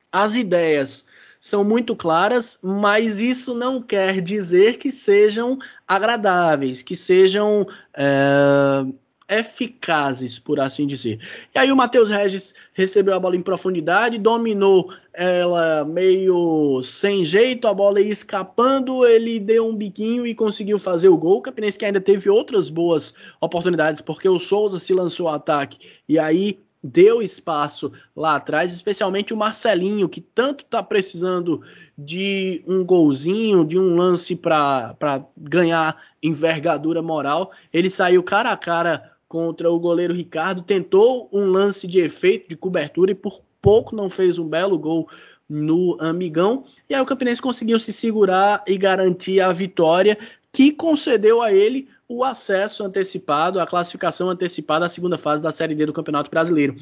As 0.10 0.36
ideias 0.36 1.06
são 1.38 1.66
muito 1.66 1.98
claras, 1.98 2.58
mas 2.64 3.20
isso 3.20 3.54
não 3.54 3.82
quer 3.82 4.22
dizer 4.22 4.78
que 4.78 4.90
sejam 4.90 5.60
agradáveis, 5.86 6.82
que 6.82 6.96
sejam 6.96 7.68
é, 7.94 8.86
eficazes, 9.30 10.38
por 10.38 10.60
assim 10.60 10.86
dizer. 10.86 11.20
E 11.54 11.60
aí 11.60 11.72
o 11.72 11.76
Matheus 11.76 12.10
Regis 12.10 12.54
recebeu 12.74 13.14
a 13.14 13.20
bola 13.20 13.36
em 13.36 13.42
profundidade, 13.42 14.18
dominou 14.18 14.94
ela 15.14 15.86
meio 15.86 16.82
sem 16.84 17.24
jeito, 17.24 17.68
a 17.68 17.74
bola 17.74 18.02
ia 18.02 18.12
escapando, 18.12 19.06
ele 19.06 19.40
deu 19.40 19.68
um 19.68 19.76
biquinho 19.76 20.26
e 20.26 20.36
conseguiu 20.36 20.80
fazer 20.80 21.10
o 21.10 21.18
gol. 21.18 21.38
O 21.38 21.42
Campinense 21.42 21.78
que 21.78 21.86
ainda 21.86 22.02
teve 22.02 22.30
outras 22.30 22.70
boas 22.70 23.14
oportunidades, 23.40 24.02
porque 24.02 24.28
o 24.28 24.40
Souza 24.40 24.80
se 24.80 24.94
lançou 24.94 25.28
ao 25.28 25.36
ataque 25.36 25.78
e 26.08 26.20
aí 26.20 26.60
deu 26.84 27.22
espaço 27.22 27.94
lá 28.14 28.36
atrás, 28.36 28.74
especialmente 28.74 29.34
o 29.34 29.38
Marcelinho, 29.38 30.10
que 30.10 30.20
tanto 30.20 30.66
está 30.66 30.84
precisando 30.84 31.62
de 31.98 32.62
um 32.68 32.84
golzinho, 32.84 33.64
de 33.64 33.80
um 33.80 33.96
lance 33.96 34.36
para 34.36 35.26
ganhar 35.38 35.96
envergadura 36.22 37.02
moral. 37.02 37.52
Ele 37.72 37.90
saiu 37.90 38.22
cara 38.22 38.52
a 38.52 38.58
cara 38.58 39.13
contra 39.34 39.72
o 39.72 39.80
goleiro 39.80 40.14
Ricardo, 40.14 40.62
tentou 40.62 41.28
um 41.34 41.48
lance 41.48 41.88
de 41.88 41.98
efeito, 41.98 42.50
de 42.50 42.56
cobertura, 42.56 43.10
e 43.10 43.16
por 43.16 43.42
pouco 43.60 43.96
não 43.96 44.08
fez 44.08 44.38
um 44.38 44.48
belo 44.48 44.78
gol 44.78 45.10
no 45.50 45.98
Amigão. 46.00 46.66
E 46.88 46.94
aí 46.94 47.02
o 47.02 47.06
Campinense 47.06 47.42
conseguiu 47.42 47.80
se 47.80 47.92
segurar 47.92 48.64
e 48.68 48.78
garantir 48.78 49.42
a 49.42 49.52
vitória, 49.52 50.20
que 50.52 50.72
concedeu 50.72 51.42
a 51.42 51.52
ele 51.52 51.88
o 52.08 52.24
acesso 52.24 52.84
antecipado, 52.84 53.60
a 53.60 53.66
classificação 53.66 54.30
antecipada 54.30 54.86
à 54.86 54.90
segunda 54.90 55.18
fase 55.18 55.42
da 55.42 55.52
Série 55.52 55.74
D 55.74 55.88
do 55.88 55.94
Campeonato 55.94 56.30
Brasileiro. 56.30 56.76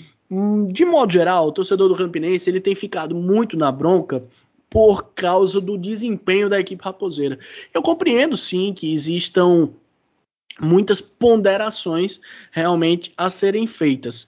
De 0.74 0.84
modo 0.84 1.14
geral, 1.14 1.48
o 1.48 1.54
torcedor 1.54 1.88
do 1.88 1.96
Campinense 1.96 2.50
ele 2.50 2.60
tem 2.60 2.76
ficado 2.76 3.16
muito 3.16 3.56
na 3.56 3.72
bronca 3.72 4.22
por 4.70 5.14
causa 5.14 5.62
do 5.62 5.78
desempenho 5.78 6.50
da 6.50 6.60
equipe 6.60 6.84
raposeira. 6.84 7.40
Eu 7.74 7.82
compreendo 7.82 8.36
sim 8.36 8.74
que 8.74 8.94
existam 8.94 9.70
muitas 10.62 11.02
ponderações 11.02 12.22
realmente 12.52 13.12
a 13.18 13.30
serem 13.30 13.66
feitas. 13.66 14.28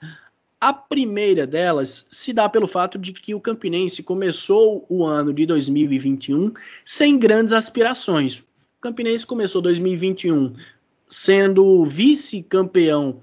A 0.60 0.74
primeira 0.74 1.46
delas 1.46 2.06
se 2.10 2.32
dá 2.32 2.48
pelo 2.48 2.68
fato 2.68 2.98
de 2.98 3.12
que 3.12 3.36
o 3.36 3.40
Campinense 3.40 4.02
começou 4.02 4.86
o 4.90 5.06
ano 5.06 5.34
de 5.34 5.46
2021 5.46 6.54
sem 6.86 7.20
grandes 7.20 7.54
aspirações. 7.54 8.40
O 8.40 8.82
Campinense 8.82 9.26
começou 9.26 9.62
2021 9.62 10.54
sendo 11.06 11.86
vice-campeão 11.86 13.22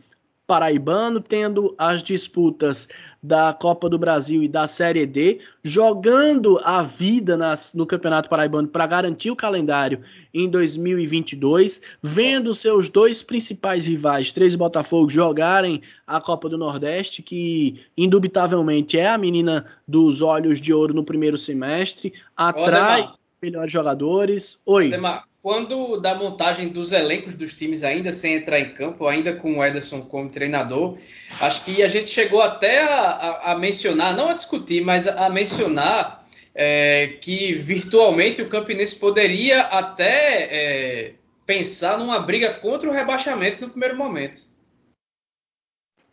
paraibano, 0.51 1.21
tendo 1.21 1.77
as 1.79 2.03
disputas 2.03 2.89
da 3.23 3.53
Copa 3.53 3.89
do 3.89 3.97
Brasil 3.97 4.43
e 4.43 4.49
da 4.49 4.67
Série 4.67 5.07
D, 5.07 5.39
jogando 5.63 6.59
a 6.65 6.83
vida 6.83 7.37
nas, 7.37 7.73
no 7.73 7.87
Campeonato 7.87 8.29
Paraibano 8.29 8.67
para 8.67 8.85
garantir 8.85 9.31
o 9.31 9.37
calendário 9.37 10.01
em 10.35 10.51
2022, 10.51 11.81
vendo 12.03 12.53
seus 12.53 12.89
dois 12.89 13.23
principais 13.23 13.85
rivais, 13.85 14.33
Três 14.33 14.57
Botafogo, 14.57 15.09
jogarem 15.09 15.83
a 16.05 16.21
Copa 16.21 16.49
do 16.49 16.59
Nordeste, 16.59 17.23
que 17.23 17.85
indubitavelmente 17.97 18.99
é 18.99 19.09
a 19.09 19.17
menina 19.17 19.65
dos 19.87 20.21
olhos 20.21 20.61
de 20.61 20.75
ouro 20.75 20.93
no 20.93 21.05
primeiro 21.05 21.39
semestre, 21.39 22.13
atrai 22.37 23.09
melhores 23.41 23.71
jogadores. 23.71 24.61
Oi. 24.67 24.89
Ademar, 24.89 25.30
quando 25.43 25.97
da 25.99 26.15
montagem 26.15 26.69
dos 26.69 26.93
elencos 26.93 27.35
dos 27.35 27.55
times, 27.55 27.83
ainda 27.83 28.13
sem 28.13 28.35
entrar 28.35 28.61
em 28.61 28.75
campo, 28.75 29.07
ainda 29.07 29.35
com 29.35 29.59
o 29.59 29.65
Ederson 29.65 30.03
como 30.03 30.31
treinador, 30.31 30.99
acho 31.41 31.65
que 31.65 31.83
a 31.83 31.89
gente 31.89 32.09
chegou 32.09 32.43
até 32.43 32.83
a, 32.83 33.01
a, 33.01 33.53
a 33.53 33.59
mencionar, 33.59 34.15
não 34.15 34.29
a 34.29 34.35
discutir, 34.35 34.83
mas 34.83 35.09
a, 35.09 35.27
a 35.27 35.31
mencionar 35.31 36.27
é, 36.55 37.19
que 37.21 37.55
virtualmente 37.55 38.43
o 38.43 38.49
Campinense 38.49 38.97
poderia 38.97 39.63
até 39.63 40.43
é, 40.51 41.15
pensar 41.47 41.99
numa 41.99 42.21
briga 42.21 42.55
contra 42.55 42.89
o 42.89 42.93
rebaixamento 42.93 43.61
no 43.61 43.71
primeiro 43.71 43.97
momento. 43.97 44.51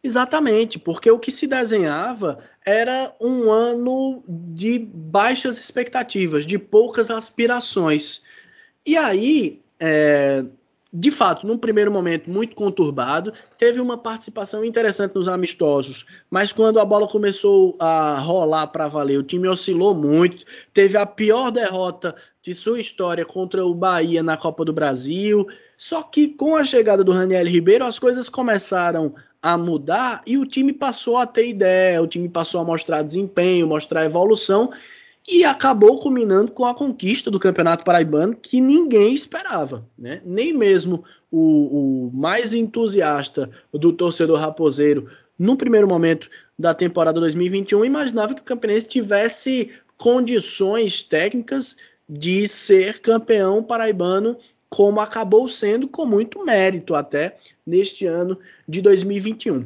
Exatamente, 0.04 0.80
porque 0.80 1.12
o 1.12 1.20
que 1.20 1.32
se 1.32 1.48
desenhava 1.48 2.40
era 2.66 3.14
um 3.20 3.52
ano 3.52 4.24
de 4.28 4.80
baixas 4.80 5.60
expectativas, 5.60 6.46
de 6.46 6.58
poucas 6.58 7.12
aspirações. 7.12 8.22
E 8.88 8.96
aí, 8.96 9.60
é, 9.82 10.46
de 10.94 11.12
fato, 11.12 11.46
num 11.46 11.58
primeiro 11.58 11.92
momento 11.92 12.30
muito 12.30 12.56
conturbado, 12.56 13.34
teve 13.58 13.82
uma 13.82 13.98
participação 13.98 14.64
interessante 14.64 15.14
nos 15.14 15.28
amistosos, 15.28 16.06
mas 16.32 16.54
quando 16.54 16.80
a 16.80 16.86
bola 16.86 17.06
começou 17.06 17.76
a 17.82 18.18
rolar 18.18 18.68
para 18.68 18.88
valer, 18.88 19.20
o 19.20 19.24
time 19.24 19.50
oscilou 19.50 19.94
muito, 19.94 20.46
teve 20.74 20.96
a 20.98 21.06
pior 21.06 21.52
derrota 21.52 22.16
de 22.42 22.54
sua 22.54 22.80
história 22.80 23.26
contra 23.26 23.66
o 23.66 23.76
Bahia 23.76 24.24
na 24.24 24.38
Copa 24.38 24.64
do 24.64 24.72
Brasil. 24.72 25.46
Só 25.76 26.02
que 26.02 26.30
com 26.30 26.56
a 26.56 26.64
chegada 26.64 27.04
do 27.04 27.12
Raniel 27.12 27.46
Ribeiro, 27.46 27.84
as 27.84 28.00
coisas 28.00 28.30
começaram 28.30 29.14
a 29.42 29.58
mudar 29.58 30.22
e 30.26 30.38
o 30.38 30.46
time 30.46 30.72
passou 30.72 31.18
a 31.18 31.26
ter 31.26 31.50
ideia, 31.50 32.02
o 32.02 32.08
time 32.08 32.30
passou 32.30 32.62
a 32.62 32.64
mostrar 32.64 33.02
desempenho, 33.02 33.68
mostrar 33.68 34.06
evolução 34.06 34.72
e 35.28 35.44
acabou 35.44 36.00
culminando 36.00 36.52
com 36.54 36.66
a 36.66 36.74
conquista 36.74 37.30
do 37.30 37.40
Campeonato 37.40 37.84
Paraibano 37.84 38.36
que 38.36 38.62
ninguém 38.62 39.14
esperava, 39.14 39.86
né? 39.98 40.22
Nem 40.24 40.54
mesmo 40.54 41.04
o, 41.30 42.08
o 42.08 42.12
mais 42.14 42.54
entusiasta 42.54 43.50
do 43.74 43.92
torcedor 43.92 44.40
raposeiro 44.40 45.10
no 45.38 45.58
primeiro 45.58 45.88
momento 45.88 46.30
da 46.58 46.74
temporada 46.74 47.20
2021 47.20 47.84
imaginava 47.84 48.34
que 48.34 48.42
o 48.42 48.46
Campinense 48.46 48.88
tivesse 48.88 49.72
condições 49.98 51.04
técnicas 51.04 51.76
de 52.10 52.48
ser 52.48 53.00
campeão 53.00 53.62
paraibano, 53.62 54.38
como 54.70 55.02
acabou 55.02 55.48
sendo 55.50 55.88
com 55.88 56.06
muito 56.06 56.44
mérito 56.46 56.96
até 56.96 57.38
neste 57.66 58.06
ano 58.06 58.40
de 58.68 58.82
2021. 58.82 59.66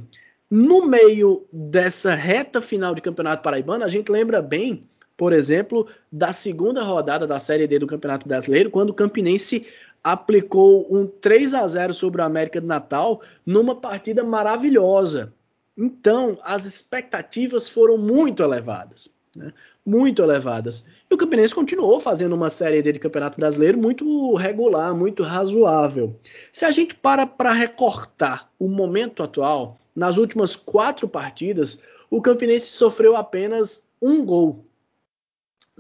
No 0.50 0.86
meio 0.86 1.46
dessa 1.52 2.14
reta 2.14 2.60
final 2.60 2.96
de 2.96 3.02
Campeonato 3.02 3.44
Paraibano, 3.44 3.86
a 3.86 3.88
gente 3.88 4.12
lembra 4.12 4.42
bem 4.42 4.84
por 5.22 5.34
exemplo, 5.34 5.86
da 6.12 6.34
segunda 6.34 6.82
rodada 6.82 7.28
da 7.28 7.38
Série 7.38 7.68
D 7.68 7.78
do 7.78 7.86
Campeonato 7.86 8.28
Brasileiro, 8.28 8.72
quando 8.72 8.90
o 8.90 8.94
Campinense 8.96 9.68
aplicou 10.04 10.88
um 10.90 11.06
3 11.06 11.54
a 11.54 11.68
0 11.68 11.94
sobre 11.94 12.24
o 12.24 12.26
América 12.26 12.60
de 12.60 12.66
Natal 12.66 13.22
numa 13.46 13.76
partida 13.76 14.24
maravilhosa. 14.24 15.32
Então, 15.78 16.40
as 16.44 16.66
expectativas 16.66 17.70
foram 17.70 18.00
muito 18.00 18.42
elevadas. 18.42 19.10
Né? 19.36 19.54
Muito 19.86 20.24
elevadas. 20.24 20.84
E 21.08 21.14
o 21.14 21.18
Campinense 21.18 21.54
continuou 21.54 22.00
fazendo 22.00 22.34
uma 22.34 22.50
Série 22.50 22.82
D 22.82 22.94
de 22.94 22.98
Campeonato 22.98 23.40
Brasileiro 23.40 23.78
muito 23.78 24.34
regular, 24.34 24.96
muito 24.96 25.22
razoável. 25.22 26.20
Se 26.52 26.66
a 26.66 26.72
gente 26.72 26.96
para 26.96 27.28
para 27.28 27.54
recortar 27.54 28.50
o 28.58 28.68
momento 28.68 29.22
atual, 29.22 29.78
nas 29.96 30.18
últimas 30.18 30.56
quatro 30.56 31.08
partidas, 31.08 31.78
o 32.10 32.20
Campinense 32.24 32.72
sofreu 32.72 33.16
apenas 33.16 33.84
um 34.02 34.26
gol 34.26 34.66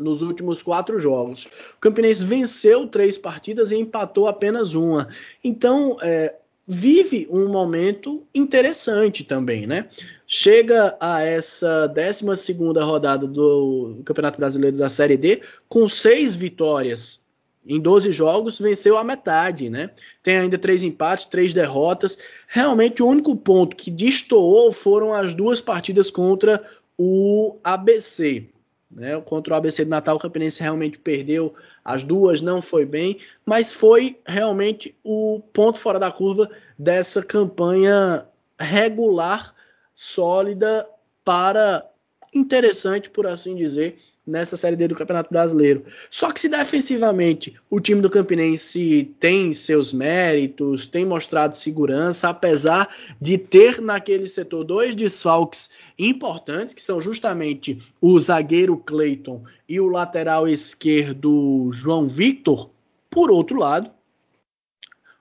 nos 0.02 0.22
últimos 0.22 0.62
quatro 0.62 1.00
jogos. 1.00 1.46
O 1.46 1.80
Campinense 1.80 2.26
venceu 2.26 2.88
três 2.88 3.18
partidas 3.18 3.72
e 3.72 3.78
empatou 3.78 4.28
apenas 4.28 4.76
uma. 4.76 5.08
Então, 5.44 5.98
é, 6.02 6.36
vive 6.68 7.28
um 7.30 7.50
momento 7.50 8.24
interessante 8.34 9.24
também, 9.24 9.68
né? 9.68 9.90
Chega 10.26 10.96
a 11.00 11.22
essa 11.22 11.88
12 11.88 12.54
rodada 12.82 13.28
do 13.28 14.02
Campeonato 14.06 14.38
Brasileiro 14.38 14.78
da 14.78 14.88
Série 14.88 15.18
D 15.18 15.42
com 15.68 15.88
seis 15.90 16.34
vitórias. 16.34 17.20
Em 17.68 17.80
12 17.80 18.12
jogos, 18.12 18.58
venceu 18.58 18.98
a 18.98 19.04
metade, 19.04 19.70
né? 19.70 19.92
Tem 20.24 20.38
ainda 20.38 20.58
três 20.58 20.82
empates, 20.84 21.28
três 21.28 21.54
derrotas. 21.54 22.18
Realmente, 22.48 23.04
o 23.04 23.08
único 23.08 23.36
ponto 23.36 23.76
que 23.76 23.92
destoou 23.92 24.72
foram 24.72 25.14
as 25.14 25.36
duas 25.36 25.62
partidas 25.62 26.10
contra 26.10 26.64
o 26.98 27.58
ABC. 27.64 28.48
Né? 28.92 29.20
Contra 29.22 29.54
o 29.54 29.58
ABC 29.58 29.84
de 29.84 29.90
Natal, 29.90 30.18
o 30.18 30.20
Campinense 30.20 30.62
realmente 30.62 30.98
perdeu 30.98 31.54
as 31.84 32.04
duas, 32.04 32.42
não 32.42 32.62
foi 32.62 32.86
bem, 32.86 33.20
mas 33.46 33.72
foi 33.72 34.20
realmente 34.26 34.96
o 35.04 35.42
ponto 35.54 35.78
fora 35.78 36.00
da 36.00 36.12
curva 36.12 36.50
dessa 36.78 37.24
campanha 37.24 38.28
regular, 38.60 39.56
sólida, 39.94 40.88
para 41.24 41.90
interessante, 42.34 43.10
por 43.10 43.28
assim 43.28 43.56
dizer, 43.56 43.98
nessa 44.26 44.56
Série 44.56 44.76
D 44.76 44.88
do 44.88 44.96
Campeonato 44.96 45.30
Brasileiro. 45.32 45.84
Só 46.10 46.32
que 46.32 46.40
se 46.40 46.48
defensivamente 46.48 47.56
o 47.70 47.80
time 47.80 48.02
do 48.02 48.10
Campinense 48.10 49.12
tem 49.20 49.54
seus 49.54 49.92
méritos, 49.92 50.86
tem 50.86 51.06
mostrado 51.06 51.56
segurança, 51.56 52.30
apesar 52.30 52.94
de 53.20 53.38
ter 53.38 53.82
naquele 53.82 54.28
setor 54.28 54.64
dois 54.64 54.94
desfalques 54.94 55.70
importantes, 55.98 56.74
que 56.74 56.82
são 56.82 57.02
justamente 57.02 57.80
o 58.00 58.20
zagueiro 58.20 58.78
Cleiton 58.78 59.44
e 59.68 59.80
o 59.80 59.88
lateral 59.88 60.48
esquerdo 60.48 61.72
João 61.74 62.08
Victor, 62.08 62.70
por 63.10 63.32
outro 63.32 63.58
lado, 63.58 63.92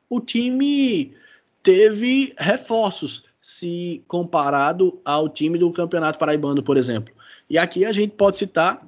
o 0.08 0.20
time 0.20 1.12
teve 1.62 2.34
reforços 2.38 3.24
se 3.40 4.02
comparado 4.06 5.00
ao 5.04 5.28
time 5.28 5.58
do 5.58 5.72
Campeonato 5.72 6.18
Paraibano, 6.18 6.62
por 6.62 6.76
exemplo. 6.76 7.14
E 7.48 7.58
aqui 7.58 7.84
a 7.84 7.92
gente 7.92 8.14
pode 8.14 8.36
citar 8.36 8.86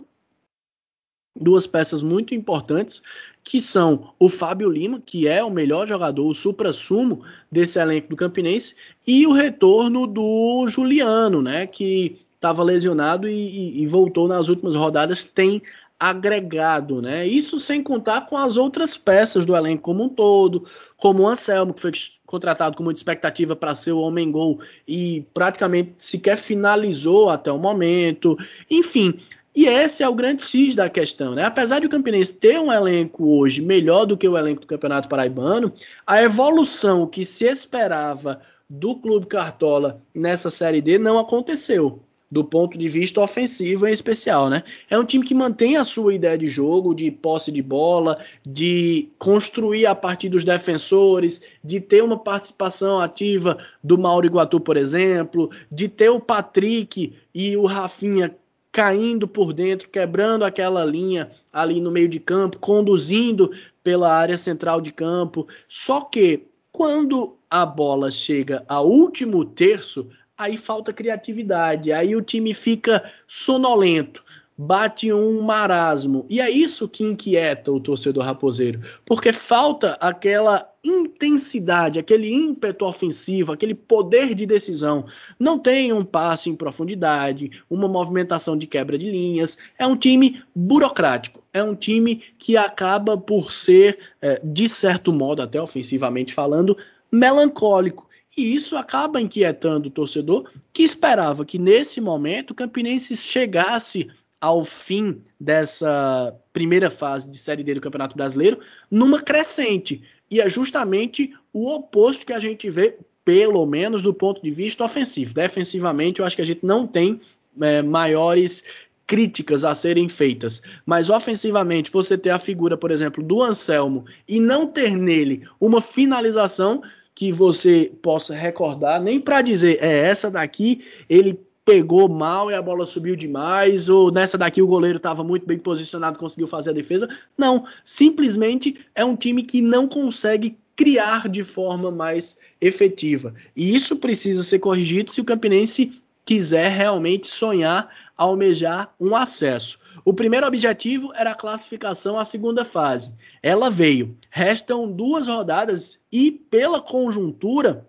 duas 1.34 1.66
peças 1.66 2.02
muito 2.02 2.34
importantes, 2.34 3.02
que 3.42 3.60
são 3.60 4.12
o 4.18 4.28
Fábio 4.28 4.70
Lima, 4.70 5.00
que 5.00 5.26
é 5.26 5.42
o 5.42 5.50
melhor 5.50 5.86
jogador, 5.86 6.26
o 6.26 6.34
supra-sumo 6.34 7.22
desse 7.50 7.78
elenco 7.78 8.08
do 8.08 8.16
Campinense, 8.16 8.74
e 9.06 9.26
o 9.26 9.32
retorno 9.32 10.06
do 10.06 10.66
Juliano, 10.68 11.42
né, 11.42 11.66
que 11.66 12.20
estava 12.34 12.62
lesionado 12.62 13.28
e, 13.28 13.32
e, 13.32 13.82
e, 13.82 13.86
voltou 13.86 14.26
nas 14.26 14.48
últimas 14.48 14.74
rodadas, 14.74 15.24
tem 15.24 15.62
agregado, 15.98 17.00
né? 17.00 17.24
Isso 17.24 17.60
sem 17.60 17.80
contar 17.80 18.22
com 18.22 18.36
as 18.36 18.56
outras 18.56 18.96
peças 18.96 19.44
do 19.44 19.54
elenco 19.54 19.84
como 19.84 20.02
um 20.02 20.08
todo, 20.08 20.66
como 20.96 21.22
o 21.22 21.28
Anselmo, 21.28 21.72
que 21.72 21.80
foi 21.80 21.92
contratado 22.26 22.76
com 22.76 22.82
muita 22.82 22.98
expectativa 22.98 23.54
para 23.54 23.76
ser 23.76 23.92
o 23.92 24.00
homem-gol 24.00 24.58
e 24.88 25.24
praticamente 25.32 25.94
sequer 25.98 26.36
finalizou 26.36 27.30
até 27.30 27.52
o 27.52 27.58
momento. 27.58 28.36
Enfim, 28.68 29.16
e 29.54 29.66
esse 29.66 30.02
é 30.02 30.08
o 30.08 30.14
grande 30.14 30.46
X 30.46 30.74
da 30.74 30.88
questão, 30.88 31.34
né? 31.34 31.44
Apesar 31.44 31.78
de 31.78 31.86
o 31.86 31.90
Campinense 31.90 32.32
ter 32.32 32.58
um 32.58 32.72
elenco 32.72 33.24
hoje 33.36 33.60
melhor 33.60 34.06
do 34.06 34.16
que 34.16 34.26
o 34.26 34.36
elenco 34.36 34.62
do 34.62 34.66
Campeonato 34.66 35.08
Paraibano, 35.08 35.72
a 36.06 36.22
evolução 36.22 37.06
que 37.06 37.24
se 37.24 37.44
esperava 37.44 38.40
do 38.68 38.96
Clube 38.96 39.26
Cartola 39.26 40.00
nessa 40.14 40.48
Série 40.48 40.80
D 40.80 40.98
não 40.98 41.18
aconteceu, 41.18 42.00
do 42.30 42.42
ponto 42.42 42.78
de 42.78 42.88
vista 42.88 43.20
ofensivo 43.20 43.86
em 43.86 43.92
especial, 43.92 44.48
né? 44.48 44.62
É 44.88 44.98
um 44.98 45.04
time 45.04 45.22
que 45.22 45.34
mantém 45.34 45.76
a 45.76 45.84
sua 45.84 46.14
ideia 46.14 46.38
de 46.38 46.48
jogo, 46.48 46.94
de 46.94 47.10
posse 47.10 47.52
de 47.52 47.60
bola, 47.60 48.18
de 48.46 49.10
construir 49.18 49.84
a 49.84 49.94
partir 49.94 50.30
dos 50.30 50.44
defensores, 50.44 51.42
de 51.62 51.78
ter 51.78 52.02
uma 52.02 52.16
participação 52.18 53.00
ativa 53.00 53.58
do 53.84 53.98
Mauro 53.98 54.24
Iguatu, 54.24 54.58
por 54.58 54.78
exemplo, 54.78 55.50
de 55.70 55.88
ter 55.88 56.08
o 56.08 56.18
Patrick 56.18 57.12
e 57.34 57.54
o 57.54 57.66
Rafinha 57.66 58.34
caindo 58.72 59.28
por 59.28 59.52
dentro, 59.52 59.90
quebrando 59.90 60.44
aquela 60.44 60.84
linha 60.84 61.30
ali 61.52 61.80
no 61.80 61.90
meio 61.90 62.08
de 62.08 62.18
campo, 62.18 62.58
conduzindo 62.58 63.52
pela 63.84 64.12
área 64.12 64.38
central 64.38 64.80
de 64.80 64.90
campo. 64.90 65.46
Só 65.68 66.00
que 66.00 66.48
quando 66.72 67.36
a 67.50 67.66
bola 67.66 68.10
chega 68.10 68.64
ao 68.66 68.88
último 68.88 69.44
terço, 69.44 70.08
aí 70.38 70.56
falta 70.56 70.92
criatividade, 70.92 71.92
aí 71.92 72.16
o 72.16 72.22
time 72.22 72.54
fica 72.54 73.04
sonolento 73.26 74.24
bate 74.62 75.12
um 75.12 75.42
marasmo. 75.42 76.24
E 76.28 76.40
é 76.40 76.48
isso 76.50 76.88
que 76.88 77.02
inquieta 77.02 77.72
o 77.72 77.80
torcedor 77.80 78.24
raposeiro, 78.24 78.80
porque 79.04 79.32
falta 79.32 79.96
aquela 80.00 80.68
intensidade, 80.84 81.98
aquele 81.98 82.32
ímpeto 82.32 82.84
ofensivo, 82.84 83.52
aquele 83.52 83.74
poder 83.74 84.34
de 84.34 84.46
decisão. 84.46 85.04
Não 85.38 85.58
tem 85.58 85.92
um 85.92 86.04
passe 86.04 86.48
em 86.48 86.56
profundidade, 86.56 87.50
uma 87.68 87.88
movimentação 87.88 88.56
de 88.56 88.66
quebra 88.66 88.96
de 88.96 89.10
linhas. 89.10 89.58
É 89.78 89.86
um 89.86 89.96
time 89.96 90.42
burocrático. 90.54 91.42
É 91.52 91.62
um 91.62 91.74
time 91.74 92.22
que 92.38 92.56
acaba 92.56 93.16
por 93.16 93.52
ser, 93.52 93.98
é, 94.20 94.40
de 94.44 94.68
certo 94.68 95.12
modo, 95.12 95.42
até 95.42 95.60
ofensivamente 95.60 96.32
falando, 96.32 96.76
melancólico. 97.10 98.08
E 98.36 98.54
isso 98.54 98.76
acaba 98.76 99.20
inquietando 99.20 99.88
o 99.88 99.92
torcedor 99.92 100.50
que 100.72 100.82
esperava 100.82 101.44
que 101.44 101.58
nesse 101.58 102.00
momento 102.00 102.52
o 102.52 102.54
Campinense 102.54 103.14
chegasse 103.14 104.08
ao 104.42 104.64
fim 104.64 105.22
dessa 105.38 106.36
primeira 106.52 106.90
fase 106.90 107.30
de 107.30 107.38
Série 107.38 107.62
D 107.62 107.74
do 107.74 107.80
Campeonato 107.80 108.16
Brasileiro 108.16 108.58
numa 108.90 109.22
crescente. 109.22 110.02
E 110.28 110.40
é 110.40 110.48
justamente 110.50 111.32
o 111.52 111.70
oposto 111.70 112.26
que 112.26 112.32
a 112.32 112.40
gente 112.40 112.68
vê, 112.68 112.96
pelo 113.24 113.64
menos 113.64 114.02
do 114.02 114.12
ponto 114.12 114.42
de 114.42 114.50
vista 114.50 114.84
ofensivo. 114.84 115.32
Defensivamente, 115.32 116.18
eu 116.18 116.26
acho 116.26 116.34
que 116.34 116.42
a 116.42 116.46
gente 116.46 116.66
não 116.66 116.88
tem 116.88 117.20
é, 117.60 117.82
maiores 117.82 118.64
críticas 119.06 119.64
a 119.64 119.76
serem 119.76 120.08
feitas. 120.08 120.60
Mas 120.84 121.08
ofensivamente, 121.08 121.92
você 121.92 122.18
ter 122.18 122.30
a 122.30 122.38
figura, 122.38 122.76
por 122.76 122.90
exemplo, 122.90 123.22
do 123.22 123.42
Anselmo 123.42 124.04
e 124.26 124.40
não 124.40 124.66
ter 124.66 124.96
nele 124.96 125.46
uma 125.60 125.80
finalização 125.80 126.82
que 127.14 127.30
você 127.30 127.92
possa 128.02 128.34
recordar, 128.34 129.00
nem 129.00 129.20
para 129.20 129.42
dizer, 129.42 129.78
é 129.80 130.08
essa 130.08 130.28
daqui, 130.28 130.84
ele 131.08 131.38
pegou 131.64 132.08
mal 132.08 132.50
e 132.50 132.54
a 132.54 132.62
bola 132.62 132.84
subiu 132.84 133.14
demais, 133.14 133.88
ou 133.88 134.10
nessa 134.10 134.36
daqui 134.36 134.60
o 134.60 134.66
goleiro 134.66 134.96
estava 134.96 135.22
muito 135.22 135.46
bem 135.46 135.58
posicionado, 135.58 136.18
conseguiu 136.18 136.48
fazer 136.48 136.70
a 136.70 136.74
defesa. 136.74 137.08
Não, 137.36 137.64
simplesmente 137.84 138.84
é 138.94 139.04
um 139.04 139.16
time 139.16 139.42
que 139.42 139.60
não 139.60 139.86
consegue 139.86 140.58
criar 140.74 141.28
de 141.28 141.42
forma 141.42 141.90
mais 141.90 142.38
efetiva. 142.60 143.34
E 143.54 143.74
isso 143.74 143.96
precisa 143.96 144.42
ser 144.42 144.58
corrigido 144.58 145.10
se 145.10 145.20
o 145.20 145.24
Campinense 145.24 146.02
quiser 146.24 146.70
realmente 146.70 147.26
sonhar, 147.26 147.88
almejar 148.16 148.94
um 148.98 149.14
acesso. 149.14 149.78
O 150.04 150.12
primeiro 150.12 150.46
objetivo 150.46 151.12
era 151.14 151.30
a 151.30 151.34
classificação 151.34 152.18
à 152.18 152.24
segunda 152.24 152.64
fase. 152.64 153.12
Ela 153.42 153.70
veio. 153.70 154.16
Restam 154.30 154.90
duas 154.90 155.26
rodadas 155.26 156.00
e, 156.10 156.32
pela 156.32 156.80
conjuntura, 156.80 157.86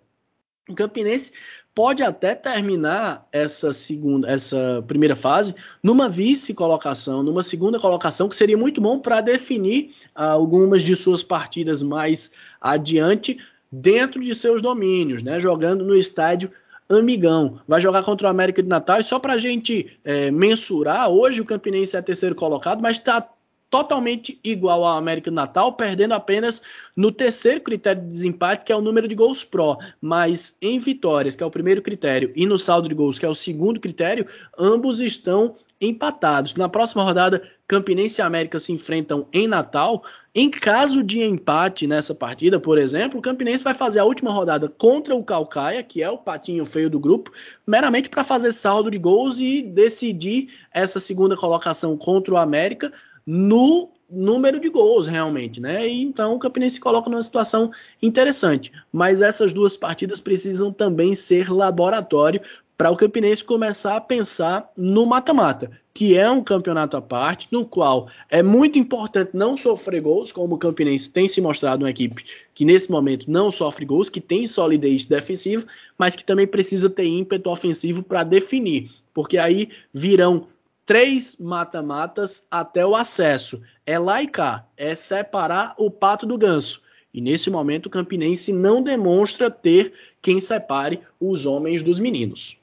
o 0.69 0.75
Campinense 0.75 1.31
pode 1.75 2.03
até 2.03 2.35
terminar 2.35 3.27
essa 3.31 3.73
segunda, 3.73 4.29
essa 4.29 4.83
primeira 4.87 5.15
fase 5.15 5.55
numa 5.81 6.07
vice-colocação, 6.07 7.23
numa 7.23 7.41
segunda 7.41 7.79
colocação, 7.79 8.29
que 8.29 8.35
seria 8.35 8.57
muito 8.57 8.79
bom 8.79 8.99
para 8.99 9.21
definir 9.21 9.91
uh, 10.15 10.21
algumas 10.21 10.81
de 10.83 10.95
suas 10.95 11.23
partidas 11.23 11.81
mais 11.81 12.31
adiante 12.61 13.37
dentro 13.71 14.21
de 14.21 14.35
seus 14.35 14.61
domínios, 14.61 15.23
né? 15.23 15.39
Jogando 15.39 15.83
no 15.83 15.95
estádio 15.95 16.51
Amigão. 16.89 17.59
Vai 17.67 17.81
jogar 17.81 18.03
contra 18.03 18.27
o 18.27 18.29
América 18.29 18.61
de 18.61 18.69
Natal 18.69 18.99
e 18.99 19.03
só 19.03 19.17
para 19.17 19.33
a 19.33 19.37
gente 19.37 19.97
é, 20.03 20.29
mensurar, 20.29 21.09
hoje 21.09 21.41
o 21.41 21.45
Campinense 21.45 21.95
é 21.95 22.01
terceiro 22.01 22.35
colocado, 22.35 22.81
mas 22.81 22.97
está 22.97 23.27
totalmente 23.73 24.39
igual 24.43 24.83
ao 24.83 24.97
América 24.97 25.31
do 25.31 25.33
Natal, 25.33 25.73
perdendo 25.73 26.13
apenas 26.13 26.61
no 26.95 27.11
terceiro 27.11 27.59
critério 27.59 28.03
de 28.03 28.07
desempate, 28.07 28.63
que 28.63 28.71
é 28.71 28.75
o 28.75 28.81
número 28.81 29.07
de 29.07 29.15
gols 29.15 29.43
pró, 29.43 29.79
mas 29.99 30.55
em 30.61 30.77
vitórias, 30.77 31.35
que 31.35 31.41
é 31.41 31.45
o 31.45 31.49
primeiro 31.49 31.81
critério, 31.81 32.31
e 32.35 32.45
no 32.45 32.59
saldo 32.59 32.87
de 32.87 32.93
gols, 32.93 33.17
que 33.17 33.25
é 33.25 33.29
o 33.29 33.33
segundo 33.33 33.79
critério, 33.79 34.27
ambos 34.59 34.99
estão 34.99 35.55
empatados. 35.81 36.53
Na 36.53 36.69
próxima 36.69 37.03
rodada, 37.03 37.41
Campinense 37.67 38.21
e 38.21 38.23
América 38.23 38.59
se 38.59 38.71
enfrentam 38.71 39.27
em 39.33 39.47
Natal. 39.47 40.03
Em 40.35 40.51
caso 40.51 41.01
de 41.01 41.23
empate 41.23 41.87
nessa 41.87 42.13
partida, 42.13 42.59
por 42.59 42.77
exemplo, 42.77 43.17
o 43.17 43.23
Campinense 43.23 43.63
vai 43.63 43.73
fazer 43.73 43.99
a 43.99 44.05
última 44.05 44.31
rodada 44.31 44.69
contra 44.69 45.15
o 45.15 45.23
Calcaia, 45.23 45.81
que 45.81 46.03
é 46.03 46.09
o 46.11 46.17
patinho 46.19 46.63
feio 46.63 46.91
do 46.91 46.99
grupo, 46.99 47.31
meramente 47.65 48.07
para 48.07 48.23
fazer 48.23 48.51
saldo 48.51 48.91
de 48.91 48.99
gols 48.99 49.39
e 49.39 49.63
decidir 49.63 50.49
essa 50.71 50.99
segunda 50.99 51.35
colocação 51.35 51.97
contra 51.97 52.35
o 52.35 52.37
América 52.37 52.93
no 53.25 53.89
número 54.09 54.59
de 54.59 54.69
gols, 54.69 55.07
realmente, 55.07 55.59
né? 55.59 55.87
E 55.87 56.03
então 56.03 56.35
o 56.35 56.39
Campinense 56.39 56.75
se 56.75 56.81
coloca 56.81 57.09
numa 57.09 57.23
situação 57.23 57.71
interessante. 58.01 58.71
Mas 58.91 59.21
essas 59.21 59.51
duas 59.51 59.75
partidas 59.75 60.19
precisam 60.19 60.71
também 60.71 61.15
ser 61.15 61.51
laboratório 61.51 62.41
para 62.77 62.91
o 62.91 62.97
Campinense 62.97 63.43
começar 63.43 63.95
a 63.95 64.01
pensar 64.01 64.71
no 64.75 65.05
mata-mata, 65.05 65.71
que 65.93 66.17
é 66.17 66.29
um 66.29 66.43
campeonato 66.43 66.97
à 66.97 67.01
parte, 67.01 67.47
no 67.51 67.65
qual 67.65 68.07
é 68.29 68.41
muito 68.41 68.79
importante 68.79 69.31
não 69.33 69.55
sofrer 69.55 70.01
gols, 70.01 70.31
como 70.31 70.55
o 70.55 70.57
Campinense 70.57 71.09
tem 71.09 71.27
se 71.27 71.39
mostrado 71.39 71.83
uma 71.83 71.89
equipe 71.89 72.25
que 72.53 72.65
nesse 72.65 72.91
momento 72.91 73.29
não 73.29 73.51
sofre 73.51 73.85
gols, 73.85 74.09
que 74.09 74.19
tem 74.19 74.47
solidez 74.47 75.05
defensiva, 75.05 75.65
mas 75.97 76.15
que 76.15 76.25
também 76.25 76.47
precisa 76.47 76.89
ter 76.89 77.05
ímpeto 77.05 77.49
ofensivo 77.49 78.03
para 78.03 78.23
definir, 78.23 78.89
porque 79.13 79.37
aí 79.37 79.69
virão 79.93 80.47
três 80.85 81.37
mata-matas 81.39 82.47
até 82.49 82.85
o 82.85 82.95
acesso. 82.95 83.61
É 83.85 83.97
lá 83.99 84.21
e 84.21 84.27
cá, 84.27 84.67
é 84.77 84.95
separar 84.95 85.73
o 85.77 85.89
pato 85.89 86.25
do 86.25 86.37
ganso. 86.37 86.81
E 87.13 87.21
nesse 87.21 87.49
momento 87.49 87.85
o 87.85 87.89
Campinense 87.89 88.51
não 88.51 88.81
demonstra 88.81 89.51
ter 89.51 89.93
quem 90.21 90.39
separe 90.39 90.99
os 91.19 91.45
homens 91.45 91.83
dos 91.83 91.99
meninos. 91.99 92.57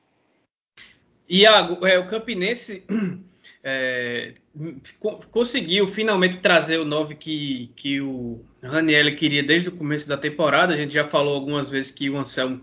Iago, 1.29 1.87
é, 1.87 1.99
o 1.99 2.09
Campinense 2.09 2.85
é, 3.63 4.35
conseguiu 5.31 5.87
finalmente 5.87 6.39
trazer 6.39 6.79
o 6.79 6.85
9 6.85 7.15
que, 7.15 7.71
que 7.77 8.01
o 8.01 8.41
Raniel 8.61 9.15
queria 9.15 9.43
desde 9.43 9.69
o 9.69 9.73
começo 9.73 10.09
da 10.09 10.17
temporada. 10.17 10.73
A 10.73 10.77
gente 10.77 10.93
já 10.93 11.05
falou 11.05 11.35
algumas 11.35 11.69
vezes 11.69 11.93
que 11.93 12.11
o 12.11 12.19
Anselmo 12.19 12.61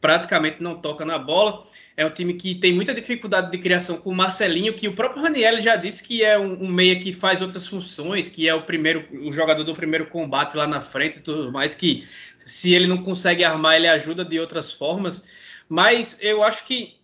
praticamente 0.00 0.62
não 0.62 0.80
toca 0.80 1.04
na 1.04 1.18
bola. 1.18 1.66
É 1.96 2.04
um 2.04 2.10
time 2.10 2.34
que 2.34 2.54
tem 2.54 2.74
muita 2.74 2.92
dificuldade 2.92 3.50
de 3.50 3.58
criação 3.58 3.96
com 3.98 4.10
o 4.10 4.14
Marcelinho, 4.14 4.74
que 4.74 4.86
o 4.86 4.94
próprio 4.94 5.22
Raniel 5.22 5.58
já 5.58 5.76
disse 5.76 6.06
que 6.06 6.22
é 6.22 6.38
um, 6.38 6.64
um, 6.64 6.68
meia 6.68 7.00
que 7.00 7.12
faz 7.12 7.40
outras 7.40 7.66
funções, 7.66 8.28
que 8.28 8.46
é 8.46 8.54
o 8.54 8.62
primeiro, 8.62 9.06
o 9.26 9.32
jogador 9.32 9.64
do 9.64 9.74
primeiro 9.74 10.06
combate 10.06 10.56
lá 10.56 10.66
na 10.66 10.80
frente 10.80 11.18
e 11.18 11.22
tudo 11.22 11.50
mais, 11.50 11.74
que 11.74 12.06
se 12.44 12.74
ele 12.74 12.86
não 12.86 13.02
consegue 13.02 13.42
armar, 13.44 13.76
ele 13.76 13.88
ajuda 13.88 14.24
de 14.24 14.38
outras 14.38 14.70
formas. 14.70 15.26
Mas 15.68 16.22
eu 16.22 16.44
acho 16.44 16.66
que 16.66 16.98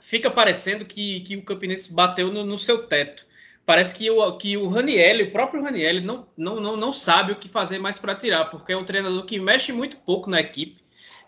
fica 0.00 0.30
parecendo 0.30 0.86
que, 0.86 1.20
que 1.20 1.36
o 1.36 1.42
Campinense 1.42 1.94
bateu 1.94 2.32
no, 2.32 2.44
no 2.44 2.56
seu 2.56 2.86
teto. 2.86 3.26
Parece 3.66 3.94
que 3.94 4.10
o, 4.10 4.38
que 4.38 4.56
o 4.56 4.68
Raniel, 4.68 5.26
o 5.26 5.30
próprio 5.30 5.62
Raniel, 5.62 6.00
não, 6.00 6.26
não, 6.34 6.58
não, 6.58 6.76
não 6.76 6.92
sabe 6.92 7.32
o 7.32 7.36
que 7.36 7.48
fazer 7.48 7.78
mais 7.78 7.98
para 7.98 8.14
tirar, 8.14 8.46
porque 8.46 8.72
é 8.72 8.76
um 8.76 8.84
treinador 8.84 9.24
que 9.26 9.38
mexe 9.38 9.70
muito 9.70 9.98
pouco 9.98 10.30
na 10.30 10.40
equipe 10.40 10.77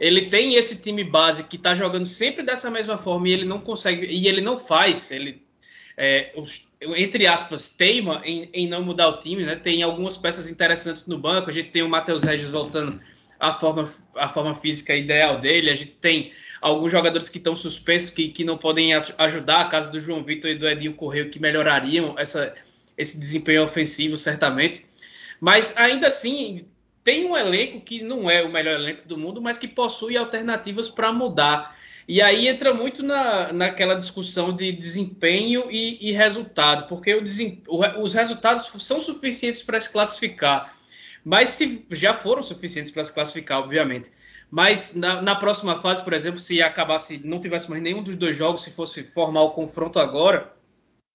ele 0.00 0.30
tem 0.30 0.54
esse 0.54 0.80
time 0.80 1.04
base 1.04 1.44
que 1.44 1.56
está 1.56 1.74
jogando 1.74 2.06
sempre 2.06 2.42
dessa 2.42 2.70
mesma 2.70 2.96
forma 2.96 3.28
e 3.28 3.32
ele 3.32 3.44
não 3.44 3.60
consegue, 3.60 4.06
e 4.06 4.26
ele 4.26 4.40
não 4.40 4.58
faz, 4.58 5.10
ele, 5.10 5.42
é, 5.94 6.32
entre 6.96 7.26
aspas, 7.26 7.70
teima 7.70 8.22
em, 8.24 8.48
em, 8.54 8.66
não 8.66 8.82
mudar 8.82 9.08
o 9.08 9.20
time, 9.20 9.44
né? 9.44 9.56
Tem 9.56 9.82
algumas 9.82 10.16
peças 10.16 10.48
interessantes 10.48 11.06
no 11.06 11.18
banco, 11.18 11.50
a 11.50 11.52
gente 11.52 11.70
tem 11.70 11.82
o 11.82 11.88
Matheus 11.88 12.22
Regis 12.22 12.48
voltando 12.50 12.98
à 13.38 13.52
forma, 13.52 13.92
à 14.16 14.26
forma 14.26 14.54
física 14.54 14.96
ideal 14.96 15.38
dele, 15.38 15.70
a 15.70 15.74
gente 15.74 15.92
tem 15.92 16.32
alguns 16.62 16.90
jogadores 16.90 17.28
que 17.28 17.36
estão 17.36 17.54
suspensos, 17.54 18.08
que, 18.08 18.28
que 18.28 18.42
não 18.42 18.56
podem 18.56 18.94
ajudar, 18.94 19.60
a 19.60 19.64
caso 19.66 19.92
do 19.92 20.00
João 20.00 20.24
Vitor 20.24 20.50
e 20.50 20.54
do 20.54 20.66
Edinho 20.66 20.94
Correio, 20.94 21.28
que 21.28 21.38
melhorariam 21.38 22.18
essa, 22.18 22.54
esse 22.96 23.20
desempenho 23.20 23.64
ofensivo, 23.64 24.16
certamente. 24.16 24.86
Mas 25.38 25.76
ainda 25.76 26.06
assim, 26.06 26.66
tem 27.02 27.24
um 27.24 27.36
elenco 27.36 27.80
que 27.80 28.02
não 28.02 28.30
é 28.30 28.42
o 28.42 28.52
melhor 28.52 28.74
elenco 28.74 29.06
do 29.08 29.16
mundo, 29.16 29.40
mas 29.40 29.58
que 29.58 29.68
possui 29.68 30.16
alternativas 30.16 30.88
para 30.88 31.12
mudar. 31.12 31.76
E 32.06 32.20
aí 32.20 32.48
entra 32.48 32.74
muito 32.74 33.02
na, 33.02 33.52
naquela 33.52 33.94
discussão 33.94 34.52
de 34.52 34.72
desempenho 34.72 35.70
e, 35.70 36.08
e 36.08 36.12
resultado, 36.12 36.86
porque 36.88 37.14
o, 37.14 38.02
os 38.02 38.14
resultados 38.14 38.70
são 38.84 39.00
suficientes 39.00 39.62
para 39.62 39.80
se 39.80 39.90
classificar, 39.90 40.74
mas 41.24 41.50
se 41.50 41.86
já 41.90 42.12
foram 42.12 42.42
suficientes 42.42 42.90
para 42.90 43.04
se 43.04 43.14
classificar, 43.14 43.60
obviamente. 43.60 44.10
Mas 44.50 44.96
na, 44.96 45.22
na, 45.22 45.36
próxima 45.36 45.80
fase, 45.80 46.02
por 46.02 46.12
exemplo, 46.12 46.40
se 46.40 46.60
acabasse, 46.60 47.20
não 47.24 47.40
tivesse 47.40 47.70
mais 47.70 47.80
nenhum 47.80 48.02
dos 48.02 48.16
dois 48.16 48.36
jogos, 48.36 48.64
se 48.64 48.72
fosse 48.72 49.04
formar 49.04 49.42
o 49.42 49.52
confronto 49.52 50.00
agora, 50.00 50.52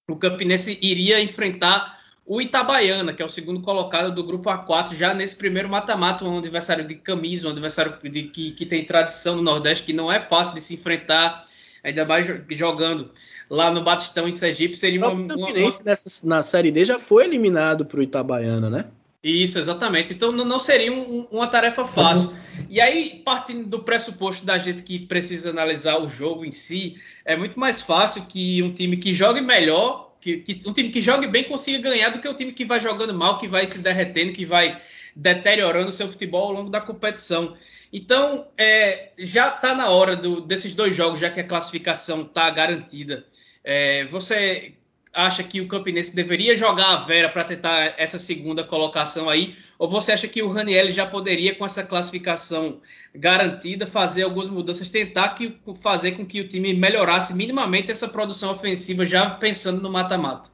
o 0.09 0.15
Campinense 0.15 0.79
iria 0.81 1.19
enfrentar 1.19 1.94
o 2.25 2.41
Itabaiana, 2.41 3.13
que 3.13 3.21
é 3.21 3.25
o 3.25 3.29
segundo 3.29 3.61
colocado 3.61 4.13
do 4.13 4.23
grupo 4.23 4.49
A4, 4.49 4.95
já 4.95 5.13
nesse 5.13 5.35
primeiro 5.35 5.69
mata-mata, 5.69 6.25
um 6.25 6.39
adversário 6.39 6.83
de 6.83 6.95
camisa, 6.95 7.47
um 7.47 7.51
adversário 7.51 7.97
de, 8.03 8.23
que, 8.23 8.51
que 8.51 8.65
tem 8.65 8.83
tradição 8.83 9.35
no 9.35 9.43
Nordeste, 9.43 9.85
que 9.85 9.93
não 9.93 10.11
é 10.11 10.19
fácil 10.19 10.55
de 10.55 10.61
se 10.61 10.73
enfrentar, 10.73 11.45
ainda 11.83 12.03
mais 12.03 12.25
jogando 12.49 13.11
lá 13.47 13.69
no 13.69 13.83
Batistão, 13.83 14.27
em 14.27 14.31
Sergipe, 14.31 14.75
seria 14.75 14.99
uma, 14.99 15.09
uma, 15.09 15.35
uma... 15.35 15.53
Nessa, 15.83 16.27
na 16.27 16.41
Série 16.41 16.71
D 16.71 16.83
já 16.83 16.97
foi 16.97 17.25
eliminado 17.25 17.85
para 17.85 17.99
o 17.99 18.03
Itabaiana, 18.03 18.71
né? 18.71 18.85
Isso, 19.23 19.57
exatamente. 19.57 20.13
Então 20.13 20.29
não, 20.29 20.45
não 20.45 20.59
seria 20.59 20.91
um, 20.91 21.27
uma 21.31 21.47
tarefa 21.47 21.83
fácil. 21.83 22.31
E 22.69 22.79
aí, 22.79 23.21
partindo 23.25 23.67
do 23.67 23.79
pressuposto 23.79 24.45
da 24.45 24.57
gente 24.57 24.83
que 24.83 24.99
precisa 24.99 25.49
analisar 25.49 25.97
o 25.97 26.07
jogo 26.07 26.45
em 26.45 26.51
si, 26.51 26.95
é 27.23 27.35
muito 27.35 27.59
mais 27.59 27.81
fácil 27.81 28.23
que 28.27 28.61
um 28.61 28.71
time 28.71 28.97
que 28.97 29.13
jogue 29.13 29.41
melhor 29.41 30.04
que, 30.25 30.37
que, 30.37 30.67
um 30.67 30.73
time 30.73 30.89
que 30.89 31.01
jogue 31.01 31.27
bem 31.27 31.43
consiga 31.43 31.89
ganhar 31.89 32.09
do 32.09 32.19
que 32.19 32.27
o 32.27 32.33
time 32.33 32.51
que 32.51 32.65
vai 32.65 32.79
jogando 32.79 33.13
mal, 33.13 33.37
que 33.37 33.47
vai 33.47 33.67
se 33.67 33.77
derretendo, 33.77 34.33
que 34.33 34.43
vai 34.43 34.81
deteriorando 35.15 35.89
o 35.89 35.91
seu 35.91 36.07
futebol 36.07 36.47
ao 36.47 36.53
longo 36.53 36.69
da 36.69 36.81
competição. 36.81 37.55
Então, 37.93 38.47
é, 38.57 39.11
já 39.19 39.49
está 39.49 39.75
na 39.75 39.89
hora 39.89 40.15
do, 40.15 40.41
desses 40.41 40.73
dois 40.73 40.95
jogos, 40.95 41.19
já 41.19 41.29
que 41.29 41.39
a 41.39 41.47
classificação 41.47 42.23
está 42.23 42.49
garantida. 42.49 43.23
É, 43.63 44.05
você 44.05 44.73
acha 45.15 45.43
que 45.43 45.61
o 45.61 45.67
Campinense 45.67 46.13
deveria 46.13 46.55
jogar 46.55 46.91
a 46.91 46.97
Vera 46.97 47.29
para 47.29 47.45
tentar 47.45 47.95
essa 47.97 48.19
segunda 48.19 48.63
colocação 48.63 49.29
aí? 49.29 49.57
Ou 49.79 49.89
você 49.89 50.11
acha 50.11 50.27
que 50.27 50.43
o 50.43 50.51
Raniel 50.51 50.91
já 50.91 51.07
poderia, 51.07 51.55
com 51.55 51.65
essa 51.65 51.83
classificação 51.83 52.81
garantida, 53.13 53.87
fazer 53.87 54.23
algumas 54.23 54.49
mudanças, 54.49 54.89
tentar 54.89 55.29
que, 55.29 55.57
fazer 55.81 56.11
com 56.11 56.25
que 56.25 56.41
o 56.41 56.47
time 56.47 56.73
melhorasse 56.73 57.33
minimamente 57.33 57.91
essa 57.91 58.07
produção 58.07 58.51
ofensiva, 58.51 59.05
já 59.05 59.29
pensando 59.29 59.81
no 59.81 59.91
mata-mata? 59.91 60.51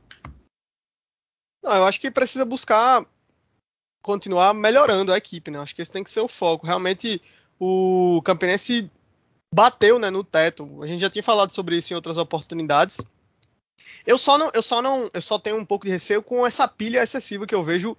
Não, 1.63 1.75
eu 1.75 1.85
acho 1.85 1.99
que 1.99 2.09
precisa 2.09 2.45
buscar 2.45 3.05
continuar 4.03 4.53
melhorando 4.53 5.11
a 5.11 5.17
equipe, 5.17 5.51
né? 5.51 5.59
Acho 5.59 5.75
que 5.75 5.81
esse 5.81 5.91
tem 5.91 6.03
que 6.03 6.09
ser 6.09 6.21
o 6.21 6.27
foco. 6.27 6.65
Realmente, 6.65 7.21
o 7.59 8.21
Campinense 8.23 8.89
bateu 9.53 9.99
né, 9.99 10.09
no 10.09 10.23
teto. 10.23 10.81
A 10.81 10.87
gente 10.87 11.01
já 11.01 11.09
tinha 11.09 11.23
falado 11.23 11.51
sobre 11.51 11.77
isso 11.77 11.93
em 11.93 11.95
outras 11.95 12.17
oportunidades. 12.17 12.99
Eu 14.05 14.17
só 14.17 14.37
não, 14.37 14.49
eu 14.53 14.61
só 14.61 14.81
não, 14.81 15.09
eu 15.13 15.21
só 15.21 15.37
tenho 15.37 15.57
um 15.57 15.65
pouco 15.65 15.85
de 15.85 15.91
receio 15.91 16.21
com 16.21 16.45
essa 16.45 16.67
pilha 16.67 17.03
excessiva 17.03 17.45
que 17.45 17.55
eu 17.55 17.63
vejo 17.63 17.97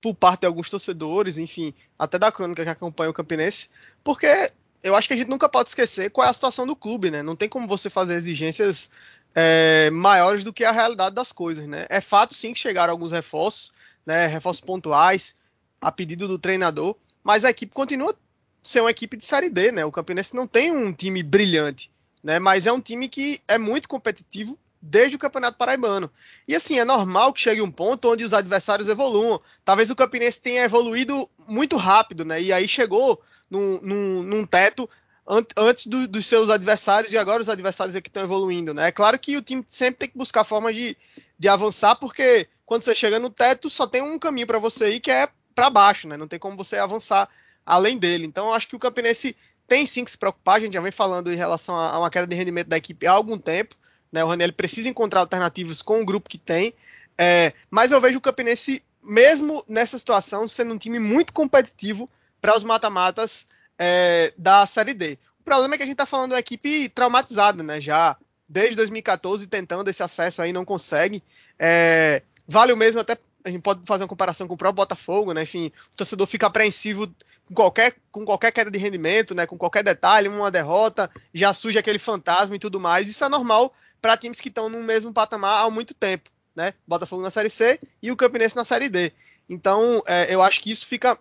por 0.00 0.14
parte 0.14 0.40
de 0.40 0.46
alguns 0.46 0.68
torcedores, 0.68 1.38
enfim, 1.38 1.72
até 1.98 2.18
da 2.18 2.32
crônica 2.32 2.64
que 2.64 2.70
acompanha 2.70 3.10
o 3.10 3.14
Campinense, 3.14 3.68
porque 4.02 4.50
eu 4.82 4.96
acho 4.96 5.06
que 5.06 5.14
a 5.14 5.16
gente 5.16 5.30
nunca 5.30 5.48
pode 5.48 5.68
esquecer 5.68 6.10
qual 6.10 6.26
é 6.26 6.30
a 6.30 6.34
situação 6.34 6.66
do 6.66 6.74
clube, 6.74 7.10
né? 7.10 7.22
Não 7.22 7.36
tem 7.36 7.48
como 7.48 7.68
você 7.68 7.88
fazer 7.88 8.14
exigências 8.14 8.90
é, 9.34 9.90
maiores 9.90 10.42
do 10.42 10.52
que 10.52 10.64
a 10.64 10.72
realidade 10.72 11.14
das 11.14 11.30
coisas, 11.30 11.66
né? 11.66 11.86
É 11.88 12.00
fato 12.00 12.34
sim 12.34 12.52
que 12.52 12.58
chegaram 12.58 12.92
alguns 12.92 13.12
reforços, 13.12 13.72
né? 14.04 14.26
Reforços 14.26 14.60
pontuais, 14.60 15.36
a 15.80 15.92
pedido 15.92 16.26
do 16.26 16.38
treinador, 16.38 16.96
mas 17.22 17.44
a 17.44 17.50
equipe 17.50 17.72
continua 17.72 18.14
ser 18.62 18.80
uma 18.80 18.90
equipe 18.90 19.16
de 19.16 19.24
série 19.24 19.48
D, 19.48 19.72
né? 19.72 19.84
O 19.84 19.92
Campinense 19.92 20.34
não 20.34 20.46
tem 20.46 20.70
um 20.70 20.92
time 20.92 21.22
brilhante, 21.22 21.90
né? 22.22 22.38
Mas 22.38 22.66
é 22.66 22.72
um 22.72 22.80
time 22.80 23.08
que 23.08 23.40
é 23.46 23.58
muito 23.58 23.88
competitivo 23.88 24.58
desde 24.82 25.16
o 25.16 25.18
Campeonato 25.18 25.56
Paraibano. 25.56 26.10
E 26.46 26.56
assim, 26.56 26.78
é 26.78 26.84
normal 26.84 27.32
que 27.32 27.40
chegue 27.40 27.62
um 27.62 27.70
ponto 27.70 28.10
onde 28.10 28.24
os 28.24 28.34
adversários 28.34 28.88
evoluam. 28.88 29.40
Talvez 29.64 29.88
o 29.90 29.96
Campinense 29.96 30.40
tenha 30.40 30.64
evoluído 30.64 31.30
muito 31.46 31.76
rápido, 31.76 32.24
né? 32.24 32.42
E 32.42 32.52
aí 32.52 32.66
chegou 32.66 33.22
num, 33.48 33.80
num, 33.80 34.22
num 34.22 34.46
teto 34.46 34.90
an 35.26 35.44
antes 35.56 35.86
do, 35.86 36.08
dos 36.08 36.26
seus 36.26 36.50
adversários 36.50 37.12
e 37.12 37.18
agora 37.18 37.40
os 37.40 37.48
adversários 37.48 37.94
é 37.94 38.00
que 38.00 38.08
estão 38.08 38.24
evoluindo, 38.24 38.74
né? 38.74 38.88
É 38.88 38.92
claro 38.92 39.18
que 39.18 39.36
o 39.36 39.42
time 39.42 39.64
sempre 39.68 40.00
tem 40.00 40.08
que 40.08 40.18
buscar 40.18 40.42
formas 40.42 40.74
de, 40.74 40.96
de 41.38 41.48
avançar, 41.48 41.94
porque 41.94 42.48
quando 42.66 42.82
você 42.82 42.94
chega 42.94 43.20
no 43.20 43.30
teto, 43.30 43.70
só 43.70 43.86
tem 43.86 44.02
um 44.02 44.18
caminho 44.18 44.46
para 44.46 44.58
você 44.58 44.94
ir 44.94 45.00
que 45.00 45.10
é 45.10 45.28
para 45.54 45.70
baixo, 45.70 46.08
né? 46.08 46.16
Não 46.16 46.26
tem 46.26 46.38
como 46.38 46.56
você 46.56 46.76
avançar 46.76 47.28
além 47.64 47.98
dele. 47.98 48.26
Então, 48.26 48.46
eu 48.48 48.54
acho 48.54 48.66
que 48.66 48.74
o 48.74 48.78
Campinense 48.78 49.36
tem 49.66 49.86
sim 49.86 50.04
que 50.04 50.10
se 50.10 50.18
preocupar. 50.18 50.56
A 50.56 50.60
gente 50.60 50.74
já 50.74 50.80
vem 50.80 50.90
falando 50.90 51.32
em 51.32 51.36
relação 51.36 51.76
a 51.76 51.98
uma 51.98 52.10
queda 52.10 52.26
de 52.26 52.34
rendimento 52.34 52.68
da 52.68 52.76
equipe 52.76 53.06
há 53.06 53.12
algum 53.12 53.38
tempo. 53.38 53.76
Né? 54.12 54.22
O 54.22 54.28
Raniel 54.28 54.52
precisa 54.52 54.88
encontrar 54.88 55.20
alternativas 55.20 55.80
com 55.80 56.02
o 56.02 56.04
grupo 56.04 56.28
que 56.28 56.38
tem. 56.38 56.74
É, 57.16 57.52
mas 57.70 57.90
eu 57.90 58.00
vejo 58.00 58.18
o 58.18 58.20
Campinense, 58.20 58.82
mesmo 59.02 59.64
nessa 59.66 59.98
situação, 59.98 60.46
sendo 60.46 60.74
um 60.74 60.78
time 60.78 60.98
muito 60.98 61.32
competitivo 61.32 62.08
para 62.40 62.56
os 62.56 62.62
mata-matas 62.62 63.46
é, 63.78 64.32
da 64.36 64.66
Série 64.66 64.94
D. 64.94 65.18
O 65.40 65.44
problema 65.44 65.74
é 65.74 65.76
que 65.76 65.82
a 65.82 65.86
gente 65.86 65.94
está 65.94 66.06
falando 66.06 66.30
de 66.30 66.34
uma 66.34 66.40
equipe 66.40 66.88
traumatizada, 66.90 67.62
né? 67.62 67.80
Já 67.80 68.16
desde 68.48 68.76
2014 68.76 69.46
tentando 69.46 69.88
esse 69.88 70.02
acesso 70.02 70.42
aí, 70.42 70.52
não 70.52 70.64
consegue. 70.64 71.22
É, 71.58 72.22
vale 72.46 72.72
o 72.72 72.76
mesmo 72.76 73.00
até 73.00 73.16
a 73.44 73.50
gente 73.50 73.62
pode 73.62 73.80
fazer 73.84 74.04
uma 74.04 74.08
comparação 74.08 74.46
com 74.46 74.54
o 74.54 74.56
próprio 74.56 74.76
Botafogo, 74.76 75.32
né? 75.32 75.42
Enfim, 75.42 75.72
o 75.92 75.96
torcedor 75.96 76.26
fica 76.26 76.46
apreensivo 76.46 77.06
com 77.46 77.54
qualquer, 77.54 77.94
com 78.10 78.24
qualquer 78.24 78.52
queda 78.52 78.70
de 78.70 78.78
rendimento, 78.78 79.34
né? 79.34 79.46
Com 79.46 79.58
qualquer 79.58 79.82
detalhe, 79.82 80.28
uma 80.28 80.50
derrota, 80.50 81.10
já 81.34 81.52
surge 81.52 81.78
aquele 81.78 81.98
fantasma 81.98 82.56
e 82.56 82.58
tudo 82.58 82.80
mais. 82.80 83.08
Isso 83.08 83.24
é 83.24 83.28
normal 83.28 83.72
para 84.00 84.16
times 84.16 84.40
que 84.40 84.48
estão 84.48 84.68
no 84.68 84.82
mesmo 84.82 85.12
patamar 85.12 85.64
há 85.64 85.70
muito 85.70 85.94
tempo, 85.94 86.30
né? 86.54 86.74
Botafogo 86.86 87.22
na 87.22 87.30
Série 87.30 87.50
C 87.50 87.78
e 88.02 88.10
o 88.10 88.16
Campinense 88.16 88.56
na 88.56 88.64
Série 88.64 88.88
D. 88.88 89.12
Então, 89.48 90.02
é, 90.06 90.32
eu 90.32 90.42
acho 90.42 90.60
que 90.60 90.70
isso 90.70 90.86
fica. 90.86 91.18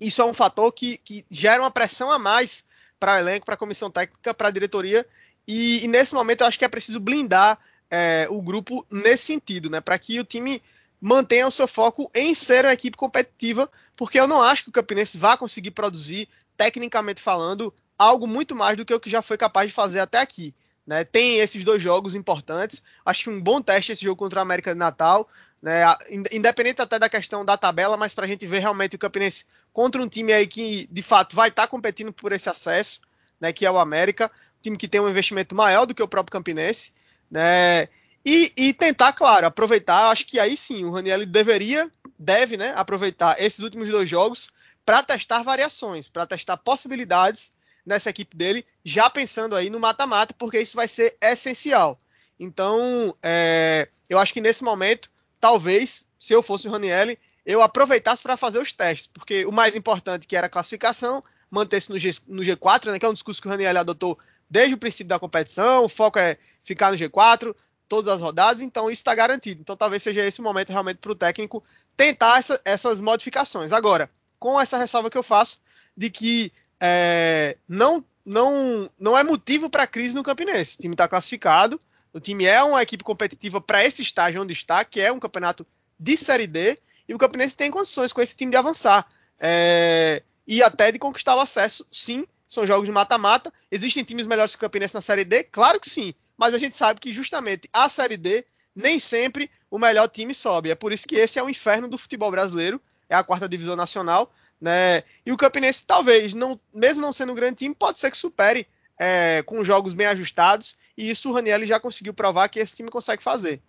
Isso 0.00 0.20
é 0.20 0.24
um 0.24 0.34
fator 0.34 0.70
que, 0.72 0.98
que 0.98 1.24
gera 1.30 1.62
uma 1.62 1.70
pressão 1.70 2.10
a 2.10 2.18
mais 2.18 2.64
para 3.00 3.14
o 3.14 3.18
elenco, 3.18 3.46
para 3.46 3.54
a 3.54 3.58
comissão 3.58 3.90
técnica, 3.90 4.34
para 4.34 4.48
a 4.48 4.50
diretoria. 4.50 5.06
E, 5.46 5.84
e, 5.84 5.88
nesse 5.88 6.12
momento 6.14 6.40
eu 6.40 6.46
acho 6.46 6.58
que 6.58 6.64
é 6.64 6.68
preciso 6.68 7.00
blindar 7.00 7.58
é, 7.90 8.26
o 8.28 8.42
grupo 8.42 8.84
nesse 8.90 9.26
sentido, 9.26 9.70
né? 9.70 9.80
Para 9.80 9.98
que 9.98 10.18
o 10.18 10.24
time 10.24 10.60
mantenha 11.00 11.46
o 11.46 11.50
seu 11.50 11.68
foco 11.68 12.10
em 12.14 12.34
ser 12.34 12.64
uma 12.64 12.72
equipe 12.72 12.96
competitiva, 12.96 13.70
porque 13.94 14.18
eu 14.18 14.26
não 14.26 14.42
acho 14.42 14.64
que 14.64 14.70
o 14.70 14.72
Campinense 14.72 15.18
vá 15.18 15.36
conseguir 15.36 15.70
produzir, 15.70 16.28
tecnicamente 16.56 17.20
falando, 17.20 17.72
algo 17.98 18.26
muito 18.26 18.54
mais 18.54 18.76
do 18.76 18.84
que 18.84 18.94
o 18.94 19.00
que 19.00 19.10
já 19.10 19.22
foi 19.22 19.36
capaz 19.36 19.68
de 19.68 19.74
fazer 19.74 20.00
até 20.00 20.18
aqui. 20.18 20.54
Né? 20.86 21.04
Tem 21.04 21.38
esses 21.38 21.64
dois 21.64 21.82
jogos 21.82 22.14
importantes. 22.14 22.82
Acho 23.04 23.24
que 23.24 23.30
um 23.30 23.40
bom 23.40 23.60
teste 23.60 23.92
esse 23.92 24.04
jogo 24.04 24.16
contra 24.16 24.40
a 24.40 24.42
América 24.42 24.72
de 24.72 24.78
Natal. 24.78 25.28
Né? 25.60 25.82
Independente 26.30 26.80
até 26.80 26.98
da 26.98 27.08
questão 27.08 27.44
da 27.44 27.56
tabela, 27.56 27.96
mas 27.96 28.14
para 28.14 28.24
a 28.24 28.28
gente 28.28 28.46
ver 28.46 28.60
realmente 28.60 28.94
o 28.94 28.98
Campinense 28.98 29.44
contra 29.72 30.00
um 30.00 30.08
time 30.08 30.32
aí 30.32 30.46
que 30.46 30.86
de 30.90 31.02
fato 31.02 31.34
vai 31.34 31.48
estar 31.48 31.62
tá 31.62 31.68
competindo 31.68 32.12
por 32.12 32.32
esse 32.32 32.48
acesso, 32.48 33.00
né? 33.40 33.52
que 33.52 33.66
é 33.66 33.70
o 33.70 33.78
América. 33.78 34.30
Um 34.58 34.62
time 34.62 34.76
que 34.76 34.86
tem 34.86 35.00
um 35.00 35.08
investimento 35.08 35.54
maior 35.54 35.86
do 35.86 35.94
que 35.94 36.02
o 36.02 36.08
próprio 36.08 36.32
Campinense. 36.32 36.92
Né? 37.28 37.88
E, 38.28 38.52
e 38.56 38.72
tentar, 38.72 39.12
claro, 39.12 39.46
aproveitar. 39.46 40.10
Acho 40.10 40.26
que 40.26 40.40
aí 40.40 40.56
sim 40.56 40.84
o 40.84 40.90
Raniel 40.90 41.24
deveria, 41.24 41.88
deve 42.18 42.56
né, 42.56 42.72
aproveitar 42.74 43.40
esses 43.40 43.60
últimos 43.60 43.88
dois 43.88 44.08
jogos 44.10 44.50
para 44.84 45.00
testar 45.00 45.44
variações, 45.44 46.08
para 46.08 46.26
testar 46.26 46.56
possibilidades 46.56 47.54
nessa 47.84 48.10
equipe 48.10 48.36
dele, 48.36 48.66
já 48.84 49.08
pensando 49.08 49.54
aí 49.54 49.70
no 49.70 49.78
mata-mata, 49.78 50.34
porque 50.36 50.60
isso 50.60 50.74
vai 50.74 50.88
ser 50.88 51.16
essencial. 51.22 52.00
Então, 52.38 53.16
é, 53.22 53.88
eu 54.10 54.18
acho 54.18 54.34
que 54.34 54.40
nesse 54.40 54.64
momento, 54.64 55.08
talvez, 55.38 56.04
se 56.18 56.32
eu 56.32 56.42
fosse 56.42 56.66
o 56.66 56.70
Ranielli, 56.72 57.16
eu 57.44 57.62
aproveitasse 57.62 58.24
para 58.24 58.36
fazer 58.36 58.58
os 58.60 58.72
testes, 58.72 59.06
porque 59.06 59.46
o 59.46 59.52
mais 59.52 59.76
importante 59.76 60.26
que 60.26 60.34
era 60.34 60.48
a 60.48 60.50
classificação, 60.50 61.22
manter-se 61.48 61.90
no, 61.90 61.96
no 62.26 62.42
G4, 62.42 62.90
né, 62.90 62.98
que 62.98 63.06
é 63.06 63.08
um 63.08 63.14
discurso 63.14 63.40
que 63.40 63.46
o 63.46 63.50
Ranielli 63.52 63.78
adotou 63.78 64.18
desde 64.50 64.74
o 64.74 64.78
princípio 64.78 65.08
da 65.08 65.18
competição, 65.18 65.84
o 65.84 65.88
foco 65.88 66.18
é 66.18 66.36
ficar 66.64 66.90
no 66.90 66.98
G4, 66.98 67.54
todas 67.88 68.12
as 68.12 68.20
rodadas, 68.20 68.62
então 68.62 68.90
isso 68.90 69.00
está 69.00 69.14
garantido. 69.14 69.60
Então 69.60 69.76
talvez 69.76 70.02
seja 70.02 70.24
esse 70.24 70.40
o 70.40 70.44
momento 70.44 70.70
realmente 70.70 70.98
para 70.98 71.12
o 71.12 71.14
técnico 71.14 71.62
tentar 71.96 72.38
essa, 72.38 72.60
essas 72.64 73.00
modificações. 73.00 73.72
Agora, 73.72 74.10
com 74.38 74.60
essa 74.60 74.76
ressalva 74.76 75.10
que 75.10 75.18
eu 75.18 75.22
faço 75.22 75.60
de 75.96 76.10
que 76.10 76.52
é, 76.80 77.56
não, 77.68 78.04
não, 78.24 78.90
não 78.98 79.16
é 79.16 79.24
motivo 79.24 79.70
para 79.70 79.86
crise 79.86 80.14
no 80.14 80.22
Campinense. 80.22 80.76
O 80.76 80.80
time 80.80 80.94
está 80.94 81.08
classificado, 81.08 81.80
o 82.12 82.20
time 82.20 82.44
é 82.44 82.62
uma 82.62 82.82
equipe 82.82 83.04
competitiva 83.04 83.60
para 83.60 83.84
esse 83.84 84.02
estágio 84.02 84.42
onde 84.42 84.52
está, 84.52 84.84
que 84.84 85.00
é 85.00 85.10
um 85.12 85.20
campeonato 85.20 85.66
de 85.98 86.16
Série 86.16 86.46
D, 86.46 86.78
e 87.08 87.14
o 87.14 87.18
Campinense 87.18 87.56
tem 87.56 87.70
condições 87.70 88.12
com 88.12 88.20
esse 88.20 88.36
time 88.36 88.50
de 88.50 88.56
avançar. 88.56 89.06
É, 89.38 90.22
e 90.46 90.62
até 90.62 90.90
de 90.90 90.98
conquistar 90.98 91.36
o 91.36 91.40
acesso, 91.40 91.86
sim. 91.90 92.26
São 92.48 92.64
jogos 92.64 92.86
de 92.86 92.92
mata-mata. 92.92 93.52
Existem 93.70 94.04
times 94.04 94.26
melhores 94.26 94.52
que 94.52 94.56
o 94.56 94.60
Campinense 94.60 94.94
na 94.94 95.00
Série 95.00 95.24
D? 95.24 95.42
Claro 95.44 95.80
que 95.80 95.90
sim 95.90 96.14
mas 96.36 96.54
a 96.54 96.58
gente 96.58 96.76
sabe 96.76 97.00
que 97.00 97.12
justamente 97.12 97.68
a 97.72 97.88
Série 97.88 98.16
D 98.16 98.44
nem 98.74 98.98
sempre 98.98 99.50
o 99.70 99.78
melhor 99.78 100.08
time 100.08 100.34
sobe. 100.34 100.70
É 100.70 100.74
por 100.74 100.92
isso 100.92 101.06
que 101.06 101.16
esse 101.16 101.38
é 101.38 101.42
o 101.42 101.48
inferno 101.48 101.88
do 101.88 101.96
futebol 101.96 102.30
brasileiro, 102.30 102.80
é 103.08 103.14
a 103.14 103.24
quarta 103.24 103.48
divisão 103.48 103.74
nacional, 103.74 104.30
né? 104.60 105.02
E 105.24 105.32
o 105.32 105.36
Campinense 105.36 105.84
talvez, 105.86 106.34
não, 106.34 106.60
mesmo 106.74 107.00
não 107.00 107.12
sendo 107.12 107.32
um 107.32 107.34
grande 107.34 107.56
time, 107.56 107.74
pode 107.74 107.98
ser 107.98 108.10
que 108.10 108.16
supere 108.16 108.66
é, 108.98 109.42
com 109.42 109.64
jogos 109.64 109.92
bem 109.92 110.06
ajustados, 110.06 110.76
e 110.96 111.10
isso 111.10 111.30
o 111.30 111.32
Raniel 111.32 111.64
já 111.64 111.78
conseguiu 111.78 112.14
provar 112.14 112.48
que 112.48 112.58
esse 112.58 112.76
time 112.76 112.88
consegue 112.88 113.22
fazer. 113.22 113.60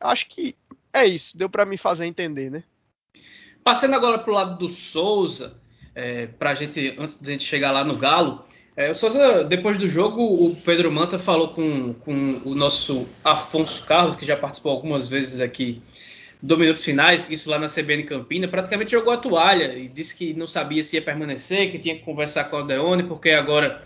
Eu 0.00 0.08
acho 0.08 0.28
que 0.28 0.56
é 0.92 1.06
isso, 1.06 1.36
deu 1.36 1.48
para 1.48 1.64
me 1.64 1.76
fazer 1.76 2.06
entender, 2.06 2.50
né? 2.50 2.64
Passando 3.62 3.94
agora 3.94 4.18
para 4.18 4.30
o 4.30 4.34
lado 4.34 4.58
do 4.58 4.68
Souza, 4.68 5.60
é, 5.94 6.26
para 6.26 6.54
gente, 6.54 6.94
antes 6.98 7.20
de 7.20 7.28
a 7.28 7.32
gente 7.32 7.44
chegar 7.44 7.72
lá 7.72 7.82
no 7.82 7.96
Galo, 7.96 8.46
é, 8.76 8.90
o 8.90 8.94
Souza, 8.94 9.42
depois 9.44 9.76
do 9.76 9.88
jogo, 9.88 10.22
o 10.22 10.54
Pedro 10.56 10.92
Manta 10.92 11.18
falou 11.18 11.48
com, 11.48 11.94
com 11.94 12.42
o 12.44 12.54
nosso 12.54 13.06
Afonso 13.24 13.84
Carlos, 13.84 14.14
que 14.14 14.26
já 14.26 14.36
participou 14.36 14.72
algumas 14.72 15.08
vezes 15.08 15.40
aqui 15.40 15.82
do 16.42 16.58
Minutos 16.58 16.84
Finais, 16.84 17.30
isso 17.30 17.48
lá 17.48 17.58
na 17.58 17.66
CBN 17.66 18.04
Campina, 18.04 18.46
praticamente 18.46 18.90
jogou 18.90 19.12
a 19.12 19.16
toalha 19.16 19.76
e 19.76 19.88
disse 19.88 20.14
que 20.14 20.34
não 20.34 20.46
sabia 20.46 20.82
se 20.82 20.96
ia 20.96 21.02
permanecer, 21.02 21.70
que 21.72 21.78
tinha 21.78 21.96
que 21.96 22.02
conversar 22.02 22.44
com 22.44 22.56
o 22.56 22.58
Aldeone, 22.60 23.04
porque 23.04 23.30
agora 23.30 23.82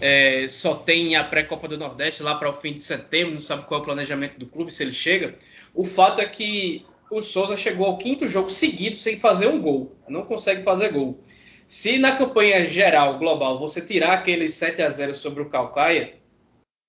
é, 0.00 0.46
só 0.46 0.74
tem 0.74 1.16
a 1.16 1.24
pré-Copa 1.24 1.66
do 1.66 1.78
Nordeste 1.78 2.22
lá 2.22 2.34
para 2.34 2.50
o 2.50 2.52
fim 2.52 2.74
de 2.74 2.82
setembro, 2.82 3.34
não 3.34 3.40
sabe 3.40 3.64
qual 3.64 3.80
é 3.80 3.82
o 3.82 3.84
planejamento 3.86 4.38
do 4.38 4.46
clube, 4.46 4.72
se 4.72 4.82
ele 4.82 4.92
chega. 4.92 5.34
O 5.74 5.84
fato 5.84 6.20
é 6.20 6.26
que 6.26 6.84
o 7.10 7.22
Souza 7.22 7.56
chegou 7.56 7.86
ao 7.86 7.96
quinto 7.96 8.28
jogo 8.28 8.50
seguido 8.50 8.96
sem 8.96 9.16
fazer 9.16 9.46
um 9.46 9.60
gol, 9.60 9.96
não 10.08 10.22
consegue 10.22 10.62
fazer 10.62 10.90
gol. 10.90 11.18
Se 11.66 11.98
na 11.98 12.16
campanha 12.16 12.64
geral, 12.64 13.18
global, 13.18 13.58
você 13.58 13.80
tirar 13.80 14.12
aquele 14.12 14.48
7 14.48 14.82
a 14.82 14.88
0 14.88 15.14
sobre 15.14 15.42
o 15.42 15.48
Calcaia, 15.48 16.14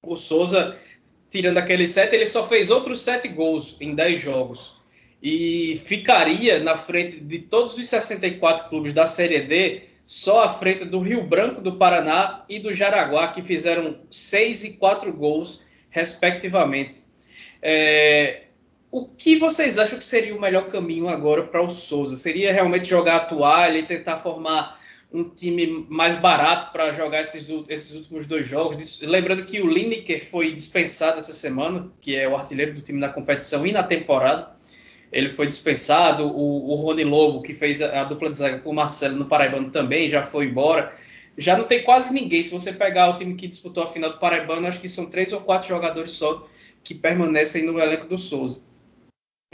o 0.04 0.16
Souza, 0.16 0.78
tirando 1.30 1.58
aquele 1.58 1.88
7, 1.88 2.14
ele 2.14 2.28
só 2.28 2.48
fez 2.48 2.70
outros 2.70 3.02
7 3.02 3.28
gols 3.30 3.78
em 3.80 3.96
10 3.96 4.22
jogos. 4.22 4.76
E 5.24 5.82
ficaria 5.84 6.60
na 6.60 6.78
frente 6.78 7.20
de 7.20 7.40
todos 7.40 7.78
os 7.78 7.88
64 7.88 8.70
clubes 8.70 8.94
da 8.94 9.08
Série 9.08 9.42
D, 9.42 9.84
só 10.06 10.44
à 10.44 10.50
frente 10.50 10.86
do 10.86 11.00
Rio 11.00 11.24
Branco 11.24 11.62
do 11.62 11.78
Paraná 11.78 12.46
e 12.48 12.60
do 12.60 12.72
Jaraguá, 12.72 13.30
que 13.30 13.42
fizeram 13.42 14.00
6 14.12 14.64
e 14.66 14.74
4 14.74 15.12
gols, 15.12 15.64
respectivamente. 15.90 17.04
É, 17.62 18.45
o 18.96 19.10
que 19.10 19.36
vocês 19.36 19.78
acham 19.78 19.98
que 19.98 20.06
seria 20.06 20.34
o 20.34 20.39
melhor 20.39 20.70
caminho 20.70 21.10
agora 21.10 21.43
para 21.43 21.62
o 21.62 21.70
Souza? 21.70 22.16
Seria 22.16 22.54
realmente 22.54 22.88
jogar 22.88 23.18
a 23.18 23.20
toalha 23.20 23.78
e 23.78 23.84
tentar 23.84 24.16
formar 24.16 24.80
um 25.12 25.26
time 25.26 25.86
mais 25.89 26.16
barato 26.16 26.72
para 26.72 26.89
jogar 26.91 27.20
esses, 27.20 27.54
esses 27.68 27.93
últimos 27.93 28.26
dois 28.26 28.48
jogos? 28.48 29.02
Lembrando 29.02 29.43
que 29.43 29.60
o 29.60 29.68
Lineker 29.68 30.26
foi 30.26 30.54
dispensado 30.54 31.18
essa 31.18 31.34
semana, 31.34 31.91
que 32.00 32.16
é 32.16 32.26
o 32.26 32.38
artilheiro 32.38 32.74
do 32.74 32.80
time 32.80 32.98
na 32.98 33.10
competição 33.10 33.68
e 33.68 33.74
na 33.74 33.84
temporada. 33.84 34.56
Ele 35.12 35.30
foi 35.30 35.48
dispensado. 35.48 36.30
O, 36.30 36.72
o 36.72 36.76
Rony 36.76 37.04
Lobo, 37.04 37.41
que 37.41 37.54
fez 37.54 37.82
a, 37.82 38.00
a 38.00 38.04
dupla 38.06 38.30
de 38.30 38.38
zaga 38.38 38.60
com 38.60 38.70
o 38.70 38.74
Marcelo 38.74 39.18
no 39.18 39.26
Paraibano, 39.26 39.72
também 39.72 40.08
já 40.08 40.24
foi 40.24 40.46
embora. 40.46 40.96
Já 41.38 41.58
não 41.58 41.66
tem 41.66 41.84
quase 41.84 42.14
ninguém. 42.14 42.41
Se 42.41 42.50
você 42.50 42.72
pegar 42.72 43.10
o 43.10 43.18
time 43.18 43.36
que 43.36 43.46
disputou 43.46 43.84
a 43.84 43.88
final 43.89 44.12
do 44.12 44.20
Paraibano, 44.20 44.66
acho 44.66 44.80
que 44.80 44.88
são 44.88 45.10
três 45.10 45.34
ou 45.34 45.41
quatro 45.41 45.68
jogadores 45.68 46.12
só 46.12 46.48
que 46.82 46.96
permanecem 46.96 47.66
no 47.66 47.78
elenco 47.78 48.06
do 48.06 48.18
Souza 48.18 48.64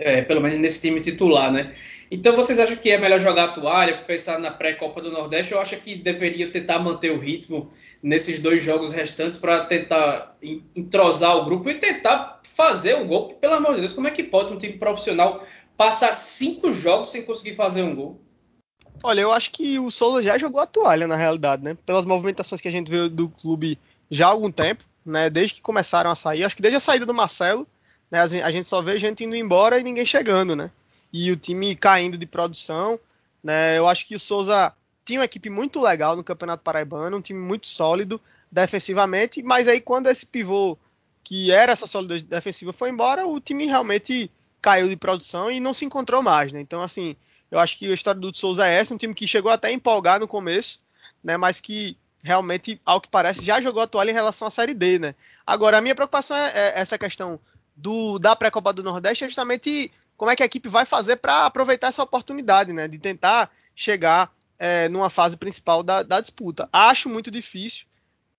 é, 0.02 0.22
pelo 0.22 0.42
menos 0.42 0.60
nesse 0.60 0.82
time 0.82 1.00
titular, 1.00 1.52
né? 1.52 1.74
Então 2.10 2.36
vocês 2.36 2.60
acham 2.60 2.76
que 2.76 2.92
é 2.92 2.98
melhor 2.98 3.22
jogar 3.22 3.46
a 3.46 3.48
toalha, 3.50 3.98
pensar 4.00 4.38
na 4.38 4.52
pré-copa 4.52 5.02
do 5.02 5.10
Nordeste, 5.10 5.54
ou 5.54 5.62
acha 5.62 5.78
que 5.78 5.96
deveria 5.96 6.52
tentar 6.52 6.78
manter 6.80 7.10
o 7.10 7.18
ritmo 7.18 7.72
nesses 8.04 8.40
dois 8.40 8.62
jogos 8.62 8.92
restantes 8.92 9.38
para 9.38 9.64
tentar 9.66 10.36
entrosar 10.76 11.38
o 11.38 11.46
grupo 11.46 11.70
e 11.70 11.76
tentar 11.76 12.42
fazer 12.44 12.96
um 12.96 13.08
gol? 13.08 13.30
Pelo 13.30 13.54
amor 13.54 13.76
de 13.76 13.80
Deus, 13.80 13.94
como 13.94 14.10
é 14.10 14.12
que 14.12 14.24
pode 14.24 14.54
um 14.54 14.58
time 14.58 14.74
profissional 14.74 15.46
passar 15.78 16.12
cinco 16.12 16.74
jogos 16.74 17.10
sem 17.10 17.24
conseguir 17.24 17.56
fazer 17.56 17.82
um 17.82 17.96
gol? 17.96 18.20
Olha, 19.04 19.22
eu 19.22 19.32
acho 19.32 19.52
que 19.52 19.80
o 19.80 19.90
Souza 19.90 20.22
já 20.22 20.38
jogou 20.38 20.60
a 20.60 20.68
toalha, 20.68 21.08
na 21.08 21.16
realidade, 21.16 21.64
né? 21.64 21.78
Pelas 21.86 22.06
movimentações 22.06 22.60
que 22.60 22.68
a 22.68 22.72
gente 22.72 22.92
viu 22.92 23.10
do 23.10 23.30
clube 23.30 23.80
já 24.12 24.28
há 24.28 24.30
algum 24.30 24.52
tempo, 24.52 24.84
né? 25.06 25.30
Desde 25.30 25.56
que 25.56 25.62
começaram 25.62 26.12
a 26.12 26.16
sair, 26.16 26.44
acho 26.44 26.58
que 26.58 26.62
desde 26.62 26.78
a 26.78 26.82
saída 26.82 27.06
do 27.06 27.14
Marcelo, 27.14 27.66
né, 28.12 28.20
a 28.20 28.52
gente 28.52 28.66
só 28.66 28.82
vê 28.82 29.00
gente 29.00 29.24
indo 29.24 29.36
embora 29.36 29.80
e 29.80 29.84
ninguém 29.84 30.06
chegando, 30.06 30.56
né? 30.56 30.70
E 31.14 31.32
o 31.32 31.36
time 31.38 31.76
caindo 31.76 32.18
de 32.18 32.26
produção, 32.26 33.00
né? 33.44 33.78
Eu 33.78 33.88
acho 33.88 34.06
que 34.06 34.16
o 34.16 34.20
Souza 34.20 34.74
tinha 35.06 35.20
uma 35.20 35.26
equipe 35.26 35.50
muito 35.50 35.82
legal 35.82 36.16
no 36.16 36.24
Campeonato 36.24 36.64
Paraibano, 36.64 37.18
um 37.18 37.22
time 37.22 37.40
muito 37.40 37.68
sólido 37.68 38.20
defensivamente, 38.52 39.42
mas 39.42 39.68
aí 39.68 39.80
quando 39.80 40.08
esse 40.08 40.26
pivô 40.26 40.78
que 41.24 41.52
era 41.52 41.72
essa 41.72 41.88
solidez 41.88 42.24
defensiva 42.24 42.74
foi 42.74 42.90
embora, 42.90 43.26
o 43.26 43.40
time 43.40 43.66
realmente 43.66 44.30
caiu 44.62 44.90
de 44.90 44.96
produção 44.98 45.50
e 45.50 45.60
não 45.60 45.74
se 45.74 45.86
encontrou 45.86 46.22
mais, 46.22 46.52
né? 46.52 46.60
Então, 46.60 46.82
assim, 46.82 47.16
eu 47.50 47.60
acho 47.60 47.78
que 47.78 47.90
a 47.90 47.94
história 47.94 48.20
do 48.20 48.36
Souza 48.36 48.68
é 48.68 48.74
essa, 48.74 48.94
um 48.94 48.98
time 48.98 49.14
que 49.14 49.28
chegou 49.28 49.52
até 49.52 49.70
a 49.70 49.72
empolgar 49.72 50.20
no 50.20 50.28
começo, 50.28 50.80
né? 51.24 51.38
Mas 51.38 51.60
que 51.60 51.98
realmente, 52.24 52.80
ao 52.86 53.02
que 53.02 53.10
parece, 53.10 53.44
já 53.44 53.60
jogou 53.62 53.82
a 53.82 53.88
toalha 53.88 54.12
em 54.12 54.14
relação 54.14 54.48
à 54.48 54.52
Série 54.52 54.74
D, 54.74 55.00
né? 55.00 55.16
Agora, 55.46 55.78
a 55.78 55.82
minha 55.82 55.96
preocupação 55.96 56.38
é, 56.38 56.52
é 56.54 56.80
essa 56.80 56.98
questão 56.98 57.40
do, 57.82 58.20
da 58.20 58.36
pré-copa 58.36 58.72
do 58.72 58.84
Nordeste 58.84 59.24
é 59.24 59.28
justamente 59.28 59.92
como 60.16 60.30
é 60.30 60.36
que 60.36 60.44
a 60.44 60.46
equipe 60.46 60.70
vai 60.70 60.86
fazer 60.86 61.18
para 61.18 61.48
aproveitar 61.48 61.88
essa 61.88 62.04
oportunidade, 62.04 62.72
né? 62.72 62.88
De 62.88 63.00
tentar 63.00 63.50
chegar 63.76 64.32
é, 64.60 64.88
numa 64.88 65.10
fase 65.10 65.36
principal 65.36 65.82
da, 65.82 66.04
da 66.04 66.22
disputa. 66.22 66.70
Acho 66.72 67.10
muito 67.10 67.32
difícil, 67.32 67.88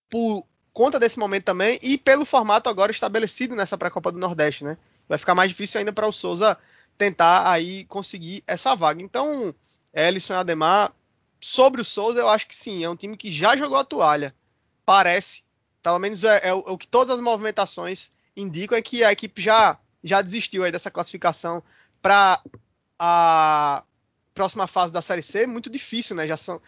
por 0.09 0.45
conta 0.71 0.97
desse 0.97 1.19
momento 1.19 1.43
também, 1.43 1.77
e 1.83 1.97
pelo 1.97 2.25
formato 2.25 2.69
agora 2.69 2.91
estabelecido 2.91 3.55
nessa 3.55 3.77
pré-copa 3.77 4.11
do 4.11 4.17
Nordeste, 4.17 4.63
né? 4.63 4.77
Vai 5.09 5.17
ficar 5.17 5.35
mais 5.35 5.51
difícil 5.51 5.79
ainda 5.79 5.91
para 5.91 6.07
o 6.07 6.13
Souza 6.13 6.57
tentar 6.97 7.51
aí 7.51 7.83
conseguir 7.85 8.43
essa 8.47 8.73
vaga. 8.73 9.03
Então, 9.03 9.53
Ellison 9.93 10.33
e 10.33 10.37
Ademar, 10.37 10.93
sobre 11.41 11.81
o 11.81 11.85
Souza, 11.85 12.21
eu 12.21 12.29
acho 12.29 12.47
que 12.47 12.55
sim, 12.55 12.83
é 12.83 12.89
um 12.89 12.95
time 12.95 13.17
que 13.17 13.29
já 13.29 13.57
jogou 13.57 13.77
a 13.77 13.83
toalha. 13.83 14.33
Parece, 14.85 15.43
pelo 15.81 15.99
menos 15.99 16.23
é, 16.23 16.47
é, 16.47 16.53
o, 16.53 16.63
é 16.65 16.71
o 16.71 16.77
que 16.77 16.87
todas 16.87 17.09
as 17.09 17.19
movimentações 17.19 18.09
indicam 18.35 18.77
é 18.77 18.81
que 18.81 19.03
a 19.03 19.11
equipe 19.11 19.41
já, 19.41 19.77
já 20.03 20.21
desistiu 20.21 20.63
aí 20.63 20.71
dessa 20.71 20.91
classificação 20.91 21.63
para 22.01 22.41
a 22.99 23.83
próxima 24.33 24.67
fase 24.67 24.91
da 24.91 25.01
Série 25.01 25.21
C. 25.21 25.45
Muito 25.45 25.69
difícil, 25.69 26.15
né? 26.15 26.27
Já 26.27 26.37
são, 26.37 26.61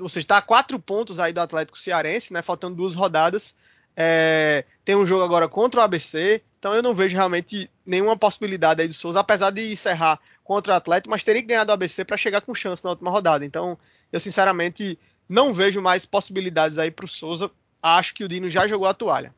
ou 0.00 0.08
seja, 0.08 0.24
está 0.24 0.38
a 0.38 0.42
quatro 0.42 0.78
pontos 0.78 1.20
aí 1.20 1.32
do 1.32 1.40
Atlético 1.40 1.78
Cearense, 1.78 2.32
né? 2.32 2.42
Faltando 2.42 2.76
duas 2.76 2.94
rodadas. 2.94 3.54
É, 3.96 4.64
tem 4.84 4.96
um 4.96 5.06
jogo 5.06 5.22
agora 5.22 5.48
contra 5.48 5.80
o 5.80 5.84
ABC, 5.84 6.42
então 6.58 6.74
eu 6.74 6.82
não 6.82 6.94
vejo 6.94 7.14
realmente 7.14 7.70
nenhuma 7.86 8.16
possibilidade 8.16 8.82
aí 8.82 8.88
do 8.88 8.94
Souza, 8.94 9.20
apesar 9.20 9.50
de 9.50 9.72
encerrar 9.72 10.18
contra 10.42 10.72
o 10.72 10.76
Atlético, 10.76 11.10
mas 11.10 11.22
teria 11.22 11.40
que 11.40 11.48
ganhar 11.48 11.64
do 11.64 11.72
ABC 11.72 12.04
para 12.04 12.16
chegar 12.16 12.40
com 12.40 12.54
chance 12.54 12.82
na 12.82 12.90
última 12.90 13.10
rodada. 13.10 13.44
Então, 13.44 13.78
eu 14.12 14.18
sinceramente 14.18 14.98
não 15.28 15.52
vejo 15.52 15.80
mais 15.80 16.04
possibilidades 16.04 16.76
aí 16.78 16.90
para 16.90 17.04
o 17.04 17.08
Souza. 17.08 17.50
Acho 17.80 18.14
que 18.14 18.24
o 18.24 18.28
Dino 18.28 18.50
já 18.50 18.66
jogou 18.66 18.88
a 18.88 18.94
toalha. 18.94 19.34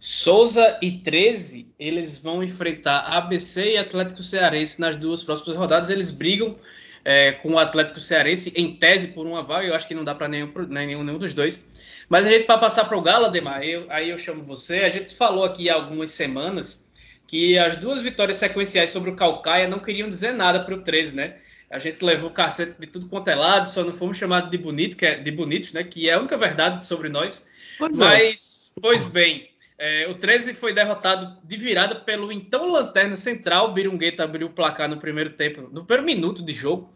Souza 0.00 0.78
e 0.80 0.92
13, 0.92 1.68
eles 1.78 2.16
vão 2.16 2.42
enfrentar 2.42 3.00
ABC 3.00 3.72
e 3.72 3.76
Atlético 3.76 4.22
Cearense 4.22 4.80
nas 4.80 4.96
duas 4.96 5.22
próximas 5.22 5.58
rodadas. 5.58 5.90
Eles 5.90 6.10
brigam 6.10 6.56
é, 7.04 7.32
com 7.32 7.52
o 7.52 7.58
Atlético 7.58 8.00
Cearense 8.00 8.50
em 8.56 8.74
tese 8.74 9.08
por 9.08 9.26
uma 9.26 9.42
vaga. 9.42 9.66
Eu 9.66 9.74
acho 9.74 9.86
que 9.86 9.94
não 9.94 10.02
dá 10.02 10.14
para 10.14 10.26
nenhum, 10.26 10.50
nenhum, 10.70 11.04
nenhum 11.04 11.18
dos 11.18 11.34
dois. 11.34 11.68
Mas 12.08 12.26
a 12.26 12.30
gente, 12.30 12.46
para 12.46 12.56
passar 12.56 12.86
para 12.86 12.96
o 12.96 13.02
Galo, 13.02 13.26
Ademar, 13.26 13.62
eu, 13.62 13.84
aí 13.90 14.08
eu 14.08 14.16
chamo 14.16 14.42
você. 14.42 14.80
A 14.80 14.88
gente 14.88 15.14
falou 15.14 15.44
aqui 15.44 15.68
há 15.68 15.74
algumas 15.74 16.10
semanas 16.12 16.90
que 17.26 17.58
as 17.58 17.76
duas 17.76 18.00
vitórias 18.00 18.38
sequenciais 18.38 18.88
sobre 18.88 19.10
o 19.10 19.14
Calcaia 19.14 19.68
não 19.68 19.80
queriam 19.80 20.08
dizer 20.08 20.32
nada 20.32 20.60
para 20.60 20.74
o 20.74 20.82
13, 20.82 21.14
né? 21.14 21.36
A 21.70 21.78
gente 21.78 22.02
levou 22.02 22.30
cacete 22.30 22.80
de 22.80 22.86
tudo 22.86 23.06
quanto 23.06 23.28
é 23.28 23.34
lado, 23.34 23.68
só 23.68 23.84
não 23.84 23.92
fomos 23.92 24.16
chamados 24.16 24.50
de 24.50 24.56
bonito, 24.56 24.96
que 24.96 25.04
é, 25.04 25.16
de 25.16 25.30
bonitos, 25.30 25.74
né? 25.74 25.84
Que 25.84 26.08
é 26.08 26.14
a 26.14 26.18
única 26.18 26.38
verdade 26.38 26.86
sobre 26.86 27.10
nós. 27.10 27.46
Pois 27.78 28.00
é. 28.00 28.04
Mas, 28.04 28.72
é. 28.76 28.80
pois 28.80 29.06
bem, 29.06 29.49
é, 29.82 30.06
o 30.08 30.14
13 30.14 30.52
foi 30.52 30.74
derrotado 30.74 31.38
de 31.42 31.56
virada 31.56 31.94
pelo 31.94 32.30
então 32.30 32.70
Lanterna 32.70 33.16
Central. 33.16 33.72
Birungueta 33.72 34.24
abriu 34.24 34.48
o 34.48 34.50
placar 34.50 34.86
no 34.90 34.98
primeiro 34.98 35.30
tempo, 35.30 35.70
no 35.72 35.86
primeiro 35.86 36.04
minuto 36.04 36.44
de 36.44 36.52
jogo. 36.52 36.92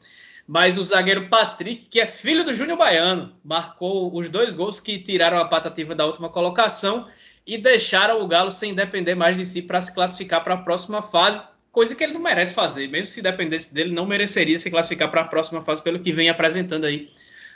Mas 0.46 0.76
o 0.76 0.84
zagueiro 0.84 1.30
Patrick, 1.30 1.86
que 1.86 1.98
é 1.98 2.06
filho 2.06 2.44
do 2.44 2.52
Júnior 2.52 2.76
Baiano, 2.76 3.34
marcou 3.42 4.14
os 4.14 4.28
dois 4.28 4.52
gols 4.52 4.80
que 4.80 4.98
tiraram 4.98 5.38
a 5.38 5.46
patativa 5.46 5.94
da 5.94 6.04
última 6.04 6.28
colocação 6.28 7.08
e 7.46 7.56
deixaram 7.56 8.20
o 8.20 8.28
Galo 8.28 8.50
sem 8.50 8.74
depender 8.74 9.14
mais 9.14 9.38
de 9.38 9.46
si 9.46 9.62
para 9.62 9.80
se 9.80 9.94
classificar 9.94 10.44
para 10.44 10.52
a 10.52 10.58
próxima 10.58 11.00
fase, 11.00 11.42
coisa 11.72 11.94
que 11.94 12.04
ele 12.04 12.12
não 12.12 12.20
merece 12.20 12.54
fazer. 12.54 12.86
Mesmo 12.88 13.08
se 13.08 13.22
dependesse 13.22 13.72
dele, 13.72 13.94
não 13.94 14.04
mereceria 14.04 14.58
se 14.58 14.70
classificar 14.70 15.10
para 15.10 15.22
a 15.22 15.24
próxima 15.24 15.62
fase 15.62 15.82
pelo 15.82 16.00
que 16.00 16.12
vem 16.12 16.28
apresentando 16.28 16.84
aí 16.84 17.08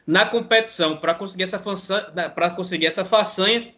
na 0.06 0.24
competição. 0.24 0.96
Para 0.96 1.14
conseguir, 1.14 1.44
conseguir 2.56 2.86
essa 2.86 3.04
façanha, 3.04 3.74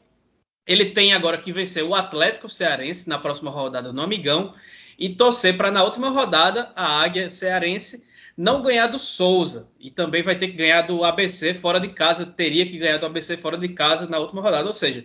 ele 0.66 0.86
tem 0.86 1.12
agora 1.12 1.38
que 1.38 1.52
vencer 1.52 1.82
o 1.82 1.94
Atlético 1.94 2.48
Cearense 2.48 3.08
na 3.08 3.18
próxima 3.18 3.50
rodada 3.50 3.92
no 3.92 4.02
Amigão 4.02 4.54
e 4.98 5.08
torcer 5.08 5.56
para 5.56 5.70
na 5.70 5.82
última 5.82 6.10
rodada 6.10 6.70
a 6.76 7.02
Águia 7.02 7.28
Cearense 7.28 8.04
não 8.36 8.62
ganhar 8.62 8.86
do 8.86 8.98
Souza 8.98 9.68
e 9.78 9.90
também 9.90 10.22
vai 10.22 10.36
ter 10.36 10.48
que 10.48 10.54
ganhar 10.54 10.82
do 10.82 11.04
ABC 11.04 11.54
fora 11.54 11.78
de 11.78 11.88
casa, 11.88 12.24
teria 12.24 12.64
que 12.64 12.78
ganhar 12.78 12.98
do 12.98 13.06
ABC 13.06 13.36
fora 13.36 13.58
de 13.58 13.68
casa 13.68 14.06
na 14.08 14.18
última 14.18 14.40
rodada, 14.40 14.66
ou 14.66 14.72
seja, 14.72 15.04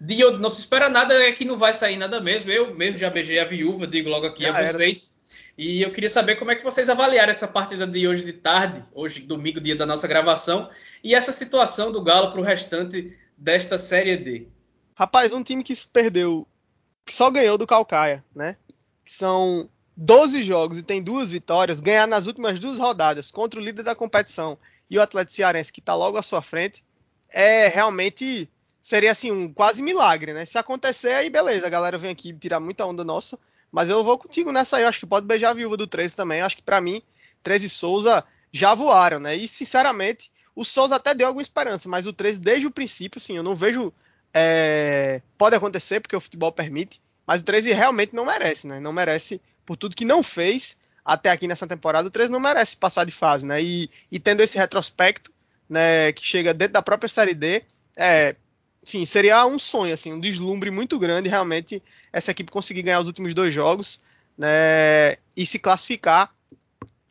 de, 0.00 0.16
não 0.38 0.48
se 0.48 0.60
espera 0.60 0.88
nada, 0.88 1.12
é 1.14 1.30
que 1.32 1.44
não 1.44 1.58
vai 1.58 1.74
sair 1.74 1.98
nada 1.98 2.20
mesmo. 2.20 2.50
Eu 2.50 2.74
mesmo 2.74 2.98
já 2.98 3.10
beijei 3.10 3.38
a 3.38 3.44
viúva, 3.44 3.86
digo 3.86 4.08
logo 4.08 4.26
aqui 4.26 4.44
já 4.44 4.56
a 4.56 4.64
vocês. 4.64 5.14
Era. 5.14 5.20
E 5.58 5.82
eu 5.82 5.92
queria 5.92 6.08
saber 6.08 6.36
como 6.36 6.50
é 6.50 6.54
que 6.54 6.64
vocês 6.64 6.88
avaliaram 6.88 7.28
essa 7.28 7.46
partida 7.46 7.86
de 7.86 8.08
hoje 8.08 8.24
de 8.24 8.32
tarde, 8.32 8.82
hoje 8.94 9.20
domingo, 9.20 9.60
dia 9.60 9.76
da 9.76 9.84
nossa 9.84 10.08
gravação, 10.08 10.70
e 11.04 11.14
essa 11.14 11.32
situação 11.32 11.92
do 11.92 12.02
Galo 12.02 12.30
para 12.30 12.40
o 12.40 12.44
restante 12.44 13.14
desta 13.36 13.76
Série 13.76 14.16
D. 14.16 14.46
Rapaz, 15.00 15.32
um 15.32 15.42
time 15.42 15.62
que 15.62 15.74
perdeu, 15.86 16.46
que 17.06 17.14
só 17.14 17.30
ganhou 17.30 17.56
do 17.56 17.66
Calcaia, 17.66 18.22
né? 18.36 18.58
São 19.02 19.66
12 19.96 20.42
jogos 20.42 20.76
e 20.76 20.82
tem 20.82 21.02
duas 21.02 21.30
vitórias, 21.30 21.80
ganhar 21.80 22.06
nas 22.06 22.26
últimas 22.26 22.58
duas 22.58 22.76
rodadas 22.76 23.30
contra 23.30 23.58
o 23.58 23.62
líder 23.62 23.82
da 23.82 23.94
competição 23.94 24.58
e 24.90 24.98
o 24.98 25.00
Atlético 25.00 25.36
Cearense, 25.36 25.72
que 25.72 25.80
está 25.80 25.94
logo 25.94 26.18
à 26.18 26.22
sua 26.22 26.42
frente, 26.42 26.84
é 27.32 27.66
realmente. 27.68 28.46
Seria 28.82 29.12
assim, 29.12 29.32
um 29.32 29.50
quase 29.50 29.82
milagre, 29.82 30.34
né? 30.34 30.44
Se 30.44 30.58
acontecer, 30.58 31.14
aí 31.14 31.30
beleza, 31.30 31.66
a 31.66 31.70
galera 31.70 31.96
vem 31.96 32.10
aqui 32.10 32.34
tirar 32.34 32.60
muita 32.60 32.84
onda 32.84 33.02
nossa. 33.02 33.38
Mas 33.72 33.88
eu 33.88 34.04
vou 34.04 34.18
contigo 34.18 34.52
nessa 34.52 34.76
aí. 34.76 34.82
Eu 34.82 34.88
acho 34.90 35.00
que 35.00 35.06
pode 35.06 35.24
beijar 35.24 35.52
a 35.52 35.54
viúva 35.54 35.78
do 35.78 35.86
13 35.86 36.14
também. 36.14 36.40
Eu 36.40 36.46
acho 36.46 36.58
que 36.58 36.62
para 36.62 36.78
mim, 36.78 37.00
13 37.42 37.64
e 37.64 37.70
Souza 37.70 38.22
já 38.52 38.74
voaram, 38.74 39.18
né? 39.18 39.34
E 39.34 39.48
sinceramente, 39.48 40.30
o 40.54 40.62
Souza 40.62 40.96
até 40.96 41.14
deu 41.14 41.26
alguma 41.26 41.40
esperança, 41.40 41.88
mas 41.88 42.06
o 42.06 42.12
13, 42.12 42.38
desde 42.38 42.66
o 42.66 42.70
princípio, 42.70 43.18
sim, 43.18 43.38
eu 43.38 43.42
não 43.42 43.54
vejo 43.54 43.94
é, 44.34 45.22
pode 45.36 45.56
acontecer, 45.56 46.00
porque 46.00 46.16
o 46.16 46.20
futebol 46.20 46.52
permite, 46.52 47.00
mas 47.26 47.40
o 47.40 47.44
13 47.44 47.72
realmente 47.72 48.14
não 48.14 48.24
merece, 48.24 48.66
né? 48.66 48.80
Não 48.80 48.92
merece, 48.92 49.40
por 49.64 49.76
tudo 49.76 49.96
que 49.96 50.04
não 50.04 50.22
fez 50.22 50.76
até 51.04 51.30
aqui 51.30 51.48
nessa 51.48 51.66
temporada, 51.66 52.08
o 52.08 52.10
13 52.10 52.30
não 52.30 52.40
merece 52.40 52.76
passar 52.76 53.04
de 53.04 53.12
fase, 53.12 53.46
né? 53.46 53.62
E, 53.62 53.90
e 54.10 54.18
tendo 54.18 54.42
esse 54.42 54.58
retrospecto, 54.58 55.32
né, 55.68 56.12
que 56.12 56.24
chega 56.24 56.52
dentro 56.52 56.74
da 56.74 56.82
própria 56.82 57.08
Série 57.08 57.34
D, 57.34 57.62
é, 57.96 58.34
enfim, 58.82 59.04
seria 59.04 59.46
um 59.46 59.58
sonho, 59.58 59.94
assim, 59.94 60.12
um 60.12 60.20
deslumbre 60.20 60.70
muito 60.70 60.98
grande 60.98 61.28
realmente 61.28 61.82
essa 62.12 62.30
equipe 62.32 62.50
conseguir 62.50 62.82
ganhar 62.82 63.00
os 63.00 63.06
últimos 63.06 63.32
dois 63.34 63.54
jogos, 63.54 64.00
né, 64.36 65.16
e 65.36 65.46
se 65.46 65.58
classificar. 65.58 66.34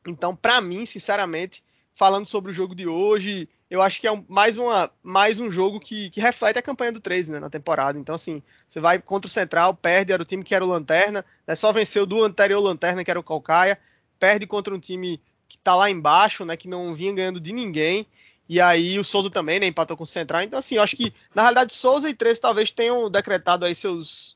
Então, 0.07 0.35
para 0.35 0.59
mim, 0.59 0.85
sinceramente, 0.85 1.63
falando 1.93 2.25
sobre 2.25 2.51
o 2.51 2.53
jogo 2.53 2.75
de 2.75 2.87
hoje, 2.87 3.47
eu 3.69 3.81
acho 3.81 4.01
que 4.01 4.07
é 4.07 4.11
um, 4.11 4.25
mais, 4.27 4.57
uma, 4.57 4.91
mais 5.03 5.39
um 5.39 5.51
jogo 5.51 5.79
que, 5.79 6.09
que 6.09 6.19
reflete 6.19 6.57
a 6.57 6.61
campanha 6.61 6.91
do 6.91 6.99
13 6.99 7.31
né, 7.31 7.39
na 7.39 7.49
temporada. 7.49 7.99
Então, 7.99 8.15
assim, 8.15 8.41
você 8.67 8.79
vai 8.79 8.99
contra 8.99 9.27
o 9.27 9.31
Central, 9.31 9.75
perde, 9.75 10.11
era 10.11 10.21
o 10.21 10.25
time 10.25 10.43
que 10.43 10.55
era 10.55 10.65
o 10.65 10.67
Lanterna, 10.67 11.23
né, 11.45 11.55
só 11.55 11.71
venceu 11.71 12.05
do 12.05 12.23
anterior 12.23 12.59
Lanterna, 12.59 13.03
que 13.03 13.11
era 13.11 13.19
o 13.19 13.23
Calcaia, 13.23 13.77
perde 14.19 14.47
contra 14.47 14.73
um 14.73 14.79
time 14.79 15.21
que 15.47 15.57
tá 15.57 15.75
lá 15.75 15.89
embaixo, 15.89 16.43
né, 16.45 16.57
que 16.57 16.67
não 16.67 16.93
vinha 16.95 17.13
ganhando 17.13 17.39
de 17.39 17.53
ninguém. 17.53 18.07
E 18.47 18.59
aí 18.59 18.97
o 18.97 19.03
Souza 19.03 19.29
também, 19.29 19.59
né, 19.59 19.67
empatou 19.67 19.95
com 19.95 20.03
o 20.03 20.07
Central. 20.07 20.41
Então, 20.41 20.57
assim, 20.57 20.75
eu 20.75 20.81
acho 20.81 20.95
que, 20.95 21.13
na 21.35 21.43
realidade, 21.43 21.71
Souza 21.73 22.09
e 22.09 22.13
13 22.15 22.41
talvez 22.41 22.71
tenham 22.71 23.09
decretado 23.09 23.65
aí 23.65 23.75
seus, 23.75 24.35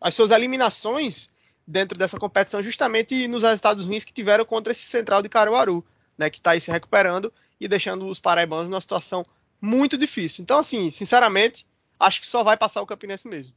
as 0.00 0.14
suas 0.14 0.30
eliminações 0.30 1.28
dentro 1.66 1.98
dessa 1.98 2.18
competição 2.18 2.62
justamente 2.62 3.28
nos 3.28 3.42
resultados 3.42 3.84
ruins 3.84 4.04
que 4.04 4.12
tiveram 4.12 4.46
contra 4.46 4.72
esse 4.72 4.84
Central 4.84 5.20
de 5.20 5.28
Caruaru, 5.28 5.84
né, 6.16 6.30
que 6.30 6.38
está 6.38 6.52
aí 6.52 6.60
se 6.60 6.70
recuperando 6.70 7.30
e 7.60 7.68
deixando 7.68 8.06
os 8.06 8.18
paraibanos 8.18 8.68
numa 8.68 8.80
situação 8.80 9.24
muito 9.60 9.96
difícil. 9.96 10.42
Então, 10.42 10.58
assim, 10.58 10.90
sinceramente, 10.90 11.66
acho 11.98 12.20
que 12.20 12.26
só 12.26 12.42
vai 12.42 12.56
passar 12.56 12.82
o 12.82 12.86
Campinense 12.86 13.28
mesmo. 13.28 13.54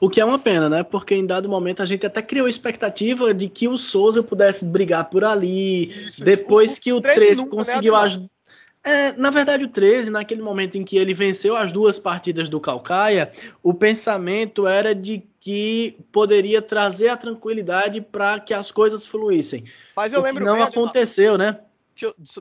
O 0.00 0.08
que 0.08 0.20
é 0.20 0.24
uma 0.24 0.38
pena, 0.38 0.68
né? 0.68 0.82
Porque 0.82 1.14
em 1.14 1.26
dado 1.26 1.46
momento 1.46 1.82
a 1.82 1.86
gente 1.86 2.06
até 2.06 2.22
criou 2.22 2.48
expectativa 2.48 3.34
de 3.34 3.48
que 3.50 3.68
o 3.68 3.76
Souza 3.76 4.22
pudesse 4.22 4.64
brigar 4.64 5.10
por 5.10 5.22
ali. 5.22 5.90
Isso, 5.90 6.24
depois 6.24 6.72
isso. 6.72 6.80
que 6.80 6.92
o 6.92 7.00
13 7.02 7.46
conseguiu 7.46 7.94
ajudar. 7.94 8.30
É, 8.82 9.12
na 9.12 9.28
verdade, 9.28 9.64
o 9.64 9.68
13, 9.68 10.10
naquele 10.10 10.40
momento 10.40 10.78
em 10.78 10.84
que 10.84 10.96
ele 10.96 11.12
venceu 11.12 11.54
as 11.54 11.70
duas 11.70 11.98
partidas 11.98 12.48
do 12.48 12.58
Calcaia, 12.58 13.30
o 13.62 13.74
pensamento 13.74 14.66
era 14.66 14.94
de 14.94 15.22
que 15.38 15.98
poderia 16.10 16.62
trazer 16.62 17.10
a 17.10 17.16
tranquilidade 17.16 18.00
para 18.00 18.40
que 18.40 18.54
as 18.54 18.70
coisas 18.70 19.06
fluíssem. 19.06 19.64
Mas 19.94 20.14
eu 20.14 20.22
lembro 20.22 20.46
não 20.46 20.54
bem, 20.54 20.62
aconteceu, 20.62 21.36
né? 21.36 21.58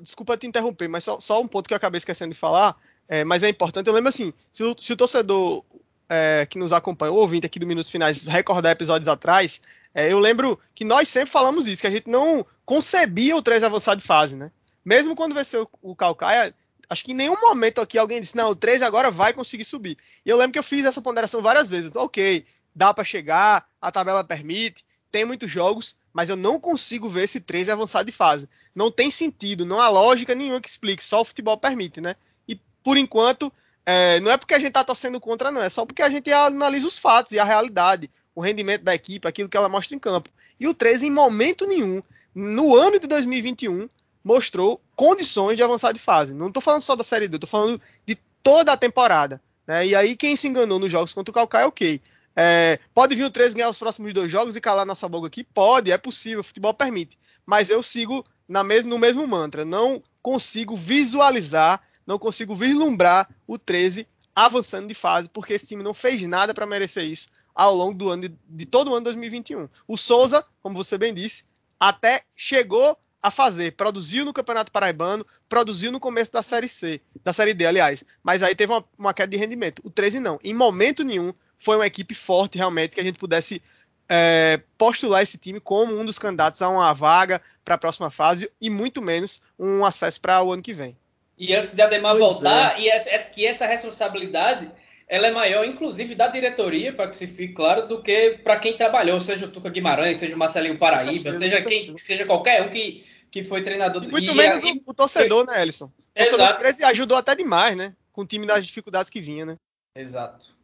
Desculpa 0.01 0.38
te 0.38 0.47
interromper, 0.47 0.88
mas 0.88 1.03
só, 1.03 1.20
só, 1.20 1.41
um 1.41 1.47
ponto 1.47 1.68
que 1.68 1.74
eu 1.74 1.78
acabei 1.78 1.97
esquecendo 1.97 2.34
de 2.34 2.39
falar, 2.39 2.76
é, 3.07 3.24
mas 3.24 3.43
é 3.43 3.49
importante. 3.49 3.88
Eu 3.88 3.93
lembro 3.93 4.10
assim, 4.10 4.34
se 4.51 4.64
o, 4.64 4.76
se 4.78 4.93
o 4.93 4.97
torcedor 4.97 5.64
é, 6.10 6.47
que 6.49 6.57
nos 6.57 6.74
acompanha, 6.74 7.12
o 7.12 7.16
ouvinte 7.16 7.45
aqui 7.45 7.60
do 7.60 7.68
Minutos 7.68 7.91
Finais, 7.91 8.24
recordar 8.24 8.72
episódios 8.72 9.07
atrás, 9.07 9.62
é, 9.93 10.12
eu 10.12 10.20
lembro 10.20 10.60
que 10.74 10.84
nós 10.84 11.07
sempre 11.07 11.30
falamos 11.30 11.68
isso, 11.68 11.82
que 11.82 11.88
a 11.88 11.91
gente 11.91 12.10
não 12.10 12.45
concebia 12.66 13.36
o 13.36 13.41
3 13.41 13.64
avançado 13.64 14.01
de 14.01 14.07
fase, 14.07 14.36
né? 14.36 14.51
Mesmo 14.84 15.16
quando 15.16 15.36
venceu 15.36 15.70
o 15.82 15.95
Calcaia, 15.95 16.53
acho 16.89 17.05
que 17.05 17.12
em 17.12 17.16
nenhum 17.16 17.39
momento 17.39 17.80
aqui 17.80 17.97
alguém 17.97 18.20
disse, 18.20 18.36
não, 18.36 18.49
o 18.49 18.55
3 18.55 18.82
agora 18.82 19.12
vai 19.12 19.34
conseguir 19.34 19.66
subir. 19.66 19.97
E 20.26 20.30
eu 20.30 20.38
lembro 20.38 20.53
que 20.53 20.60
eu 20.60 20.64
fiz 20.64 20.86
essa 20.86 21.01
ponderação 21.01 21.41
várias 21.41 21.70
vezes. 21.70 21.91
Ok, 21.95 22.45
dá 22.76 22.93
para 22.93 23.03
chegar, 23.03 23.68
a 23.80 23.91
tabela 23.91 24.24
permite, 24.24 24.84
tem 25.12 25.26
muitos 25.26 25.49
jogos, 25.49 25.97
mas 26.14 26.30
eu 26.30 26.36
não 26.36 26.60
consigo 26.60 27.10
ver 27.10 27.24
esse 27.24 27.39
13 27.39 27.72
avançar 27.72 28.03
de 28.03 28.12
fase. 28.12 28.47
Não 28.74 28.91
tem 28.91 29.10
sentido, 29.10 29.66
não 29.66 29.80
há 29.80 29.89
lógica 29.89 30.36
nenhuma 30.36 30.62
que 30.62 30.70
explique, 30.70 31.03
só 31.03 31.22
o 31.22 31.26
futebol 31.26 31.57
permite, 31.57 32.01
né? 32.01 32.16
E 32.47 32.60
por 32.84 32.97
enquanto, 32.97 33.51
é, 33.86 34.20
não 34.20 34.32
é 34.32 34.38
porque 34.38 34.53
a 34.53 34.60
gente 34.60 34.72
tá 34.72 34.84
torcendo 34.84 35.20
contra, 35.20 35.51
não, 35.51 35.62
é 35.62 35.70
só 35.70 35.86
porque 35.86 36.01
a 36.01 36.10
gente 36.10 36.32
analisa 36.32 36.88
os 36.88 36.97
fatos 36.97 37.32
e 37.32 37.39
a 37.39 37.43
realidade, 37.43 38.10
o 38.36 38.41
rendimento 38.41 38.84
da 38.84 38.93
equipe, 38.93 39.28
aquilo 39.28 39.49
que 39.49 39.57
ela 39.57 39.70
mostra 39.70 39.95
em 39.95 39.99
campo. 39.99 40.30
E 40.60 40.68
o 40.68 40.74
13, 40.74 41.07
em 41.07 41.12
momento 41.12 41.66
nenhum, 41.66 42.01
no 42.34 42.76
ano 42.76 42.99
de 42.99 43.07
2021, 43.07 43.89
mostrou 44.24 44.82
condições 44.95 45.55
de 45.55 45.64
avançar 45.64 45.91
de 45.91 45.99
fase. 45.99 46.34
Não 46.34 46.47
estou 46.47 46.62
falando 46.62 46.82
só 46.82 46.95
da 46.95 47.03
Série 47.03 47.28
D, 47.28 47.38
estou 47.38 47.49
falando 47.49 47.82
de 48.05 48.16
toda 48.43 48.72
a 48.72 48.78
temporada. 48.78 49.41
Né? 49.66 49.88
E 49.88 49.95
aí, 49.95 50.16
quem 50.16 50.36
se 50.36 50.47
enganou 50.47 50.80
nos 50.80 50.91
jogos 50.91 51.14
contra 51.14 51.32
o 51.32 51.34
Calcaia, 51.34 51.68
ok. 51.68 52.01
É, 52.36 52.80
pode 52.94 53.16
vir 53.16 53.24
o 53.24 53.30
13 53.30 53.56
ganhar 53.56 53.70
os 53.70 53.80
próximos 53.80 54.14
dois 54.14 54.32
jogos 54.32 54.56
e 54.56 54.62
calar 54.62 54.86
nossa 54.86 55.10
boca 55.10 55.28
aqui? 55.28 55.44
Pode, 55.44 55.92
é 55.92 55.98
possível, 55.98 56.40
o 56.40 56.44
futebol 56.44 56.74
permite. 56.74 57.18
Mas 57.46 57.70
eu 57.70 57.84
sigo 57.84 58.26
na 58.48 58.64
mesmo, 58.64 58.90
no 58.90 58.98
mesmo 58.98 59.28
mantra. 59.28 59.64
Não 59.64 60.02
consigo 60.22 60.76
visualizar, 60.76 61.82
não 62.06 62.18
consigo 62.18 62.56
vislumbrar 62.56 63.30
o 63.48 63.58
13 63.58 64.08
avançando 64.36 64.88
de 64.88 64.94
fase, 64.94 65.30
porque 65.30 65.54
esse 65.54 65.68
time 65.68 65.84
não 65.84 65.94
fez 65.94 66.22
nada 66.24 66.54
para 66.54 66.66
merecer 66.66 67.04
isso 67.04 67.28
ao 67.54 67.76
longo 67.76 67.94
do 67.94 68.10
ano 68.10 68.22
de, 68.30 68.36
de, 68.48 68.66
todo 68.66 68.92
o 68.92 68.96
ano 68.96 69.04
2021. 69.04 69.68
O 69.86 69.98
Souza, 69.98 70.46
como 70.62 70.76
você 70.76 70.98
bem 70.98 71.14
disse, 71.14 71.44
até 71.78 72.22
chegou 72.36 72.98
a 73.22 73.30
fazer, 73.30 73.74
produziu 73.74 74.24
no 74.24 74.32
Campeonato 74.32 74.72
Paraibano, 74.72 75.26
produziu 75.50 75.92
no 75.92 76.00
começo 76.00 76.32
da 76.32 76.42
Série 76.42 76.70
C, 76.70 77.02
da 77.22 77.34
Série 77.34 77.54
D, 77.54 77.66
aliás, 77.66 78.06
mas 78.24 78.42
aí 78.42 78.56
teve 78.56 78.72
uma, 78.72 78.86
uma 78.98 79.14
queda 79.14 79.32
de 79.32 79.38
rendimento. 79.38 79.82
O 79.84 79.90
13 79.90 80.22
não, 80.22 80.40
em 80.42 80.54
momento 80.54 81.04
nenhum 81.04 81.34
foi 81.60 81.76
uma 81.76 81.86
equipe 81.86 82.16
forte 82.16 82.57
realmente 82.57 82.95
que 82.95 83.01
a 83.01 83.03
gente 83.03 83.20
pudesse 83.20 83.62
é, 84.10 84.60
postular 84.78 85.22
esse 85.22 85.38
time 85.38 85.60
como 85.60 85.97
um 85.97 86.03
dos 86.03 86.18
candidatos 86.18 86.62
a 86.62 86.70
uma 86.70 86.91
vaga 86.93 87.41
para 87.64 87.76
a 87.76 87.78
próxima 87.78 88.10
fase 88.10 88.49
e 88.60 88.70
muito 88.70 89.01
menos 89.01 89.43
um 89.57 89.86
acesso 89.86 90.20
para 90.20 90.41
o 90.41 90.51
ano 90.51 90.64
que 90.64 90.74
vem. 90.74 90.97
E 91.38 91.53
antes 91.53 91.74
de 91.74 91.82
Ademar 91.82 92.18
pois 92.18 92.34
voltar, 92.34 92.78
é. 92.78 92.82
e 92.82 92.89
essa, 92.89 93.32
que 93.32 93.45
essa 93.45 93.66
responsabilidade 93.66 94.70
ela 95.07 95.26
é 95.26 95.32
maior, 95.32 95.66
inclusive, 95.66 96.14
da 96.14 96.28
diretoria, 96.28 96.93
para 96.93 97.07
que 97.07 97.16
se 97.16 97.26
fique 97.26 97.53
claro, 97.53 97.88
do 97.88 98.01
que 98.01 98.39
para 98.43 98.60
quem 98.60 98.78
trabalhou, 98.78 99.20
seja 99.20 99.47
o 99.47 99.49
Tuca 99.49 99.68
Guimarães, 99.68 100.20
seja 100.20 100.36
o 100.36 100.38
Marcelinho 100.38 100.78
Paraíba, 100.78 101.34
certeza, 101.34 101.39
seja 101.39 101.62
quem, 101.64 101.97
seja 101.97 102.26
qualquer 102.28 102.62
um 102.62 102.70
que, 102.70 103.03
que 103.32 103.43
foi 103.43 103.64
treinador. 103.64 104.03
E 104.03 104.07
muito 104.07 104.32
e, 104.32 104.36
menos 104.36 104.62
e, 104.62 104.72
o, 104.72 104.91
o, 104.91 104.93
torcedor, 104.93 105.47
né, 105.47 105.64
Ellison? 105.64 105.86
O 105.86 106.14
torcedor 106.14 106.64
Exato. 106.64 106.91
ajudou 106.91 107.18
até 107.18 107.36
demais, 107.36 107.76
né? 107.76 107.95
Com 108.12 108.22
o 108.22 108.26
time 108.26 108.45
das 108.45 108.68
dificuldades 108.68 109.10
que 109.10 109.20
vinha, 109.20 109.47
né? 109.47 109.55
Exato. 109.95 110.55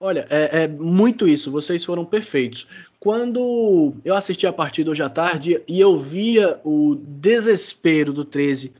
Olha, 0.00 0.24
é, 0.30 0.62
é, 0.62 0.68
muito 0.68 1.26
isso, 1.26 1.50
vocês 1.50 1.84
foram 1.84 2.04
perfeitos. 2.04 2.68
Quando 3.00 3.94
eu 4.04 4.14
assisti 4.14 4.46
a 4.46 4.52
partida 4.52 4.92
hoje 4.92 5.02
à 5.02 5.08
tarde 5.08 5.60
e 5.66 5.80
eu 5.80 5.98
via 5.98 6.60
o 6.62 6.94
desespero 6.94 8.12
do 8.12 8.24
13 8.24 8.74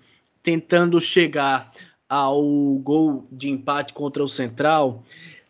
tentando 0.44 1.00
chegar 1.00 1.72
ao 2.08 2.40
gol 2.76 3.26
de 3.32 3.48
empate 3.48 3.92
contra 3.92 4.22
o 4.22 4.28
Central, 4.28 5.02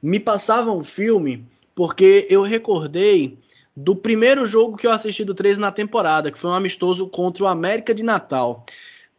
me 0.03 0.19
passava 0.19 0.73
um 0.73 0.83
filme 0.83 1.45
porque 1.75 2.27
eu 2.31 2.41
recordei 2.41 3.39
do 3.77 3.95
primeiro 3.95 4.47
jogo 4.47 4.77
que 4.77 4.87
eu 4.87 4.91
assisti 4.91 5.23
do 5.23 5.35
13 5.35 5.61
na 5.61 5.71
temporada, 5.71 6.33
que 6.33 6.39
foi 6.39 6.51
um 6.51 6.55
amistoso 6.55 7.09
contra 7.09 7.45
o 7.45 7.47
América 7.47 7.95
de 7.95 8.03
Natal. 8.03 8.65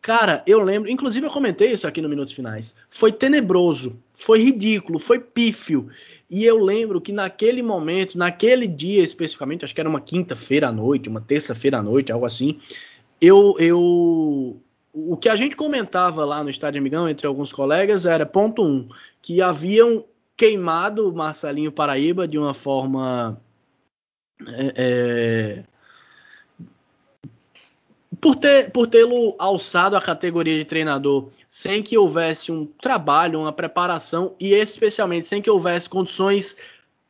Cara, 0.02 0.44
eu 0.48 0.60
lembro, 0.60 0.90
inclusive 0.90 1.28
eu 1.28 1.32
comentei 1.32 1.72
isso 1.72 1.86
aqui 1.86 2.02
no 2.02 2.10
Minutos 2.10 2.34
Finais. 2.34 2.76
Foi 2.90 3.12
tenebroso, 3.12 4.02
foi 4.20 4.44
ridículo, 4.44 5.00
foi 5.00 5.18
pífio. 5.18 5.90
E 6.30 6.44
eu 6.44 6.58
lembro 6.58 7.00
que 7.00 7.14
naquele 7.14 7.64
momento, 7.64 8.18
naquele 8.18 8.68
dia 8.68 9.02
especificamente, 9.02 9.64
acho 9.64 9.74
que 9.74 9.80
era 9.80 9.90
uma 9.90 10.02
quinta-feira 10.02 10.68
à 10.68 10.72
noite, 10.74 11.08
uma 11.08 11.22
terça-feira 11.22 11.80
à 11.80 11.82
noite, 11.82 12.12
algo 12.12 12.26
assim, 12.26 12.60
eu, 13.22 13.56
eu. 13.58 14.62
O 14.94 15.16
que 15.16 15.30
a 15.30 15.38
gente 15.38 15.56
comentava 15.56 16.26
lá 16.26 16.44
no 16.44 16.50
Estádio 16.50 16.80
Amigão 16.80 17.08
entre 17.08 17.26
alguns 17.26 17.54
colegas 17.54 18.06
era, 18.06 18.26
ponto 18.26 18.62
um, 18.62 18.90
que 19.22 19.42
haviam 19.42 20.04
queimado 20.36 21.10
o 21.10 21.16
Marcelinho 21.16 21.72
Paraíba 21.72 22.28
de 22.28 22.38
uma 22.38 22.54
forma. 22.54 23.42
É, 24.48 24.74
é, 24.76 25.64
por 28.22 28.36
ter 28.36 28.72
por 28.72 28.88
tê-lo 28.88 29.36
alçado 29.40 29.96
a 29.96 30.02
categoria 30.02 30.58
de 30.58 30.66
treinador 30.66 31.30
sem 31.48 31.82
que 31.82 31.98
houvesse 31.98 32.52
um 32.52 32.66
trabalho, 32.66 33.40
uma 33.40 33.52
preparação 33.52 34.36
e 34.40 34.54
especialmente 34.54 35.28
sem 35.28 35.42
que 35.42 35.50
houvesse 35.50 35.90
condições 35.90 36.58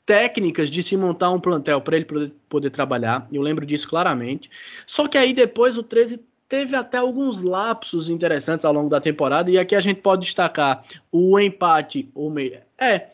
técnicas 0.05 0.71
de 0.71 0.81
se 0.81 0.97
montar 0.97 1.29
um 1.31 1.39
plantel 1.39 1.81
para 1.81 1.95
ele 1.95 2.05
poder, 2.05 2.31
poder 2.47 2.69
trabalhar. 2.69 3.27
Eu 3.31 3.41
lembro 3.41 3.65
disso 3.65 3.87
claramente. 3.87 4.49
Só 4.87 5.07
que 5.07 5.17
aí 5.17 5.33
depois 5.33 5.77
o 5.77 5.83
13 5.83 6.19
teve 6.47 6.75
até 6.75 6.97
alguns 6.97 7.41
lapsos 7.41 8.09
interessantes 8.09 8.65
ao 8.65 8.73
longo 8.73 8.89
da 8.89 8.99
temporada 8.99 9.51
e 9.51 9.57
aqui 9.59 9.75
a 9.75 9.81
gente 9.81 10.01
pode 10.01 10.25
destacar 10.25 10.83
o 11.11 11.39
empate, 11.39 12.09
o 12.15 12.29
meio 12.29 12.59
é 12.79 13.09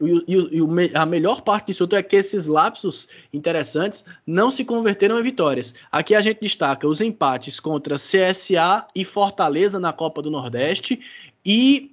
e, 0.00 0.58
e, 0.58 0.90
a 0.96 1.06
melhor 1.06 1.42
parte 1.42 1.68
disso 1.68 1.86
tudo 1.86 1.96
é 1.96 2.02
que 2.02 2.16
esses 2.16 2.46
lapsos 2.46 3.06
interessantes 3.32 4.04
não 4.26 4.50
se 4.50 4.64
converteram 4.64 5.18
em 5.18 5.22
vitórias. 5.22 5.72
Aqui 5.90 6.14
a 6.14 6.20
gente 6.20 6.40
destaca 6.40 6.86
os 6.86 7.00
empates 7.00 7.60
contra 7.60 7.96
CSA 7.96 8.86
e 8.94 9.04
Fortaleza 9.04 9.78
na 9.78 9.92
Copa 9.92 10.20
do 10.20 10.30
Nordeste 10.30 11.00
e 11.44 11.92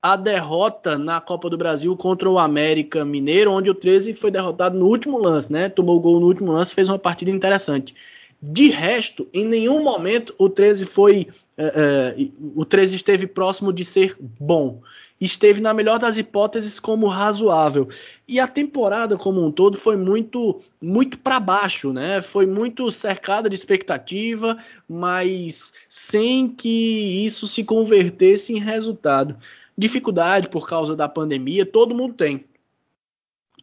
a 0.00 0.16
derrota 0.16 0.98
na 0.98 1.20
Copa 1.20 1.48
do 1.50 1.58
Brasil 1.58 1.94
contra 1.96 2.28
o 2.28 2.38
América 2.38 3.04
Mineiro, 3.04 3.52
onde 3.52 3.70
o 3.70 3.74
13 3.74 4.14
foi 4.14 4.30
derrotado 4.30 4.78
no 4.78 4.86
último 4.86 5.18
lance, 5.18 5.50
né? 5.52 5.68
Tomou 5.68 5.96
o 5.96 6.00
gol 6.00 6.20
no 6.20 6.26
último 6.26 6.52
lance, 6.52 6.74
fez 6.74 6.88
uma 6.88 6.98
partida 6.98 7.30
interessante. 7.30 7.94
De 8.42 8.68
resto, 8.68 9.26
em 9.32 9.46
nenhum 9.46 9.82
momento 9.82 10.34
o 10.38 10.48
13 10.48 10.84
foi. 10.84 11.28
É, 11.56 12.14
é, 12.18 12.28
o 12.54 12.64
13 12.64 12.96
esteve 12.96 13.26
próximo 13.26 13.72
de 13.72 13.84
ser 13.84 14.16
bom 14.20 14.82
esteve 15.20 15.60
na 15.60 15.72
melhor 15.72 15.98
das 15.98 16.16
hipóteses 16.16 16.78
como 16.80 17.06
razoável. 17.06 17.88
E 18.26 18.40
a 18.40 18.46
temporada 18.46 19.16
como 19.16 19.44
um 19.44 19.50
todo 19.50 19.76
foi 19.76 19.96
muito 19.96 20.60
muito 20.80 21.18
para 21.18 21.40
baixo, 21.40 21.92
né? 21.92 22.20
Foi 22.20 22.46
muito 22.46 22.90
cercada 22.90 23.48
de 23.48 23.54
expectativa, 23.54 24.56
mas 24.88 25.72
sem 25.88 26.48
que 26.48 27.24
isso 27.24 27.46
se 27.46 27.64
convertesse 27.64 28.52
em 28.52 28.58
resultado. 28.58 29.36
Dificuldade 29.76 30.48
por 30.48 30.68
causa 30.68 30.94
da 30.94 31.08
pandemia, 31.08 31.64
todo 31.64 31.94
mundo 31.94 32.14
tem. 32.14 32.44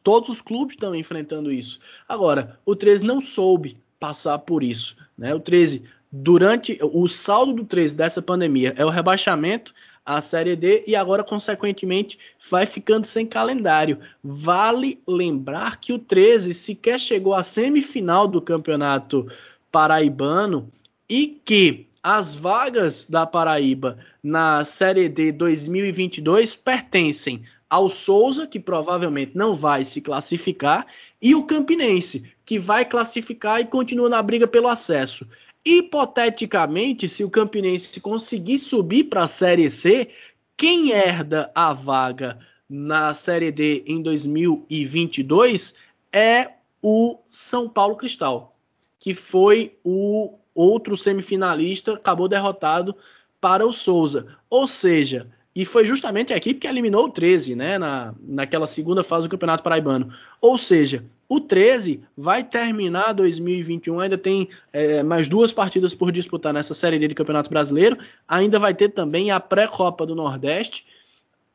Todos 0.04 0.30
os 0.30 0.41
clubes 0.41 0.76
estão 0.76 0.95
enfrentando 0.95 1.52
isso. 1.52 1.80
Agora, 2.10 2.60
o 2.66 2.76
13 2.76 3.04
não 3.04 3.22
soube 3.22 3.78
passar 3.99 4.39
por 4.39 4.64
isso, 4.64 4.97
né? 5.18 5.34
O 5.34 5.39
13 5.39 5.84
durante 6.12 6.78
o 6.82 7.08
saldo 7.08 7.54
do 7.54 7.64
13 7.64 7.95
dessa 7.95 8.22
pandemia 8.22 8.74
é 8.76 8.84
o 8.84 8.89
rebaixamento, 8.89 9.74
a 10.06 10.22
Série 10.22 10.56
D 10.56 10.84
e 10.88 10.95
agora, 10.95 11.24
consequentemente, 11.24 12.18
vai 12.49 12.66
ficando 12.66 13.06
sem 13.06 13.26
calendário. 13.26 13.99
Vale 14.24 15.02
lembrar 15.08 15.80
que 15.80 15.93
o 15.93 15.99
13 15.99 16.54
sequer 16.54 16.99
chegou 16.99 17.34
à 17.34 17.43
semifinal 17.43 18.28
do 18.28 18.41
campeonato 18.41 19.28
paraibano 19.72 20.70
e 21.10 21.39
que 21.45 21.88
as 22.04 22.34
vagas 22.34 23.06
da 23.06 23.28
Paraíba 23.28 23.97
na 24.24 24.66
Série 24.66 25.08
D 25.08 25.32
2022 25.32 26.56
pertencem 26.56 27.43
ao 27.70 27.88
Souza, 27.89 28.45
que 28.45 28.60
provavelmente 28.60 29.32
não 29.34 29.54
vai 29.54 29.86
se 29.86 30.02
classificar, 30.02 30.86
e 31.22 31.34
o 31.34 31.43
Campinense, 31.43 32.24
que 32.43 32.60
vai 32.60 32.84
classificar 32.84 33.62
e 33.62 33.66
continua 33.66 34.10
na 34.10 34.22
briga 34.22 34.45
pelo 34.45 34.68
acesso. 34.68 35.26
Hipoteticamente, 35.66 37.07
se 37.07 37.24
o 37.24 37.30
Campinense 37.30 37.99
conseguir 37.99 38.57
subir 38.57 39.05
para 39.05 39.24
a 39.24 39.28
Série 39.28 39.70
C, 39.70 40.09
quem 40.57 40.91
herda 40.91 41.51
a 41.53 41.72
vaga 41.74 42.39
na 42.70 43.14
Série 43.14 43.51
D 43.51 43.84
em 43.86 44.01
2022 44.01 45.74
é 46.12 46.51
o 46.82 47.20
São 47.28 47.70
Paulo 47.70 47.95
Cristal, 47.95 48.55
que 48.99 49.14
foi 49.14 49.78
o 49.84 50.34
outro 50.55 50.97
semifinalista, 50.97 51.93
acabou 51.93 52.28
derrotado 52.28 52.95
para 53.39 53.66
o 53.66 53.74
Souza. 53.74 54.28
Ou 54.49 54.68
seja, 54.68 55.30
e 55.55 55.66
foi 55.66 55.86
justamente 55.86 56.34
a 56.34 56.38
equipe 56.38 56.59
que 56.59 56.68
eliminou 56.68 57.05
o 57.05 57.12
13, 57.12 57.55
né, 57.55 57.78
na, 57.78 58.16
naquela 58.22 58.68
segunda 58.68 59.03
fase 59.03 59.28
do 59.28 59.32
Campeonato 59.32 59.64
Paraibano. 59.64 60.14
Ou 60.39 60.57
seja, 60.57 61.03
o 61.32 61.39
13 61.39 62.01
vai 62.17 62.43
terminar 62.43 63.13
2021, 63.13 64.01
ainda 64.01 64.17
tem 64.17 64.49
é, 64.73 65.01
mais 65.01 65.29
duas 65.29 65.49
partidas 65.49 65.95
por 65.95 66.11
disputar 66.11 66.53
nessa 66.53 66.73
Série 66.73 66.99
D 66.99 67.07
de 67.07 67.15
Campeonato 67.15 67.49
Brasileiro, 67.49 67.97
ainda 68.27 68.59
vai 68.59 68.73
ter 68.73 68.89
também 68.89 69.32
a 69.32 69.39
pré-Copa 69.39 70.05
do 70.05 70.13
Nordeste, 70.13 70.86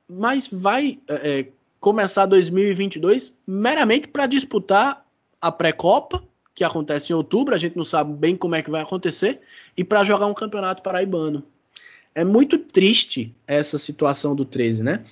mas 0.08 0.48
vai 0.50 0.98
é, 1.06 1.40
é 1.40 1.48
começar 1.78 2.24
2022 2.24 3.38
meramente 3.46 4.08
para 4.08 4.24
disputar 4.26 5.04
a 5.42 5.52
pré-Copa, 5.52 6.24
que 6.54 6.64
acontece 6.64 7.12
em 7.12 7.14
outubro, 7.14 7.54
a 7.54 7.58
gente 7.58 7.76
não 7.76 7.84
sabe 7.84 8.14
bem 8.14 8.34
como 8.34 8.54
é 8.54 8.62
que 8.62 8.70
vai 8.70 8.80
acontecer, 8.80 9.42
e 9.76 9.84
para 9.84 10.02
jogar 10.02 10.24
um 10.24 10.32
campeonato 10.32 10.82
paraibano. 10.82 11.44
É 12.14 12.24
muito 12.24 12.56
triste 12.56 13.36
essa 13.46 13.76
situação 13.76 14.34
do 14.34 14.46
13, 14.46 14.82
né? 14.82 15.04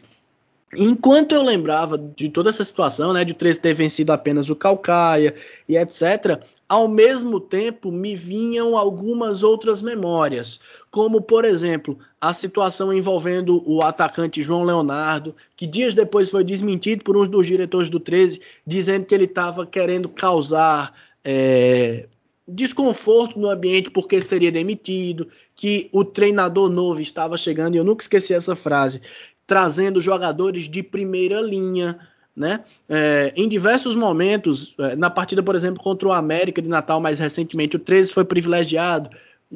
Enquanto 0.76 1.32
eu 1.32 1.42
lembrava 1.42 1.98
de 1.98 2.28
toda 2.28 2.50
essa 2.50 2.64
situação, 2.64 3.12
né, 3.12 3.24
de 3.24 3.32
o 3.32 3.34
13 3.34 3.60
ter 3.60 3.74
vencido 3.74 4.12
apenas 4.12 4.50
o 4.50 4.56
Calcaia 4.56 5.34
e 5.68 5.76
etc., 5.76 6.40
ao 6.68 6.88
mesmo 6.88 7.38
tempo 7.38 7.92
me 7.92 8.16
vinham 8.16 8.76
algumas 8.76 9.42
outras 9.42 9.82
memórias, 9.82 10.58
como 10.90 11.20
por 11.20 11.44
exemplo 11.44 11.98
a 12.20 12.32
situação 12.32 12.92
envolvendo 12.92 13.62
o 13.70 13.82
atacante 13.82 14.42
João 14.42 14.64
Leonardo, 14.64 15.34
que 15.56 15.66
dias 15.66 15.94
depois 15.94 16.30
foi 16.30 16.42
desmentido 16.42 17.04
por 17.04 17.16
um 17.16 17.26
dos 17.26 17.46
diretores 17.46 17.90
do 17.90 18.00
13, 18.00 18.40
dizendo 18.66 19.06
que 19.06 19.14
ele 19.14 19.24
estava 19.24 19.66
querendo 19.66 20.08
causar 20.08 20.94
é, 21.22 22.06
desconforto 22.46 23.38
no 23.38 23.48
ambiente 23.48 23.90
porque 23.90 24.20
seria 24.20 24.52
demitido, 24.52 25.28
que 25.54 25.88
o 25.92 26.04
treinador 26.04 26.68
novo 26.68 27.00
estava 27.00 27.36
chegando, 27.36 27.74
e 27.74 27.78
eu 27.78 27.84
nunca 27.84 28.02
esqueci 28.02 28.34
essa 28.34 28.56
frase, 28.56 29.00
trazendo 29.46 30.00
jogadores 30.00 30.68
de 30.68 30.82
primeira 30.82 31.40
linha, 31.40 31.98
né? 32.36 32.64
É, 32.88 33.32
em 33.36 33.48
diversos 33.48 33.94
momentos, 33.94 34.74
é, 34.78 34.96
na 34.96 35.10
partida, 35.10 35.42
por 35.42 35.54
exemplo, 35.54 35.82
contra 35.82 36.08
o 36.08 36.12
América 36.12 36.60
de 36.60 36.68
Natal 36.68 37.00
mais 37.00 37.18
recentemente, 37.18 37.76
o 37.76 37.78
13 37.78 38.12
foi 38.12 38.24
privilegiado 38.24 39.10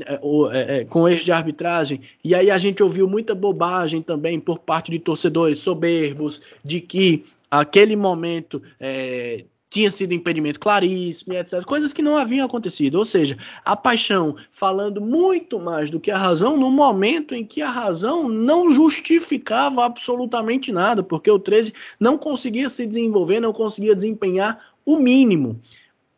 é, 0.07 0.15
é, 0.53 0.79
é, 0.79 0.85
com 0.85 1.09
erros 1.09 1.25
de 1.25 1.33
arbitragem, 1.33 2.01
e 2.23 2.35
aí 2.35 2.51
a 2.51 2.59
gente 2.59 2.83
ouviu 2.83 3.09
muita 3.09 3.35
bobagem 3.35 4.01
também 4.01 4.39
por 4.39 4.59
parte 4.61 4.91
de 4.91 4.99
torcedores 4.99 5.59
soberbos 5.59 6.41
de 6.65 6.81
que 6.81 7.25
aquele 7.51 7.97
momento 7.97 8.63
é, 8.79 9.45
tinha 9.71 9.91
sido 9.91 10.15
impedimento 10.15 10.59
claríssimo, 10.59 11.35
etc. 11.35 11.63
Coisas 11.65 11.93
que 11.93 12.03
não 12.03 12.17
haviam 12.17 12.47
acontecido. 12.47 12.97
Ou 12.97 13.05
seja, 13.05 13.37
a 13.65 13.77
paixão 13.77 14.35
falando 14.51 15.01
muito 15.01 15.59
mais 15.59 15.91
do 15.91 16.01
que 16.01 16.11
a 16.11 16.19
razão 16.19 16.57
no 16.57 16.71
momento 16.71 17.35
em 17.35 17.45
que 17.45 17.61
a 17.61 17.71
razão 17.71 18.29
não 18.29 18.71
justificava 18.73 19.85
absolutamente 19.85 20.73
nada, 20.73 21.03
porque 21.03 21.31
o 21.31 21.39
13 21.39 21.73
não 22.01 22.17
conseguia 22.17 22.69
se 22.69 22.87
desenvolver, 22.87 23.41
não 23.41 23.53
conseguia 23.53 23.95
desempenhar 23.95 24.59
o 24.87 24.97
mínimo. 24.97 25.61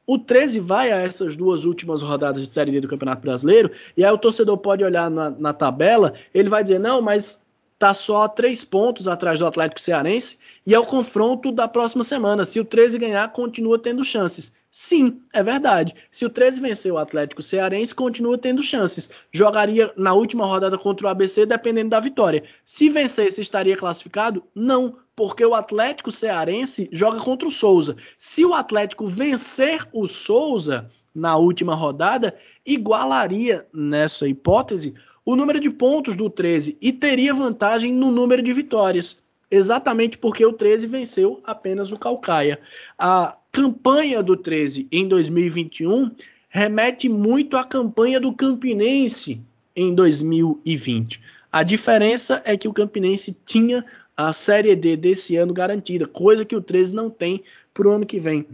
O 0.06 0.18
13 0.18 0.58
vai 0.58 0.90
a 0.90 0.98
essas 0.98 1.36
duas 1.36 1.64
últimas 1.64 2.02
rodadas 2.02 2.42
de 2.42 2.52
Série 2.52 2.72
D 2.72 2.80
do 2.80 2.88
Campeonato 2.88 3.22
Brasileiro, 3.22 3.70
e 3.96 4.04
aí 4.04 4.12
o 4.12 4.18
torcedor 4.18 4.58
pode 4.58 4.82
olhar 4.82 5.08
na, 5.08 5.30
na 5.30 5.52
tabela, 5.52 6.14
ele 6.34 6.48
vai 6.48 6.64
dizer, 6.64 6.80
não, 6.80 7.00
mas 7.00 7.39
tá 7.80 7.94
só 7.94 8.28
três 8.28 8.62
pontos 8.62 9.08
atrás 9.08 9.38
do 9.38 9.46
Atlético 9.46 9.80
Cearense 9.80 10.38
e 10.66 10.74
é 10.74 10.78
o 10.78 10.84
confronto 10.84 11.50
da 11.50 11.66
próxima 11.66 12.04
semana. 12.04 12.44
Se 12.44 12.60
o 12.60 12.64
13 12.64 12.98
ganhar, 12.98 13.26
continua 13.32 13.78
tendo 13.78 14.04
chances. 14.04 14.52
Sim, 14.70 15.22
é 15.32 15.42
verdade. 15.42 15.94
Se 16.10 16.26
o 16.26 16.28
13 16.28 16.60
vencer 16.60 16.92
o 16.92 16.98
Atlético 16.98 17.42
Cearense, 17.42 17.94
continua 17.94 18.36
tendo 18.36 18.62
chances. 18.62 19.08
Jogaria 19.32 19.90
na 19.96 20.12
última 20.12 20.44
rodada 20.44 20.76
contra 20.76 21.06
o 21.06 21.10
ABC, 21.10 21.46
dependendo 21.46 21.88
da 21.88 22.00
vitória. 22.00 22.44
Se 22.66 22.90
vencesse, 22.90 23.40
estaria 23.40 23.78
classificado? 23.78 24.44
Não, 24.54 24.98
porque 25.16 25.44
o 25.44 25.54
Atlético 25.54 26.12
Cearense 26.12 26.86
joga 26.92 27.18
contra 27.18 27.48
o 27.48 27.50
Souza. 27.50 27.96
Se 28.18 28.44
o 28.44 28.52
Atlético 28.52 29.06
vencer 29.06 29.88
o 29.90 30.06
Souza 30.06 30.90
na 31.14 31.34
última 31.36 31.74
rodada, 31.74 32.36
igualaria, 32.64 33.66
nessa 33.72 34.28
hipótese, 34.28 34.94
o 35.30 35.36
número 35.36 35.60
de 35.60 35.70
pontos 35.70 36.16
do 36.16 36.28
13 36.28 36.76
e 36.82 36.92
teria 36.92 37.32
vantagem 37.32 37.92
no 37.92 38.10
número 38.10 38.42
de 38.42 38.52
vitórias 38.52 39.16
exatamente 39.48 40.18
porque 40.18 40.44
o 40.44 40.52
13 40.52 40.88
venceu 40.88 41.40
apenas 41.44 41.92
o 41.92 41.98
Calcaia. 41.98 42.58
A 42.98 43.36
campanha 43.52 44.24
do 44.24 44.36
13 44.36 44.88
em 44.90 45.06
2021 45.06 46.10
remete 46.48 47.08
muito 47.08 47.56
à 47.56 47.62
campanha 47.62 48.18
do 48.18 48.32
Campinense 48.32 49.40
em 49.76 49.94
2020. 49.94 51.20
A 51.52 51.62
diferença 51.62 52.42
é 52.44 52.56
que 52.56 52.66
o 52.66 52.72
Campinense 52.72 53.36
tinha 53.46 53.84
a 54.16 54.32
Série 54.32 54.74
D 54.74 54.96
desse 54.96 55.36
ano 55.36 55.54
garantida, 55.54 56.08
coisa 56.08 56.44
que 56.44 56.56
o 56.56 56.60
13 56.60 56.92
não 56.92 57.08
tem 57.08 57.44
para 57.72 57.86
o 57.86 57.92
ano 57.92 58.04
que 58.04 58.18
vem. 58.18 58.44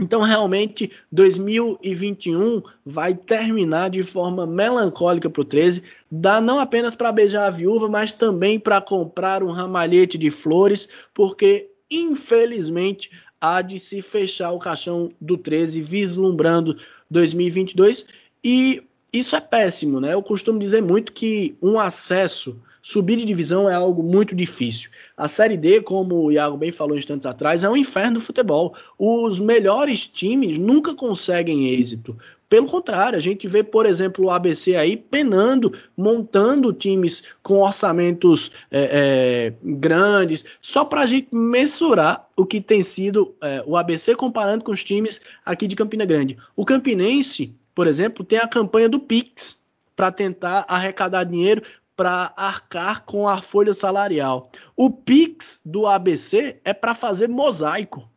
Então, 0.00 0.22
realmente, 0.22 0.92
2021 1.10 2.62
vai 2.86 3.14
terminar 3.14 3.90
de 3.90 4.04
forma 4.04 4.46
melancólica 4.46 5.28
para 5.28 5.42
o 5.42 5.44
13. 5.44 5.82
Dá 6.08 6.40
não 6.40 6.60
apenas 6.60 6.94
para 6.94 7.10
beijar 7.10 7.46
a 7.46 7.50
viúva, 7.50 7.88
mas 7.88 8.12
também 8.12 8.60
para 8.60 8.80
comprar 8.80 9.42
um 9.42 9.50
ramalhete 9.50 10.16
de 10.16 10.30
flores, 10.30 10.88
porque, 11.12 11.68
infelizmente, 11.90 13.10
há 13.40 13.60
de 13.60 13.80
se 13.80 14.00
fechar 14.00 14.52
o 14.52 14.60
caixão 14.60 15.10
do 15.20 15.36
13, 15.36 15.80
vislumbrando 15.80 16.76
2022. 17.10 18.06
E 18.44 18.84
isso 19.12 19.34
é 19.34 19.40
péssimo, 19.40 19.98
né? 20.00 20.12
Eu 20.12 20.22
costumo 20.22 20.60
dizer 20.60 20.80
muito 20.80 21.12
que 21.12 21.56
um 21.60 21.76
acesso 21.76 22.56
subir 22.88 23.16
de 23.16 23.24
divisão 23.26 23.68
é 23.68 23.74
algo 23.74 24.02
muito 24.02 24.34
difícil. 24.34 24.88
A 25.14 25.28
Série 25.28 25.58
D, 25.58 25.82
como 25.82 26.24
o 26.24 26.32
Iago 26.32 26.56
bem 26.56 26.72
falou 26.72 26.96
instantes 26.96 27.26
atrás, 27.26 27.62
é 27.62 27.68
um 27.68 27.76
inferno 27.76 28.14
do 28.14 28.20
futebol. 28.22 28.74
Os 28.98 29.38
melhores 29.38 30.06
times 30.06 30.56
nunca 30.56 30.94
conseguem 30.94 31.68
êxito. 31.68 32.16
Pelo 32.48 32.66
contrário, 32.66 33.18
a 33.18 33.20
gente 33.20 33.46
vê, 33.46 33.62
por 33.62 33.84
exemplo, 33.84 34.24
o 34.24 34.30
ABC 34.30 34.74
aí 34.74 34.96
penando, 34.96 35.70
montando 35.94 36.72
times 36.72 37.24
com 37.42 37.58
orçamentos 37.58 38.52
é, 38.70 38.88
é, 38.90 39.54
grandes, 39.62 40.46
só 40.58 40.82
para 40.82 41.02
a 41.02 41.06
gente 41.06 41.28
mensurar 41.30 42.26
o 42.34 42.46
que 42.46 42.58
tem 42.58 42.80
sido 42.80 43.34
é, 43.42 43.62
o 43.66 43.76
ABC 43.76 44.14
comparando 44.14 44.64
com 44.64 44.72
os 44.72 44.82
times 44.82 45.20
aqui 45.44 45.66
de 45.66 45.76
Campina 45.76 46.06
Grande. 46.06 46.38
O 46.56 46.64
Campinense, 46.64 47.54
por 47.74 47.86
exemplo, 47.86 48.24
tem 48.24 48.38
a 48.38 48.48
campanha 48.48 48.88
do 48.88 48.98
Pix 48.98 49.58
para 49.94 50.10
tentar 50.10 50.64
arrecadar 50.68 51.24
dinheiro 51.24 51.60
para 51.98 52.32
arcar 52.36 53.04
com 53.04 53.26
a 53.26 53.42
folha 53.42 53.74
salarial. 53.74 54.52
O 54.76 54.88
Pix 54.88 55.60
do 55.64 55.84
ABC 55.84 56.60
é 56.64 56.72
para 56.72 56.94
fazer 56.94 57.28
mosaico. 57.28 58.08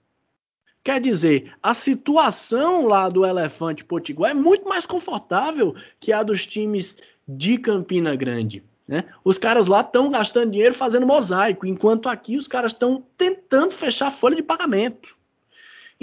Quer 0.84 1.02
dizer, 1.02 1.52
a 1.64 1.74
situação 1.74 2.86
lá 2.86 3.10
do 3.10 3.26
Elefante 3.26 3.84
Potiguar 3.84 4.32
é 4.32 4.36
muito 4.36 4.70
mais 4.70 4.86
confortável 4.86 5.74
que 6.00 6.14
a 6.14 6.22
dos 6.22 6.46
times 6.46 6.96
de 7.28 7.58
Campina 7.58 8.16
Grande. 8.16 8.64
Né? 8.88 9.04
Os 9.24 9.40
caras 9.40 9.66
lá 9.66 9.82
estão 9.82 10.12
gastando 10.12 10.52
dinheiro 10.52 10.76
fazendo 10.76 11.08
mosaico, 11.08 11.66
enquanto 11.66 12.08
aqui 12.08 12.38
os 12.38 12.48
caras 12.48 12.74
estão 12.74 13.04
tentando 13.18 13.72
fechar 13.72 14.10
a 14.10 14.12
folha 14.12 14.36
de 14.36 14.44
pagamento. 14.44 15.18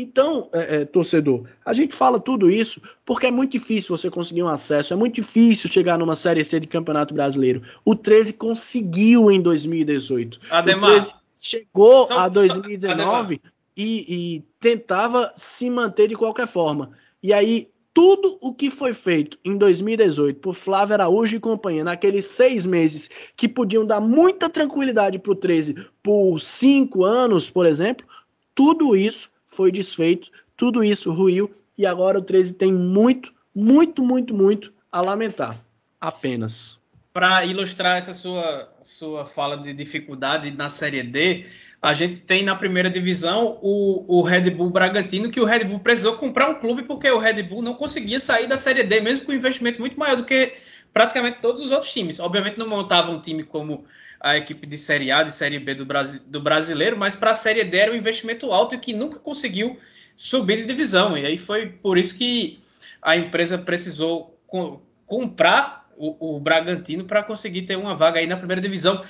Então, 0.00 0.48
é, 0.52 0.76
é, 0.76 0.84
torcedor, 0.84 1.42
a 1.66 1.72
gente 1.72 1.92
fala 1.92 2.20
tudo 2.20 2.48
isso 2.48 2.80
porque 3.04 3.26
é 3.26 3.32
muito 3.32 3.50
difícil 3.50 3.96
você 3.96 4.08
conseguir 4.08 4.44
um 4.44 4.48
acesso, 4.48 4.92
é 4.92 4.96
muito 4.96 5.16
difícil 5.16 5.68
chegar 5.68 5.98
numa 5.98 6.14
Série 6.14 6.44
C 6.44 6.60
de 6.60 6.68
Campeonato 6.68 7.12
Brasileiro. 7.12 7.62
O 7.84 7.96
13 7.96 8.34
conseguiu 8.34 9.28
em 9.28 9.40
2018. 9.40 10.38
Ademar, 10.50 10.88
o 10.90 10.92
13 10.92 11.14
chegou 11.40 12.06
só, 12.06 12.20
a 12.20 12.28
2019 12.28 13.40
e, 13.76 14.36
e 14.36 14.44
tentava 14.60 15.32
se 15.34 15.68
manter 15.68 16.06
de 16.06 16.14
qualquer 16.14 16.46
forma. 16.46 16.92
E 17.20 17.32
aí, 17.32 17.68
tudo 17.92 18.38
o 18.40 18.54
que 18.54 18.70
foi 18.70 18.94
feito 18.94 19.36
em 19.44 19.56
2018 19.56 20.38
por 20.38 20.54
Flávio 20.54 20.94
Araújo 20.94 21.34
e 21.34 21.40
companhia, 21.40 21.82
naqueles 21.82 22.26
seis 22.26 22.64
meses 22.64 23.10
que 23.36 23.48
podiam 23.48 23.84
dar 23.84 24.00
muita 24.00 24.48
tranquilidade 24.48 25.18
para 25.18 25.32
o 25.32 25.34
13 25.34 25.74
por 26.00 26.38
cinco 26.38 27.02
anos, 27.02 27.50
por 27.50 27.66
exemplo, 27.66 28.06
tudo 28.54 28.94
isso 28.94 29.28
foi 29.48 29.72
desfeito, 29.72 30.30
tudo 30.56 30.84
isso 30.84 31.12
ruiu 31.12 31.50
e 31.76 31.86
agora 31.86 32.18
o 32.18 32.22
13 32.22 32.54
tem 32.54 32.72
muito, 32.72 33.32
muito, 33.54 34.04
muito, 34.04 34.34
muito 34.34 34.72
a 34.92 35.00
lamentar. 35.00 35.58
Apenas. 36.00 36.78
Para 37.12 37.44
ilustrar 37.44 37.96
essa 37.96 38.14
sua, 38.14 38.72
sua 38.82 39.24
fala 39.24 39.56
de 39.56 39.72
dificuldade 39.72 40.50
na 40.50 40.68
Série 40.68 41.02
D, 41.02 41.46
a 41.80 41.94
gente 41.94 42.18
tem 42.18 42.44
na 42.44 42.54
primeira 42.54 42.90
divisão 42.90 43.58
o, 43.62 44.18
o 44.18 44.22
Red 44.22 44.50
Bull 44.50 44.70
Bragantino, 44.70 45.30
que 45.30 45.40
o 45.40 45.44
Red 45.44 45.64
Bull 45.64 45.80
precisou 45.80 46.16
comprar 46.16 46.48
um 46.48 46.54
clube 46.56 46.82
porque 46.82 47.10
o 47.10 47.18
Red 47.18 47.42
Bull 47.42 47.62
não 47.62 47.74
conseguia 47.74 48.20
sair 48.20 48.46
da 48.46 48.56
Série 48.56 48.84
D, 48.84 49.00
mesmo 49.00 49.24
com 49.24 49.32
um 49.32 49.36
investimento 49.36 49.80
muito 49.80 49.98
maior 49.98 50.16
do 50.16 50.24
que 50.24 50.54
praticamente 50.92 51.40
todos 51.40 51.62
os 51.62 51.70
outros 51.70 51.92
times. 51.92 52.20
Obviamente 52.20 52.58
não 52.58 52.68
montava 52.68 53.10
um 53.10 53.20
time 53.20 53.42
como 53.42 53.84
a 54.20 54.36
equipe 54.36 54.66
de 54.66 54.76
Série 54.76 55.10
A, 55.10 55.22
de 55.22 55.32
Série 55.32 55.58
B 55.58 55.74
do, 55.74 55.86
Brasi 55.86 56.20
do 56.20 56.40
brasileiro, 56.40 56.96
mas 56.96 57.14
para 57.14 57.30
a 57.30 57.34
Série 57.34 57.64
D 57.64 57.76
era 57.76 57.92
um 57.92 57.96
investimento 57.96 58.52
alto 58.52 58.74
e 58.74 58.78
que 58.78 58.92
nunca 58.92 59.18
conseguiu 59.18 59.78
subir 60.16 60.56
de 60.56 60.64
divisão. 60.64 61.16
E 61.16 61.24
aí 61.24 61.38
foi 61.38 61.66
por 61.66 61.96
isso 61.96 62.16
que 62.16 62.60
a 63.00 63.16
empresa 63.16 63.56
precisou 63.56 64.38
co 64.46 64.82
comprar 65.06 65.88
o, 65.96 66.36
o 66.36 66.40
Bragantino 66.40 67.04
para 67.04 67.22
conseguir 67.22 67.62
ter 67.62 67.76
uma 67.76 67.94
vaga 67.94 68.20
aí 68.20 68.26
na 68.26 68.36
primeira 68.36 68.60
divisão. 68.60 69.02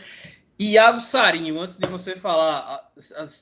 Iago 0.60 1.00
Sarinho, 1.00 1.60
antes 1.60 1.76
de 1.76 1.86
você 1.86 2.16
falar, 2.16 2.90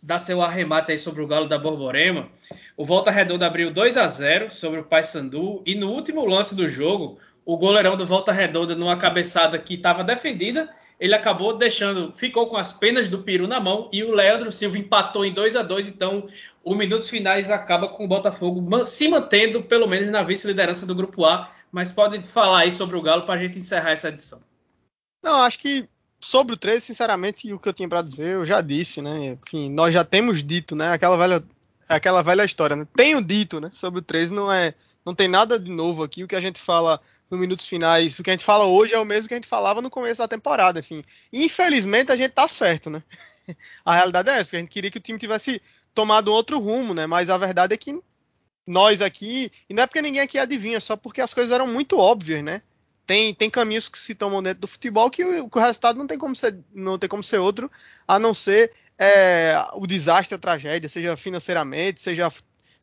dar 0.03 0.19
seu 0.19 0.43
arremate 0.43 0.93
aí 0.93 0.99
sobre 0.99 1.23
o 1.23 1.27
Galo 1.27 1.49
da 1.49 1.59
Borborema, 1.59 2.29
o 2.77 2.85
Volta 2.85 3.11
Redonda 3.11 3.47
abriu 3.47 3.71
2 3.71 3.97
a 3.97 4.07
0 4.07 4.51
sobre 4.51 4.81
o 4.81 4.85
Paysandu 4.85 5.63
e 5.65 5.75
no 5.75 5.91
último 5.91 6.27
lance 6.27 6.55
do 6.55 6.69
jogo, 6.69 7.19
o 7.45 7.57
goleirão 7.57 7.97
do 7.97 8.05
Volta 8.05 8.33
Redonda, 8.33 8.75
numa 8.75 8.99
cabeçada 8.99 9.59
que 9.59 9.75
estava 9.75 10.05
defendida, 10.05 10.69
ele 10.99 11.15
acabou 11.15 11.57
deixando, 11.57 12.13
ficou 12.15 12.49
com 12.49 12.57
as 12.57 12.73
penas 12.73 13.09
do 13.09 13.23
Peru 13.23 13.47
na 13.47 13.61
mão 13.61 13.89
e 13.93 14.03
o 14.03 14.15
Leandro 14.15 14.51
Silva 14.51 14.79
empatou 14.79 15.25
em 15.25 15.33
2 15.33 15.57
a 15.57 15.63
2 15.63 15.89
então 15.89 16.29
o 16.65 16.75
minutos 16.75 17.09
finais 17.09 17.51
acaba 17.51 17.89
com 17.89 18.05
o 18.05 18.09
Botafogo 18.09 18.85
se 18.85 19.09
mantendo 19.09 19.63
pelo 19.63 19.87
menos 19.87 20.11
na 20.11 20.23
vice-liderança 20.23 20.87
do 20.87 20.95
grupo 20.95 21.25
A, 21.25 21.53
mas 21.71 21.93
pode 21.93 22.23
falar 22.23 22.61
aí 22.61 22.73
sobre 22.73 22.97
o 22.97 23.03
Galo 23.03 23.23
para 23.23 23.35
a 23.35 23.39
gente 23.39 23.59
encerrar 23.59 23.91
essa 23.91 24.09
edição. 24.09 24.43
Não, 25.23 25.43
acho 25.43 25.59
que 25.59 25.89
sobre 26.19 26.55
o 26.55 26.57
13, 26.57 26.81
sinceramente, 26.81 27.53
o 27.53 27.59
que 27.59 27.69
eu 27.69 27.75
tinha 27.75 27.89
para 27.89 28.03
dizer, 28.03 28.35
eu 28.35 28.45
já 28.45 28.61
disse, 28.61 29.03
né? 29.03 29.39
Enfim, 29.43 29.71
nós 29.71 29.93
já 29.93 30.05
temos 30.05 30.43
dito, 30.43 30.75
né? 30.75 30.93
Aquela 30.93 31.17
velha 31.17 31.45
aquela 31.89 32.23
velha 32.23 32.45
história, 32.45 32.75
né? 32.75 32.87
Tenho 32.97 33.23
dito, 33.23 33.61
né, 33.61 33.71
sobre 33.73 34.01
o 34.01 34.03
13, 34.03 34.33
não 34.35 34.53
é 34.53 34.75
não 35.05 35.15
tem 35.15 35.29
nada 35.29 35.57
de 35.57 35.71
novo 35.71 36.03
aqui, 36.03 36.25
o 36.25 36.27
que 36.27 36.35
a 36.35 36.41
gente 36.41 36.59
fala 36.59 37.01
nos 37.31 37.41
minutos 37.41 37.67
finais. 37.67 38.19
O 38.19 38.23
que 38.23 38.31
a 38.31 38.33
gente 38.33 38.45
fala 38.45 38.65
hoje 38.65 38.95
é 38.95 38.99
o 38.99 39.05
mesmo 39.05 39.29
que 39.29 39.35
a 39.35 39.37
gente 39.37 39.49
falava 39.49 39.83
no 39.83 39.91
começo 39.91 40.19
da 40.19 40.29
temporada, 40.29 40.81
enfim. 40.81 41.03
Infelizmente 41.33 42.13
a 42.13 42.17
gente 42.17 42.33
tá 42.33 42.47
certo, 42.49 42.91
né? 42.91 43.03
A 43.85 43.95
realidade 43.95 44.29
é 44.29 44.35
essa, 44.35 44.45
porque 44.45 44.57
a 44.57 44.61
gente 44.61 44.71
queria 44.71 44.91
que 44.91 44.99
o 44.99 45.01
time 45.01 45.19
tivesse 45.19 45.61
tomado 45.95 46.33
outro 46.33 46.59
rumo, 46.59 46.93
né? 46.95 47.07
Mas 47.07 47.31
a 47.31 47.39
verdade 47.39 47.75
é 47.75 47.77
que 47.77 47.99
nós 48.67 49.01
aqui, 49.01 49.51
e 49.69 49.75
não 49.75 49.85
é 49.85 49.87
porque 49.87 50.03
ninguém 50.03 50.21
aqui 50.21 50.39
adivinha, 50.39 50.81
só 50.81 50.97
porque 50.97 51.21
as 51.21 51.33
coisas 51.33 51.55
eram 51.55 51.67
muito 51.67 51.99
óbvias, 51.99 52.43
né? 52.43 52.61
Tem, 53.07 53.33
tem 53.33 53.49
caminhos 53.49 53.89
que 53.89 53.99
se 53.99 54.15
tomam 54.15 54.43
dentro 54.43 54.63
do 54.63 54.67
futebol 54.67 55.09
que 55.09 55.25
o, 55.25 55.49
que 55.49 55.59
o 55.59 55.61
resultado 55.61 55.97
não 55.97 56.09
tem 56.09 56.19
como 56.19 56.35
ser, 56.35 56.59
não 56.75 56.99
tem 56.99 57.09
como 57.09 57.23
ser 57.23 57.39
outro, 57.39 57.71
a 58.07 58.19
não 58.19 58.35
ser 58.35 58.73
é, 58.99 59.57
o 59.75 59.87
desastre, 59.87 60.35
a 60.35 60.39
tragédia, 60.39 60.89
seja 60.89 61.17
financeiramente, 61.17 62.01
seja 62.01 62.29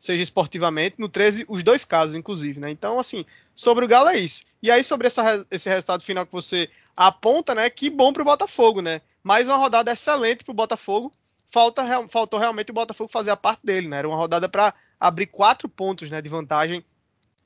seja 0.03 0.21
esportivamente, 0.21 0.97
no 0.99 1.07
13, 1.07 1.45
os 1.47 1.63
dois 1.63 1.85
casos, 1.85 2.13
inclusive, 2.13 2.59
né? 2.59 2.69
Então, 2.69 2.99
assim, 2.99 3.25
sobre 3.55 3.85
o 3.85 3.87
Galo 3.87 4.09
é 4.09 4.17
isso. 4.17 4.43
E 4.61 4.69
aí, 4.69 4.83
sobre 4.83 5.07
essa, 5.07 5.47
esse 5.49 5.69
resultado 5.69 6.03
final 6.03 6.25
que 6.25 6.31
você 6.33 6.69
aponta, 6.93 7.55
né? 7.55 7.69
Que 7.69 7.89
bom 7.89 8.11
pro 8.11 8.25
Botafogo, 8.25 8.81
né? 8.81 8.99
Mais 9.23 9.47
uma 9.47 9.55
rodada 9.55 9.93
excelente 9.93 10.43
pro 10.43 10.53
Botafogo. 10.53 11.09
Falta, 11.45 11.83
faltou 12.09 12.37
realmente 12.37 12.69
o 12.69 12.73
Botafogo 12.73 13.09
fazer 13.09 13.31
a 13.31 13.37
parte 13.37 13.61
dele, 13.63 13.87
né? 13.87 13.99
Era 13.99 14.09
uma 14.09 14.17
rodada 14.17 14.49
para 14.49 14.73
abrir 14.99 15.27
quatro 15.27 15.69
pontos 15.69 16.09
né, 16.09 16.21
de 16.21 16.27
vantagem 16.27 16.83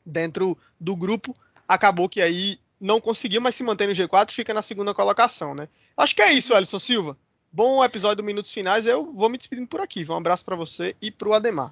dentro 0.03 0.57
do 0.79 0.95
grupo. 0.95 1.35
Acabou 1.67 2.09
que 2.09 2.23
aí 2.23 2.59
não 2.81 2.99
conseguiu, 2.99 3.39
mas 3.39 3.53
se 3.53 3.61
mantém 3.61 3.85
no 3.85 3.93
G4 3.93 4.31
fica 4.31 4.51
na 4.51 4.63
segunda 4.63 4.95
colocação, 4.95 5.53
né? 5.53 5.69
Acho 5.95 6.15
que 6.15 6.23
é 6.23 6.33
isso, 6.33 6.55
Alisson 6.55 6.79
Silva. 6.79 7.15
Bom 7.51 7.85
episódio 7.85 8.17
do 8.17 8.23
Minutos 8.23 8.51
Finais. 8.51 8.87
Eu 8.87 9.13
vou 9.13 9.29
me 9.29 9.37
despedindo 9.37 9.67
por 9.67 9.79
aqui. 9.79 10.03
Um 10.09 10.15
abraço 10.15 10.43
para 10.43 10.55
você 10.55 10.95
e 10.99 11.11
para 11.11 11.29
o 11.29 11.33
Ademar. 11.35 11.71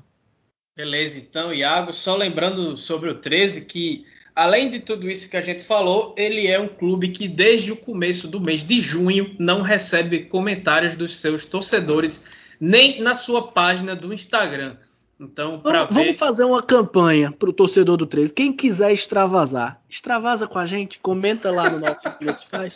Beleza, 0.76 1.18
então, 1.18 1.54
Iago, 1.54 1.94
só 1.94 2.18
lembrando 2.18 2.76
sobre 2.76 3.10
o 3.10 3.16
13 3.16 3.64
que, 3.64 4.06
além 4.36 4.70
de 4.70 4.82
tudo 4.82 5.10
isso 5.10 5.30
que 5.30 5.38
a 5.38 5.42
gente 5.42 5.64
falou, 5.64 6.14
ele 6.18 6.48
é 6.48 6.60
um 6.60 6.68
clube 6.68 7.08
que 7.10 7.30
desde 7.30 7.72
o 7.72 7.78
começo 7.78 8.28
do 8.28 8.42
mês 8.42 8.62
de 8.62 8.78
junho 8.78 9.34
não 9.40 9.62
recebe 9.62 10.26
comentários 10.26 10.98
dos 10.98 11.16
seus 11.16 11.46
torcedores, 11.46 12.28
nem 12.60 13.02
na 13.02 13.16
sua 13.16 13.48
página 13.48 13.96
do 13.96 14.14
Instagram. 14.14 14.76
Então, 15.18 15.54
vamos, 15.64 15.88
ver... 15.88 15.94
vamos, 15.94 16.18
fazer 16.18 16.44
uma 16.44 16.62
campanha 16.62 17.32
para 17.32 17.50
o 17.50 17.54
torcedor 17.54 17.96
do 17.96 18.06
13. 18.06 18.34
Quem 18.34 18.52
quiser 18.52 18.92
extravasar, 18.92 19.82
extravasa 19.90 20.46
com 20.46 20.60
a 20.60 20.66
gente, 20.66 21.00
comenta 21.00 21.52
lá 21.52 21.70
no 21.70 21.80
nosso 21.80 22.02
Faz. 22.52 22.76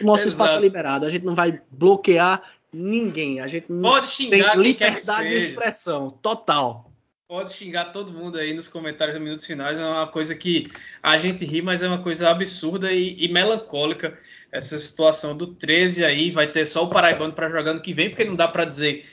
O 0.00 0.04
nosso 0.04 0.28
espaço 0.28 0.56
é 0.56 0.60
liberado. 0.60 1.04
A 1.04 1.10
gente 1.10 1.24
não 1.24 1.34
vai 1.34 1.60
bloquear 1.68 2.40
ninguém. 2.72 3.40
A 3.40 3.48
gente 3.48 3.66
Pode 3.66 4.06
xingar 4.06 4.52
tem 4.52 4.62
liberdade 4.62 5.28
de 5.28 5.36
expressão 5.36 6.10
total. 6.22 6.87
Pode 7.28 7.52
xingar 7.52 7.92
todo 7.92 8.10
mundo 8.10 8.38
aí 8.38 8.54
nos 8.54 8.68
comentários 8.68 9.14
dos 9.14 9.22
minutos 9.22 9.44
finais. 9.44 9.78
É 9.78 9.84
uma 9.84 10.06
coisa 10.06 10.34
que 10.34 10.66
a 11.02 11.18
gente 11.18 11.44
ri, 11.44 11.60
mas 11.60 11.82
é 11.82 11.86
uma 11.86 12.02
coisa 12.02 12.30
absurda 12.30 12.90
e, 12.90 13.22
e 13.22 13.28
melancólica. 13.30 14.18
Essa 14.50 14.78
situação 14.78 15.36
do 15.36 15.48
13 15.48 16.06
aí 16.06 16.30
vai 16.30 16.50
ter 16.50 16.64
só 16.64 16.84
o 16.84 16.88
Paraibano 16.88 17.34
para 17.34 17.50
jogar 17.50 17.74
no 17.74 17.82
que 17.82 17.92
vem, 17.92 18.08
porque 18.08 18.24
não 18.24 18.34
dá 18.34 18.48
para 18.48 18.64
dizer 18.64 19.04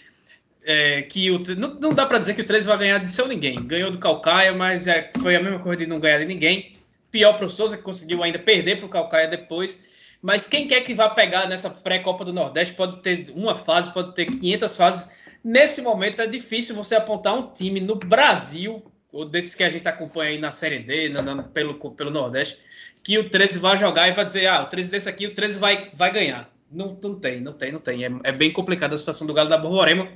é, 0.63 1.01
que 1.01 1.29
o, 1.29 1.39
não, 1.57 1.73
não 1.73 1.93
dá 1.93 2.05
para 2.05 2.17
dizer 2.17 2.35
que 2.35 2.41
o 2.41 2.45
13 2.45 2.69
vai 2.69 2.77
ganhar 2.77 2.99
de 2.99 3.09
seu 3.09 3.27
ninguém. 3.27 3.57
Ganhou 3.67 3.91
do 3.91 3.97
Calcaia, 3.97 4.53
mas 4.53 4.87
é, 4.87 5.11
foi 5.21 5.35
a 5.35 5.43
mesma 5.43 5.59
coisa 5.59 5.79
de 5.79 5.85
não 5.85 5.99
ganhar 5.99 6.19
de 6.19 6.25
ninguém. 6.25 6.73
Pior 7.11 7.33
para 7.33 7.47
o 7.47 7.49
Souza, 7.49 7.75
que 7.75 7.83
conseguiu 7.83 8.23
ainda 8.23 8.39
perder 8.39 8.77
para 8.77 8.85
o 8.85 8.89
Calcaia 8.89 9.27
depois. 9.27 9.89
Mas 10.21 10.47
quem 10.47 10.67
quer 10.67 10.79
que 10.79 10.93
vá 10.93 11.09
pegar 11.09 11.49
nessa 11.49 11.69
pré-Copa 11.69 12.23
do 12.23 12.31
Nordeste 12.31 12.75
pode 12.75 13.01
ter 13.01 13.25
uma 13.35 13.55
fase, 13.55 13.91
pode 13.91 14.15
ter 14.15 14.25
500 14.25 14.77
fases. 14.77 15.24
Nesse 15.45 15.83
momento 15.83 16.23
é 16.23 16.25
difícil 16.25 16.73
você 16.73 16.95
apontar 16.95 17.35
um 17.35 17.51
time 17.51 17.79
no 17.79 17.95
Brasil, 17.95 18.83
ou 19.11 19.29
desses 19.29 19.53
que 19.53 19.63
a 19.63 19.69
gente 19.69 19.87
acompanha 19.87 20.31
aí 20.31 20.39
na 20.39 20.49
Série 20.49 20.79
D, 20.79 21.09
na, 21.09 21.21
na, 21.21 21.43
pelo, 21.43 21.75
pelo 21.91 22.09
Nordeste, 22.09 22.57
que 23.03 23.19
o 23.19 23.29
13 23.29 23.59
vai 23.59 23.77
jogar 23.77 24.07
e 24.07 24.13
vai 24.13 24.25
dizer: 24.25 24.47
ah, 24.47 24.63
o 24.63 24.65
13 24.65 24.89
desse 24.89 25.07
aqui, 25.07 25.27
o 25.27 25.35
13 25.35 25.59
vai, 25.59 25.91
vai 25.93 26.11
ganhar. 26.11 26.51
Não, 26.71 26.97
não 26.99 27.19
tem, 27.19 27.39
não 27.41 27.53
tem, 27.53 27.71
não 27.71 27.79
tem. 27.79 28.03
É, 28.03 28.09
é 28.23 28.31
bem 28.31 28.51
complicada 28.51 28.95
a 28.95 28.97
situação 28.97 29.27
do 29.27 29.35
Galo 29.35 29.47
da 29.47 29.55
Borborema. 29.55 30.09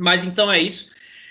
Mas 0.00 0.24
então 0.24 0.50
é 0.50 0.58
isso. 0.58 0.90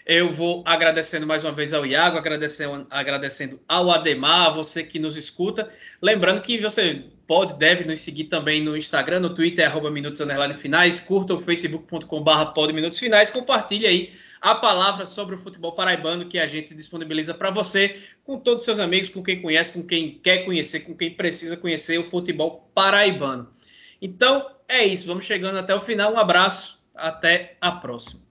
Eu 0.09 0.31
vou 0.31 0.63
agradecendo 0.65 1.27
mais 1.27 1.43
uma 1.43 1.51
vez 1.51 1.73
ao 1.73 1.85
Iago, 1.85 2.17
agradecendo, 2.17 2.87
agradecendo 2.89 3.59
ao 3.67 3.91
Ademar, 3.91 4.53
você 4.53 4.81
que 4.81 4.97
nos 4.97 5.17
escuta. 5.17 5.69
Lembrando 6.01 6.39
que 6.39 6.57
você 6.59 7.03
pode, 7.27 7.55
deve 7.55 7.83
nos 7.83 7.99
seguir 7.99 8.23
também 8.23 8.63
no 8.63 8.77
Instagram, 8.77 9.19
no 9.19 9.33
Twitter, 9.35 9.67
arroba 9.67 9.91
Minutos 9.91 10.21
Finais, 10.61 11.01
curta 11.01 11.33
o 11.33 11.39
facebook.com.br 11.39 12.73
Minutos 12.73 12.97
Finais, 12.97 13.29
compartilhe 13.29 13.85
aí 13.85 14.13
a 14.39 14.55
palavra 14.55 15.05
sobre 15.05 15.35
o 15.35 15.37
futebol 15.37 15.73
paraibano 15.73 16.29
que 16.29 16.39
a 16.39 16.47
gente 16.47 16.73
disponibiliza 16.73 17.33
para 17.33 17.51
você, 17.51 17.97
com 18.23 18.39
todos 18.39 18.61
os 18.61 18.65
seus 18.65 18.79
amigos, 18.79 19.09
com 19.09 19.21
quem 19.21 19.41
conhece, 19.41 19.73
com 19.73 19.85
quem 19.85 20.19
quer 20.19 20.45
conhecer, 20.45 20.81
com 20.81 20.95
quem 20.95 21.13
precisa 21.15 21.57
conhecer 21.57 21.97
o 21.97 22.05
futebol 22.05 22.71
paraibano. 22.73 23.49
Então, 24.01 24.51
é 24.69 24.85
isso. 24.85 25.05
Vamos 25.05 25.25
chegando 25.25 25.57
até 25.57 25.75
o 25.75 25.81
final. 25.81 26.13
Um 26.13 26.17
abraço. 26.17 26.77
Até 26.95 27.57
a 27.61 27.71
próxima. 27.73 28.26